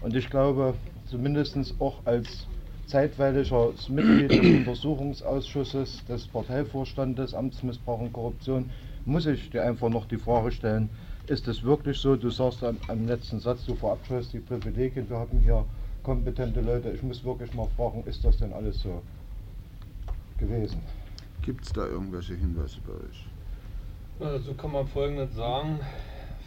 Und 0.00 0.14
ich 0.14 0.28
glaube, 0.28 0.74
zumindest 1.06 1.56
auch 1.80 2.04
als 2.04 2.46
zeitweiliges 2.88 3.88
Mitglied 3.88 4.30
des 4.30 4.38
Untersuchungsausschusses 4.38 6.04
des 6.06 6.26
Parteivorstandes 6.26 7.34
Amtsmissbrauch 7.34 8.00
und 8.00 8.12
Korruption 8.12 8.70
muss 9.04 9.26
ich 9.26 9.50
dir 9.50 9.62
einfach 9.62 9.90
noch 9.90 10.06
die 10.06 10.16
Frage 10.16 10.50
stellen, 10.50 10.88
ist 11.26 11.46
es 11.48 11.62
wirklich 11.62 11.98
so, 11.98 12.16
du 12.16 12.30
sagst 12.30 12.64
am, 12.64 12.78
am 12.88 13.06
letzten 13.06 13.40
Satz, 13.40 13.64
du 13.66 13.74
verabscheust 13.74 14.32
die 14.32 14.38
Privilegien, 14.40 15.08
wir 15.08 15.18
haben 15.18 15.38
hier 15.40 15.64
kompetente 16.02 16.62
Leute, 16.62 16.90
ich 16.90 17.02
muss 17.02 17.22
wirklich 17.24 17.52
mal 17.54 17.68
fragen, 17.76 18.02
ist 18.06 18.24
das 18.24 18.38
denn 18.38 18.52
alles 18.54 18.80
so 18.80 19.02
gewesen? 20.38 20.80
Gibt 21.42 21.64
es 21.64 21.72
da 21.72 21.86
irgendwelche 21.86 22.34
Hinweise 22.34 22.78
bei 22.86 22.92
euch? 22.92 24.32
Also 24.32 24.54
kann 24.54 24.72
man 24.72 24.86
folgendes 24.88 25.34
sagen, 25.34 25.78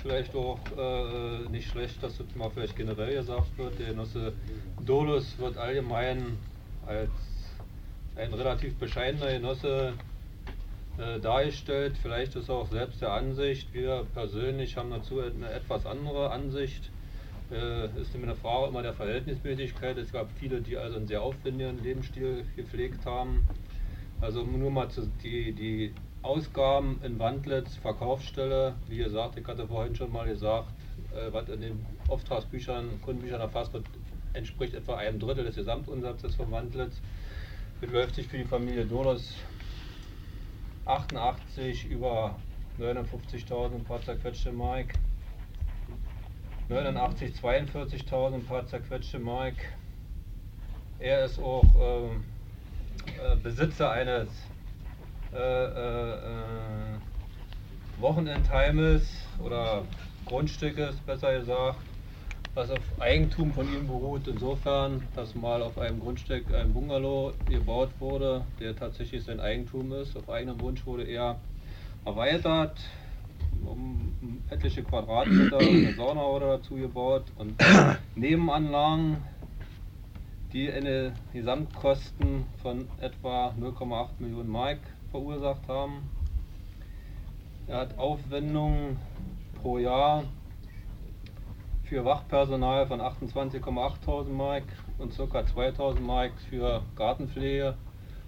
vielleicht 0.02 0.36
auch 0.36 0.60
äh, 0.78 1.50
nicht 1.50 1.70
schlecht, 1.70 2.02
dass 2.04 2.18
das 2.18 2.28
mal 2.36 2.50
vielleicht 2.50 2.76
generell 2.76 3.16
gesagt 3.16 3.58
wird. 3.58 3.80
Der 3.80 3.88
Genosse 3.88 4.34
Dolus 4.86 5.38
wird 5.38 5.58
allgemein 5.58 6.38
als 6.86 7.10
ein 8.16 8.34
relativ 8.34 8.76
bescheidener 8.76 9.32
Genosse 9.32 9.94
äh, 10.98 11.20
dargestellt. 11.20 11.96
Vielleicht 12.02 12.36
ist 12.36 12.50
auch 12.50 12.70
selbst 12.70 13.02
der 13.02 13.14
Ansicht. 13.14 13.74
Wir 13.74 14.06
persönlich 14.14 14.78
haben 14.78 14.92
dazu 14.92 15.20
eine 15.20 15.52
etwas 15.52 15.86
andere 15.86 16.32
Ansicht. 16.32 16.90
Äh, 17.52 17.88
ist 18.00 18.16
immer 18.16 18.26
eine 18.26 18.36
Frage 18.36 18.68
immer 18.68 18.82
der 18.82 18.94
Verhältnismäßigkeit. 18.94 19.98
Es 19.98 20.12
gab 20.12 20.30
viele, 20.40 20.62
die 20.62 20.78
also 20.78 20.98
einen 20.98 21.08
sehr 21.08 21.22
aufwendigen 21.22 21.82
Lebensstil 21.84 22.46
gepflegt 22.56 23.06
haben. 23.06 23.48
Also 24.22 24.44
nur 24.44 24.72
mal 24.72 24.90
zu, 24.90 25.10
die, 25.24 25.52
die 25.54 25.94
Ausgaben 26.24 27.00
in 27.04 27.18
Wandlitz, 27.18 27.76
Verkaufsstelle, 27.78 28.76
wie 28.88 28.98
gesagt, 28.98 29.40
ich 29.40 29.48
hatte 29.48 29.68
vorhin 29.68 29.96
schon 29.96 30.12
mal 30.12 30.28
gesagt, 30.28 30.70
äh, 31.16 31.34
was 31.34 31.50
in 31.50 31.62
den 31.62 31.86
Auftragsbüchern, 32.08 33.02
Kundenbüchern 33.02 33.42
erfasst 33.42 33.74
wird, 33.74 33.86
entspricht 34.34 34.76
etwa 34.76 34.98
einem 34.98 35.20
Drittel 35.20 35.46
des 35.46 35.56
Gesamtumsatzes 35.56 36.36
von 36.36 36.52
Wandlitz. 36.52 37.02
Beläuft 37.80 38.16
sich 38.16 38.28
für 38.28 38.38
die 38.38 38.46
Familie 38.46 38.86
Dolos 38.86 39.36
88 40.86 41.90
über 41.90 42.36
59.000 42.80 43.76
ein 43.76 43.84
paar 43.84 44.02
zerquetschte 44.02 44.52
Mark. 44.52 44.94
89, 46.70 47.34
42.000 47.36 48.36
ein 48.36 48.46
paar 48.46 48.66
zerquetschte 48.68 49.20
Mark. 49.20 49.56
Er 51.00 51.26
ist 51.26 51.40
auch 51.40 51.66
ähm, 51.80 52.24
äh, 53.08 53.36
Besitzer 53.38 53.92
eines 53.92 54.28
äh, 54.28 54.30
äh, 54.30 54.30
äh, 54.30 54.51
Wochenendheimes 58.00 59.04
oder 59.44 59.84
Grundstückes, 60.26 60.96
besser 61.06 61.40
gesagt, 61.40 61.80
was 62.54 62.70
auf 62.70 62.80
Eigentum 63.00 63.54
von 63.54 63.66
ihm 63.74 63.88
beruht. 63.88 64.28
Insofern, 64.28 65.04
dass 65.16 65.36
mal 65.36 65.62
auf 65.62 65.78
einem 65.78 66.00
Grundstück 66.00 66.54
ein 66.54 66.74
Bungalow 66.74 67.34
gebaut 67.50 67.92
wurde, 68.00 68.44
der 68.60 68.76
tatsächlich 68.76 69.24
sein 69.24 69.40
Eigentum 69.40 69.94
ist. 69.94 70.18
Auf 70.18 70.30
eigenem 70.30 70.60
Wunsch 70.60 70.86
wurde 70.86 71.04
er 71.04 71.40
erweitert 72.06 72.78
um 73.66 74.12
etliche 74.50 74.84
Quadratmeter, 74.84 75.60
eine 75.60 75.94
Sauna 75.98 76.22
wurde 76.22 76.46
dazu 76.48 76.76
gebaut 76.76 77.26
und 77.38 77.56
Nebenanlagen, 78.16 79.18
die 80.52 80.72
eine 80.72 81.14
Gesamtkosten 81.32 82.46
von 82.62 82.88
etwa 83.00 83.54
0,8 83.60 84.10
Millionen 84.20 84.50
Mark 84.50 84.80
verursacht 85.12 85.68
haben. 85.68 86.10
Er 87.68 87.78
hat 87.78 87.98
Aufwendungen 87.98 88.98
pro 89.62 89.78
Jahr 89.78 90.24
für 91.84 92.04
Wachpersonal 92.06 92.88
von 92.88 93.02
28,8.000 93.02 94.30
Mark 94.30 94.64
und 94.98 95.16
ca. 95.16 95.24
2.000 95.24 96.00
Mark 96.00 96.32
für 96.50 96.82
Gartenpflege. 96.96 97.76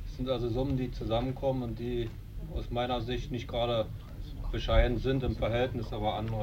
Das 0.05 0.17
sind 0.17 0.29
also 0.29 0.49
Summen, 0.49 0.77
die 0.77 0.91
zusammenkommen 0.91 1.63
und 1.63 1.79
die 1.79 2.09
aus 2.53 2.69
meiner 2.69 3.01
Sicht 3.01 3.31
nicht 3.31 3.47
gerade 3.47 3.85
bescheiden 4.51 4.99
sind 4.99 5.23
im 5.23 5.35
Verhältnis, 5.35 5.91
aber 5.91 6.15
andere. 6.15 6.41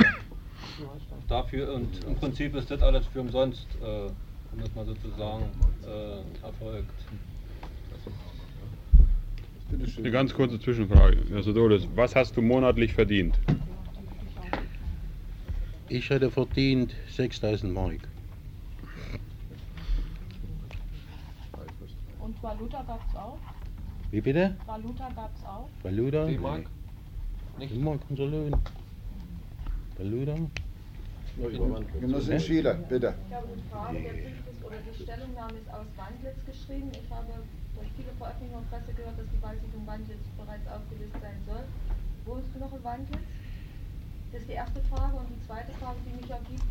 Dafür 1.29 1.75
und 1.75 2.05
im 2.05 2.17
Prinzip 2.17 2.55
ist 2.55 2.71
das 2.71 2.83
alles 2.83 3.07
für 3.07 3.21
umsonst, 3.21 3.67
äh, 3.83 4.07
um 4.53 4.61
das 4.61 4.75
mal 4.75 4.85
sozusagen 4.85 5.45
äh, 5.87 6.45
erfolgt. 6.45 6.91
Eine 9.73 10.11
ganz 10.11 10.35
kurze 10.35 10.59
Zwischenfrage. 10.59 11.19
Herr 11.31 11.43
Sodolis, 11.43 11.87
was 11.95 12.17
hast 12.17 12.37
du 12.37 12.43
monatlich 12.43 12.93
verdient? 12.93 13.39
Ich 15.89 16.11
hätte 16.11 16.31
verdient 16.31 16.95
6000 17.09 17.73
Mark. 17.73 18.01
Und 22.21 22.43
Valuta 22.43 22.83
gab 22.83 23.01
es 23.09 23.17
auch? 23.17 23.39
Wie 24.11 24.21
bitte? 24.21 24.57
Valuta 24.67 25.09
gab 25.15 25.37
es 25.37 25.45
auch? 25.45 25.69
Valuta? 25.83 26.27
D-Mark? 26.27 26.67
Nicht? 27.59 27.75
D-Mark, 27.75 28.01
unser 28.09 28.27
Lohn. 28.27 28.57
Valuta? 29.99 30.35
Genosse 32.01 32.41
Schiele, 32.41 32.85
bitte. 32.89 33.15
Ich 33.29 33.35
habe 33.35 33.47
eine 33.47 33.63
Frage, 33.71 34.03
der 34.03 34.11
Brief 34.11 34.47
ist, 34.53 34.65
oder 34.65 34.77
die 34.79 35.03
Stellungnahme 35.03 35.53
ist 35.55 35.71
aus 35.73 35.87
Wandlitz 35.97 36.45
geschrieben. 36.45 36.91
Ich 36.93 37.11
habe 37.11 37.27
viele 38.01 38.17
Veröffentlichungen 38.17 38.65
und 38.65 38.71
Presse 38.71 38.93
gehört, 38.97 39.19
dass 39.19 39.29
die 39.29 39.43
Waldsiedlung 39.43 39.87
Wandlitz 39.87 40.25
bereits 40.37 40.67
aufgelöst 40.69 41.17
sein 41.21 41.37
soll. 41.45 41.65
Wohnst 42.25 42.49
du 42.55 42.59
noch 42.59 42.73
Wandlitz? 42.83 43.29
Das 44.33 44.41
ist 44.41 44.49
die 44.49 44.55
erste 44.55 44.81
Frage. 44.89 45.17
Und 45.17 45.29
die 45.29 45.47
zweite 45.47 45.73
Frage, 45.73 45.99
die 46.07 46.17
mich 46.17 46.31
ergibt, 46.31 46.65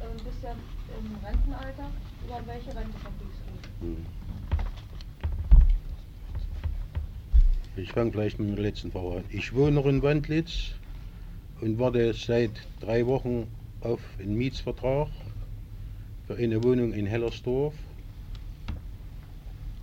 äh, 0.00 0.16
bist 0.24 0.40
ja 0.42 0.54
im 0.96 1.06
Rentenalter. 1.24 1.90
Über 2.24 2.40
welche 2.46 2.70
Rente 2.72 2.96
verfügst 2.98 3.40
du? 3.44 3.86
Hm. 3.86 4.06
Ich 7.76 7.92
fange 7.92 8.10
gleich 8.10 8.38
mit 8.38 8.56
der 8.56 8.64
letzten 8.64 8.92
Frage 8.92 9.18
an. 9.18 9.24
Ich 9.30 9.54
wohne 9.54 9.72
noch 9.72 9.86
in 9.86 10.02
Wandlitz 10.02 10.74
und 11.60 11.78
warte 11.78 12.12
seit 12.14 12.52
drei 12.80 13.06
Wochen 13.06 13.46
auf 13.80 14.00
einen 14.18 14.36
Mietsvertrag 14.36 15.08
für 16.26 16.36
eine 16.36 16.62
Wohnung 16.62 16.92
in 16.92 17.06
Hellersdorf. 17.06 17.74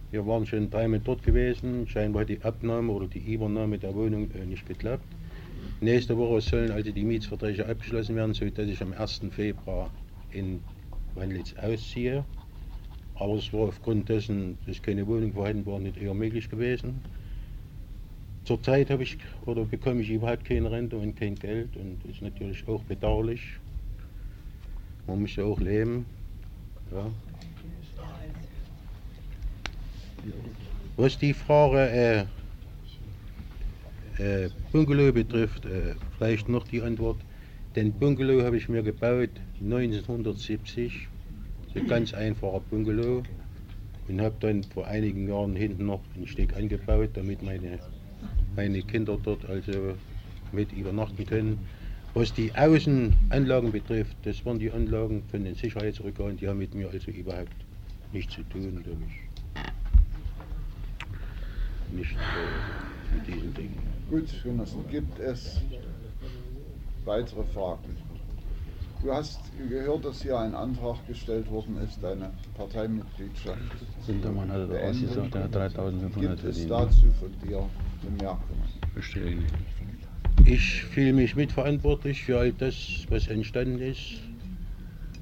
Wir 0.09 0.25
waren 0.25 0.45
schon 0.45 0.69
dreimal 0.69 1.01
dort 1.01 1.23
gewesen. 1.23 1.87
Scheinbar 1.87 2.21
hat 2.21 2.29
die 2.29 2.41
Abnahme 2.41 2.93
oder 2.93 3.07
die 3.07 3.33
Übernahme 3.33 3.77
der 3.77 3.93
Wohnung 3.93 4.31
äh, 4.31 4.45
nicht 4.45 4.65
geklappt. 4.65 5.05
Nächste 5.81 6.17
Woche 6.17 6.41
sollen 6.41 6.71
also 6.71 6.91
die 6.91 7.03
Mietsverträge 7.03 7.67
abgeschlossen 7.67 8.15
werden, 8.15 8.33
sodass 8.33 8.67
ich 8.67 8.81
am 8.81 8.93
1. 8.93 9.21
Februar 9.31 9.91
in 10.31 10.61
Wandlitz 11.15 11.53
ausziehe. 11.61 12.23
Aber 13.15 13.35
es 13.35 13.51
war 13.51 13.67
aufgrund 13.67 14.07
dessen, 14.09 14.57
dass 14.65 14.81
keine 14.81 15.05
Wohnung 15.07 15.33
vorhanden 15.33 15.65
war, 15.65 15.79
nicht 15.79 15.97
eher 15.97 16.13
möglich 16.13 16.49
gewesen. 16.49 17.01
Zurzeit 18.45 18.89
habe 18.89 19.03
ich 19.03 19.17
oder 19.45 19.65
bekomme 19.65 20.01
ich 20.01 20.09
überhaupt 20.09 20.45
keine 20.45 20.71
Rente 20.71 20.95
und 20.95 21.17
kein 21.17 21.35
Geld 21.35 21.75
und 21.75 21.97
das 22.03 22.11
ist 22.11 22.21
natürlich 22.21 22.65
auch 22.67 22.81
bedauerlich. 22.83 23.41
Man 25.05 25.21
muss 25.21 25.35
ja 25.35 25.43
auch 25.43 25.59
leben. 25.59 26.05
Ja. 26.91 27.11
Was 30.95 31.17
die 31.17 31.33
Frage 31.33 32.27
äh, 34.17 34.43
äh, 34.45 34.49
Bungalow 34.71 35.11
betrifft, 35.11 35.65
äh, 35.65 35.93
vielleicht 36.17 36.49
noch 36.49 36.67
die 36.67 36.81
Antwort. 36.81 37.17
Den 37.75 37.93
Bungalow 37.93 38.43
habe 38.43 38.57
ich 38.57 38.67
mir 38.67 38.81
gebaut 38.81 39.29
1970, 39.61 41.07
so 41.73 41.79
ein 41.79 41.87
ganz 41.87 42.13
einfacher 42.13 42.61
Bungalow 42.71 43.21
und 44.07 44.21
habe 44.21 44.35
dann 44.39 44.63
vor 44.63 44.87
einigen 44.87 45.27
Jahren 45.27 45.55
hinten 45.55 45.85
noch 45.85 46.01
ein 46.15 46.25
Stück 46.25 46.55
angebaut, 46.55 47.09
damit 47.13 47.43
meine, 47.43 47.79
meine 48.55 48.81
Kinder 48.81 49.19
dort 49.21 49.45
also 49.47 49.93
mit 50.51 50.71
übernachten 50.71 51.25
können. 51.25 51.59
Was 52.13 52.33
die 52.33 52.51
Außenanlagen 52.55 53.71
betrifft, 53.71 54.15
das 54.23 54.43
waren 54.45 54.57
die 54.57 54.71
Anlagen 54.71 55.21
von 55.29 55.43
den 55.43 55.53
Sicherheitsorganen, 55.53 56.37
die 56.37 56.47
haben 56.47 56.57
mit 56.57 56.73
mir 56.73 56.89
also 56.89 57.11
überhaupt 57.11 57.53
nichts 58.11 58.33
zu 58.33 58.41
tun. 58.43 58.83
Ich 58.83 59.26
nicht 61.91 62.13
äh, 62.13 63.15
mit 63.15 63.27
diesen 63.27 63.53
Dingen. 63.53 63.77
Gut, 64.09 64.27
Jonas, 64.43 64.75
gibt 64.89 65.19
es 65.19 65.61
weitere 67.05 67.43
Fragen? 67.53 67.95
Du 69.03 69.13
hast 69.13 69.39
gehört, 69.69 70.05
dass 70.05 70.23
hier 70.23 70.39
ein 70.39 70.55
Antrag 70.55 71.05
gestellt 71.07 71.49
worden 71.51 71.77
ist, 71.77 72.01
deine 72.01 72.31
Parteimitgliedschaft. 72.55 73.59
Sintermann 74.01 74.51
hatte 74.51 74.67
doch 74.67 74.81
ausgesagt, 74.81 75.35
er 75.35 75.43
hat 75.43 75.55
3500 75.55 76.13
Gibt 76.19 76.49
es 76.49 76.57
verdient. 76.57 76.71
dazu 76.71 77.05
von 77.19 77.47
dir 77.47 77.69
Bemerkungen? 78.01 78.63
Verstehe 78.93 79.25
ich 79.25 79.35
nicht. 79.35 79.53
Ich 80.45 80.83
fühle 80.83 81.13
mich 81.13 81.35
mitverantwortlich 81.35 82.23
für 82.23 82.39
all 82.39 82.53
das, 82.53 83.05
was 83.09 83.27
entstanden 83.27 83.79
ist 83.81 84.21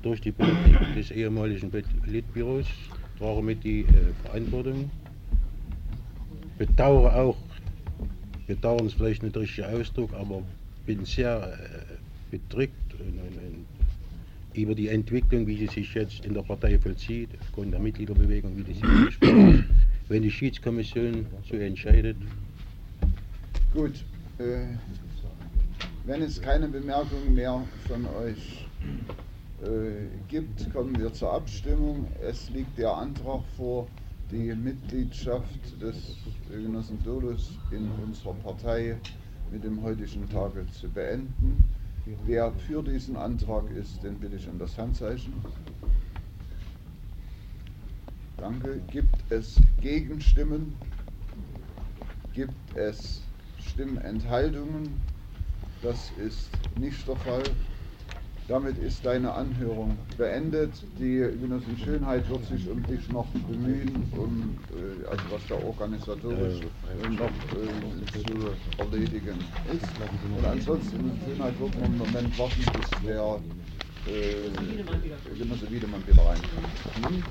durch 0.03 0.21
die 0.21 0.31
Politik 0.31 0.93
des 0.95 1.11
ehemaligen 1.11 1.71
Politbüros. 1.71 2.67
Trage 3.17 3.41
mit 3.41 3.63
die 3.63 3.81
äh, 3.81 3.85
Verantwortung. 4.23 4.91
Bedauere 6.57 7.15
auch, 7.15 7.37
bedauern 8.47 8.85
ist 8.85 8.95
vielleicht 8.95 9.23
nicht 9.23 9.35
der 9.35 9.43
richtige 9.43 9.67
Ausdruck, 9.67 10.13
aber 10.13 10.41
bin 10.85 11.05
sehr 11.05 11.53
äh, 11.53 11.95
bedrückt 12.31 12.93
und, 12.93 13.17
und, 13.19 13.37
und 13.37 13.65
über 14.53 14.73
die 14.73 14.87
Entwicklung, 14.87 15.45
wie 15.47 15.57
sie 15.57 15.67
sich 15.67 15.93
jetzt 15.93 16.25
in 16.25 16.33
der 16.33 16.41
Partei 16.41 16.79
vollzieht, 16.79 17.29
aufgrund 17.41 17.73
der 17.73 17.79
Mitgliederbewegung, 17.79 18.55
wie 18.57 18.63
die 18.63 18.73
sich 18.73 19.05
gesprochen. 19.05 19.65
Wenn 20.07 20.21
die 20.21 20.31
Schiedskommission 20.31 21.25
so 21.49 21.55
entscheidet, 21.57 22.15
Gut, 23.75 24.05
äh, 24.37 24.67
wenn 26.05 26.21
es 26.21 26.41
keine 26.41 26.69
Bemerkungen 26.69 27.33
mehr 27.33 27.61
von 27.89 28.05
euch 28.23 28.65
äh, 29.63 30.07
gibt, 30.29 30.71
kommen 30.71 30.97
wir 30.97 31.11
zur 31.11 31.33
Abstimmung. 31.33 32.07
Es 32.21 32.49
liegt 32.51 32.77
der 32.77 32.95
Antrag 32.95 33.41
vor, 33.57 33.89
die 34.31 34.53
Mitgliedschaft 34.55 35.81
des 35.81 36.15
Genossen 36.49 37.01
Dolus 37.03 37.51
in 37.71 37.89
unserer 38.03 38.33
Partei 38.33 38.97
mit 39.51 39.63
dem 39.63 39.81
heutigen 39.83 40.27
Tage 40.29 40.65
zu 40.71 40.89
beenden. 40.89 41.63
Wer 42.25 42.51
für 42.51 42.83
diesen 42.83 43.15
Antrag 43.15 43.69
ist, 43.71 44.03
den 44.03 44.15
bitte 44.19 44.35
ich 44.35 44.47
um 44.47 44.59
das 44.59 44.77
Handzeichen. 44.77 45.33
Danke. 48.37 48.81
Gibt 48.91 49.31
es 49.31 49.59
Gegenstimmen? 49.81 50.75
Gibt 52.33 52.75
es 52.75 53.23
Stimmenthaltungen? 53.59 55.01
Das 55.81 56.11
ist 56.17 56.49
nicht 56.77 57.07
der 57.07 57.15
Fall. 57.17 57.43
Damit 58.47 58.77
ist 58.77 59.03
deine 59.03 59.33
Anhörung 59.33 59.97
beendet. 60.17 60.71
Die 60.99 61.17
Genossin 61.41 61.75
Schönheit 61.83 62.29
wird 62.29 62.45
sich 62.45 62.69
um 62.69 62.85
dich 62.85 63.09
noch 63.09 63.25
bemühen, 63.47 64.03
um, 64.11 64.55
äh, 64.69 65.07
also 65.07 65.23
was 65.31 65.41
da 65.49 65.55
organisatorisch 65.55 66.61
äh, 66.61 67.09
noch 67.09 67.25
äh, 67.25 68.23
zu 68.23 68.83
erledigen 68.83 69.39
ist. 69.73 69.89
Und 70.37 70.45
ansonsten, 70.45 71.19
Schönheit 71.25 71.59
wird 71.59 71.79
man 71.79 71.85
im 71.85 71.97
Moment 71.97 72.37
warten, 72.37 72.63
bis 72.77 72.89
der 73.03 73.39
äh, 74.05 75.37
Genosse 75.39 75.71
Wiedemann 75.71 76.03
wieder 76.07 76.23
reinkommt. 76.23 76.53
Hm? 77.09 77.23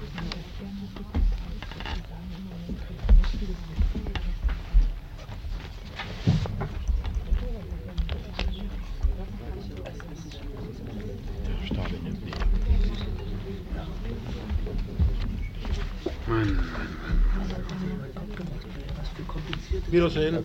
Wiedersehen. 19.94 20.38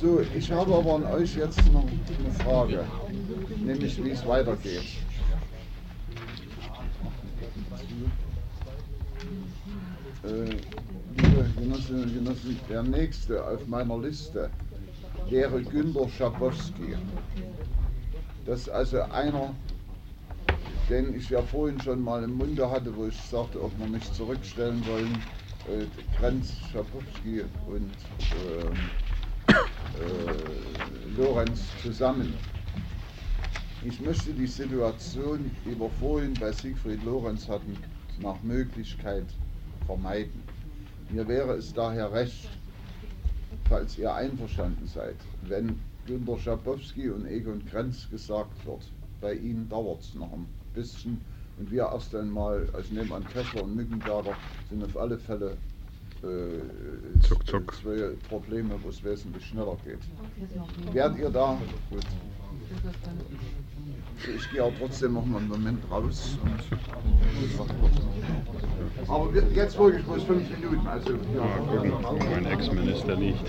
So, 0.00 0.20
ich 0.36 0.52
habe 0.52 0.74
aber 0.74 0.96
an 0.96 1.04
euch 1.06 1.34
jetzt 1.36 1.72
noch 1.72 1.84
eine 1.84 2.44
Frage, 2.44 2.84
nämlich 3.64 4.04
wie 4.04 4.10
es 4.10 4.26
weitergeht. 4.26 4.84
Äh, 10.24 10.56
liebe 11.16 11.46
Genossinnen 11.58 12.02
und 12.02 12.14
Genossen, 12.14 12.60
der 12.68 12.82
nächste 12.82 13.42
auf 13.46 13.66
meiner 13.66 13.98
Liste 13.98 14.50
wäre 15.30 15.62
Günter 15.62 16.08
Schabowski. 16.10 16.96
Das 18.44 18.60
ist 18.60 18.68
also 18.68 19.00
einer, 19.00 19.54
den 20.90 21.16
ich 21.16 21.30
ja 21.30 21.40
vorhin 21.40 21.80
schon 21.80 22.02
mal 22.02 22.22
im 22.22 22.34
Munde 22.34 22.70
hatte, 22.70 22.94
wo 22.94 23.06
ich 23.06 23.16
sagte, 23.22 23.62
ob 23.62 23.72
wir 23.78 23.86
mich 23.86 24.12
zurückstellen 24.12 24.84
wollen. 24.86 25.22
Äh, 25.68 25.86
Grenz, 26.16 26.52
Schabowski 26.70 27.42
und 27.66 27.90
ähm, 28.50 28.72
äh, 29.98 31.20
Lorenz 31.20 31.60
zusammen. 31.82 32.34
Ich 33.84 34.00
möchte 34.00 34.32
die 34.32 34.46
Situation, 34.46 35.50
die 35.64 35.78
wir 35.78 35.90
vorhin 35.98 36.34
bei 36.34 36.52
Siegfried 36.52 37.02
Lorenz 37.04 37.48
hatten, 37.48 37.76
nach 38.20 38.40
Möglichkeit 38.44 39.26
vermeiden. 39.86 40.40
Mir 41.10 41.26
wäre 41.26 41.54
es 41.54 41.74
daher 41.74 42.12
recht, 42.12 42.48
falls 43.68 43.98
ihr 43.98 44.14
einverstanden 44.14 44.86
seid, 44.86 45.16
wenn 45.42 45.80
Günter 46.06 46.38
Schabowski 46.38 47.10
und 47.10 47.26
Egon 47.26 47.64
Krenz 47.66 48.08
gesagt 48.08 48.64
wird. 48.64 48.92
Bei 49.20 49.34
ihnen 49.34 49.68
dauert 49.68 50.00
es 50.02 50.14
noch 50.14 50.32
ein 50.32 50.46
bisschen 50.74 51.20
und 51.58 51.70
wir 51.70 51.82
erst 51.82 52.14
einmal, 52.14 52.68
also 52.72 52.94
nehmen 52.94 53.12
an 53.12 53.26
Kessler 53.28 53.64
und 53.64 53.76
Mückenberger, 53.76 54.34
sind 54.70 54.84
auf 54.84 54.96
alle 54.96 55.18
Fälle 55.18 55.56
äh, 56.22 57.20
Zuck, 57.20 57.46
zuck. 57.46 57.74
zwei 57.74 58.10
Probleme, 58.28 58.74
wo 58.82 58.88
es 58.88 59.02
wesentlich 59.04 59.46
schneller 59.46 59.76
geht. 59.84 60.00
Werdet 60.94 61.18
ihr 61.18 61.30
da? 61.30 61.58
Gut. 61.90 62.04
Ich 64.18 64.50
gehe 64.50 64.64
auch 64.64 64.72
trotzdem 64.78 65.12
noch 65.12 65.24
mal 65.24 65.38
einen 65.38 65.48
Moment 65.48 65.90
raus. 65.90 66.38
Aber 69.08 69.30
jetzt 69.54 69.78
wirklich 69.78 70.04
bloß 70.04 70.22
fünf 70.24 70.50
Minuten. 70.50 70.86
Also, 70.86 71.12
Mal 71.12 71.90
gucken, 72.02 72.26
mein 72.32 72.46
Ex-Minister 72.46 73.14
liegt. 73.16 73.44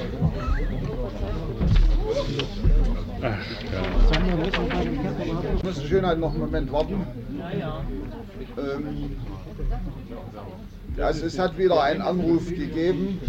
Ich 5.56 5.64
muss 5.64 5.80
die 5.80 5.88
Schönheit 5.88 6.20
noch 6.20 6.32
einen 6.32 6.40
Moment 6.40 6.72
warten. 6.72 7.08
Ja, 7.40 7.52
ja. 7.58 7.86
Ähm, 8.58 9.16
also 10.98 11.26
es 11.26 11.40
hat 11.40 11.58
wieder 11.58 11.82
einen 11.82 12.02
Anruf 12.02 12.48
gegeben. 12.50 13.20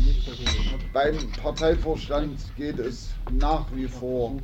Beim 0.93 1.17
Parteivorstand 1.43 2.39
geht 2.57 2.79
es 2.79 3.11
nach 3.31 3.67
wie 3.75 3.87
vor 3.87 4.37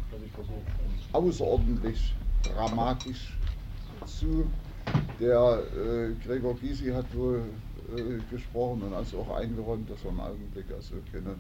außerordentlich 1.13 2.15
dramatisch 2.45 3.37
zu. 4.07 4.47
Der 5.21 5.63
äh, 5.77 6.13
Gregor 6.27 6.55
Gysi 6.55 6.91
hat 6.91 7.07
wohl 7.15 7.43
äh, 7.97 8.19
gesprochen 8.31 8.83
und 8.83 8.95
also 8.95 9.21
auch 9.21 9.37
eingeräumt, 9.37 9.89
dass 9.91 10.05
er 10.05 10.11
im 10.11 10.21
Augenblick 10.21 10.67
also 10.75 10.95
keine, 11.13 11.37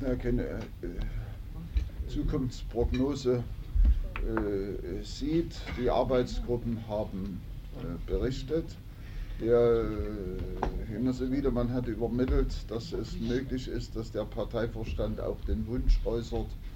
ja, 0.00 0.14
keine 0.16 0.42
äh, 0.42 0.58
Zukunftsprognose 2.08 3.42
äh, 4.18 5.02
sieht. 5.02 5.56
Die 5.80 5.90
Arbeitsgruppen 5.90 6.78
haben 6.88 7.40
äh, 7.78 8.10
berichtet. 8.10 8.76
Der 9.40 9.84
äh, 9.84 10.92
Genosse 10.92 11.30
Wiedemann 11.30 11.72
hat 11.72 11.86
übermittelt, 11.86 12.52
dass 12.68 12.92
es 12.92 13.18
möglich 13.20 13.68
ist, 13.68 13.94
dass 13.94 14.10
der 14.10 14.24
Parteivorstand 14.24 15.20
auch 15.20 15.40
den 15.46 15.66
Wunsch 15.68 16.00
äußert, 16.04 16.46
äh, 16.46 16.67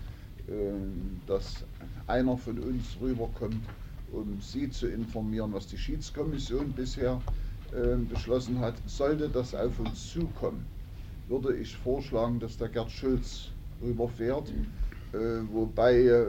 dass 1.27 1.65
einer 2.07 2.37
von 2.37 2.59
uns 2.59 2.97
rüberkommt, 3.01 3.65
um 4.13 4.41
Sie 4.41 4.71
zu 4.71 4.89
informieren, 4.89 5.53
was 5.53 5.67
die 5.67 5.79
Schiedskommission 5.79 6.73
bisher 6.73 7.21
äh, 7.73 7.97
beschlossen 7.97 8.59
hat. 8.61 8.75
Sollte 8.87 9.29
das 9.29 9.55
auf 9.55 9.79
uns 9.81 10.13
zukommen, 10.13 10.67
würde 11.29 11.57
ich 11.57 11.77
vorschlagen, 11.77 12.39
dass 12.39 12.57
der 12.59 12.69
Gerd 12.69 12.91
Schulz 12.91 13.49
rüberfährt. 13.83 14.51
Äh, 15.13 15.19
wobei 15.51 15.95
äh, 15.97 16.27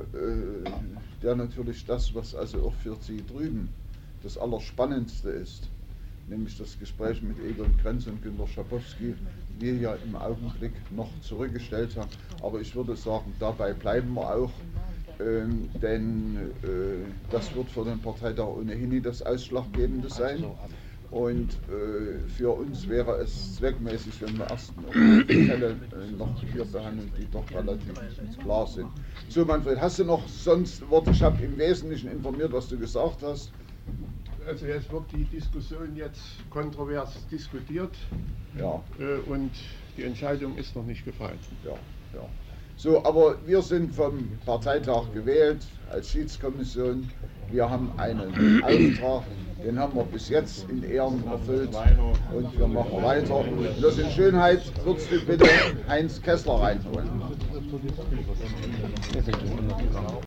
der 1.22 1.36
natürlich 1.36 1.86
das, 1.86 2.14
was 2.16 2.36
also 2.36 2.64
auch 2.68 2.74
für 2.74 2.96
Sie 3.02 3.24
drüben 3.26 3.70
das 4.24 4.38
Allerspannendste 4.38 5.30
ist, 5.30 5.68
nämlich 6.28 6.58
das 6.58 6.78
Gespräch 6.80 7.22
mit 7.22 7.38
Egon 7.40 7.76
Krenz 7.82 8.08
und 8.08 8.22
Günter 8.22 8.48
Schabowski, 8.48 9.16
wir 9.60 9.76
ja 9.76 9.96
im 10.06 10.16
Augenblick 10.16 10.74
noch 10.92 11.10
zurückgestellt 11.22 11.96
haben. 11.98 12.10
Aber 12.42 12.60
ich 12.62 12.76
würde 12.76 12.96
sagen, 12.96 13.34
dabei 13.40 13.74
bleiben 13.74 14.14
wir 14.14 14.36
auch, 14.36 14.52
ähm, 15.20 15.70
denn 15.82 16.38
äh, 16.64 17.06
das 17.32 17.54
wird 17.56 17.70
für 17.70 17.86
den 17.86 18.00
Parteitag 18.00 18.48
ohnehin 18.48 18.90
nie 18.90 19.02
das 19.02 19.22
Ausschlaggebende 19.22 20.10
sein. 20.10 20.44
Und 21.12 21.52
äh, 21.70 22.28
für 22.28 22.50
uns 22.50 22.90
wäre 22.90 23.18
es 23.18 23.58
zweckmäßig, 23.58 24.20
wenn 24.22 24.36
wir 24.40 24.50
erst 24.50 24.74
noch 24.82 24.96
äh, 24.96 25.76
noch 26.18 26.42
hier 26.42 26.66
behandeln, 26.66 27.12
die 27.20 27.28
doch 27.32 27.46
relativ 27.52 27.94
klar 28.42 28.66
sind. 28.66 28.88
So, 29.30 29.46
Manfred, 29.46 29.80
hast 29.80 30.00
du 30.00 30.06
noch 30.06 30.28
sonst 30.28 30.90
Worte? 30.90 31.12
Ich 31.12 31.22
habe 31.22 31.44
im 31.44 31.56
Wesentlichen 31.56 32.10
informiert, 32.10 32.52
was 32.52 32.68
du 32.68 32.80
gesagt 32.80 33.22
hast. 33.22 33.52
Also 34.48 34.66
es 34.66 34.92
wird 34.92 35.04
die 35.12 35.24
Diskussion 35.26 35.96
jetzt 35.96 36.22
kontrovers 36.50 37.12
diskutiert 37.32 37.96
Ja. 38.58 38.82
äh, 39.00 39.20
und 39.30 39.52
die 39.98 40.04
Entscheidung 40.04 40.58
ist 40.58 40.76
noch 40.76 40.86
nicht 40.86 41.06
gefallen. 41.06 41.40
Ja, 41.64 41.72
ja. 42.14 42.26
So, 42.76 43.06
aber 43.06 43.38
wir 43.46 43.62
sind 43.62 43.94
vom 43.96 44.28
Parteitag 44.46 45.04
gewählt 45.14 45.66
als 45.92 46.10
Schiedskommission. 46.10 47.10
Wir 47.52 47.70
haben 47.70 47.92
einen 47.98 48.34
Auftrag, 48.64 49.24
den 49.64 49.80
haben 49.80 49.96
wir 49.96 50.04
bis 50.04 50.28
jetzt 50.30 50.68
in 50.70 50.84
Ehren 50.84 51.24
erfüllt 51.28 51.70
und 52.36 52.58
wir 52.58 52.68
machen 52.68 53.02
weiter. 53.04 53.36
Und 53.38 53.68
das 53.82 53.98
in 54.00 54.10
Schönheit 54.10 54.62
würdest 54.84 55.12
du 55.12 55.20
bitte 55.22 55.48
Heinz 55.88 56.22
Kessler 56.22 56.56
reinholen. 56.56 57.10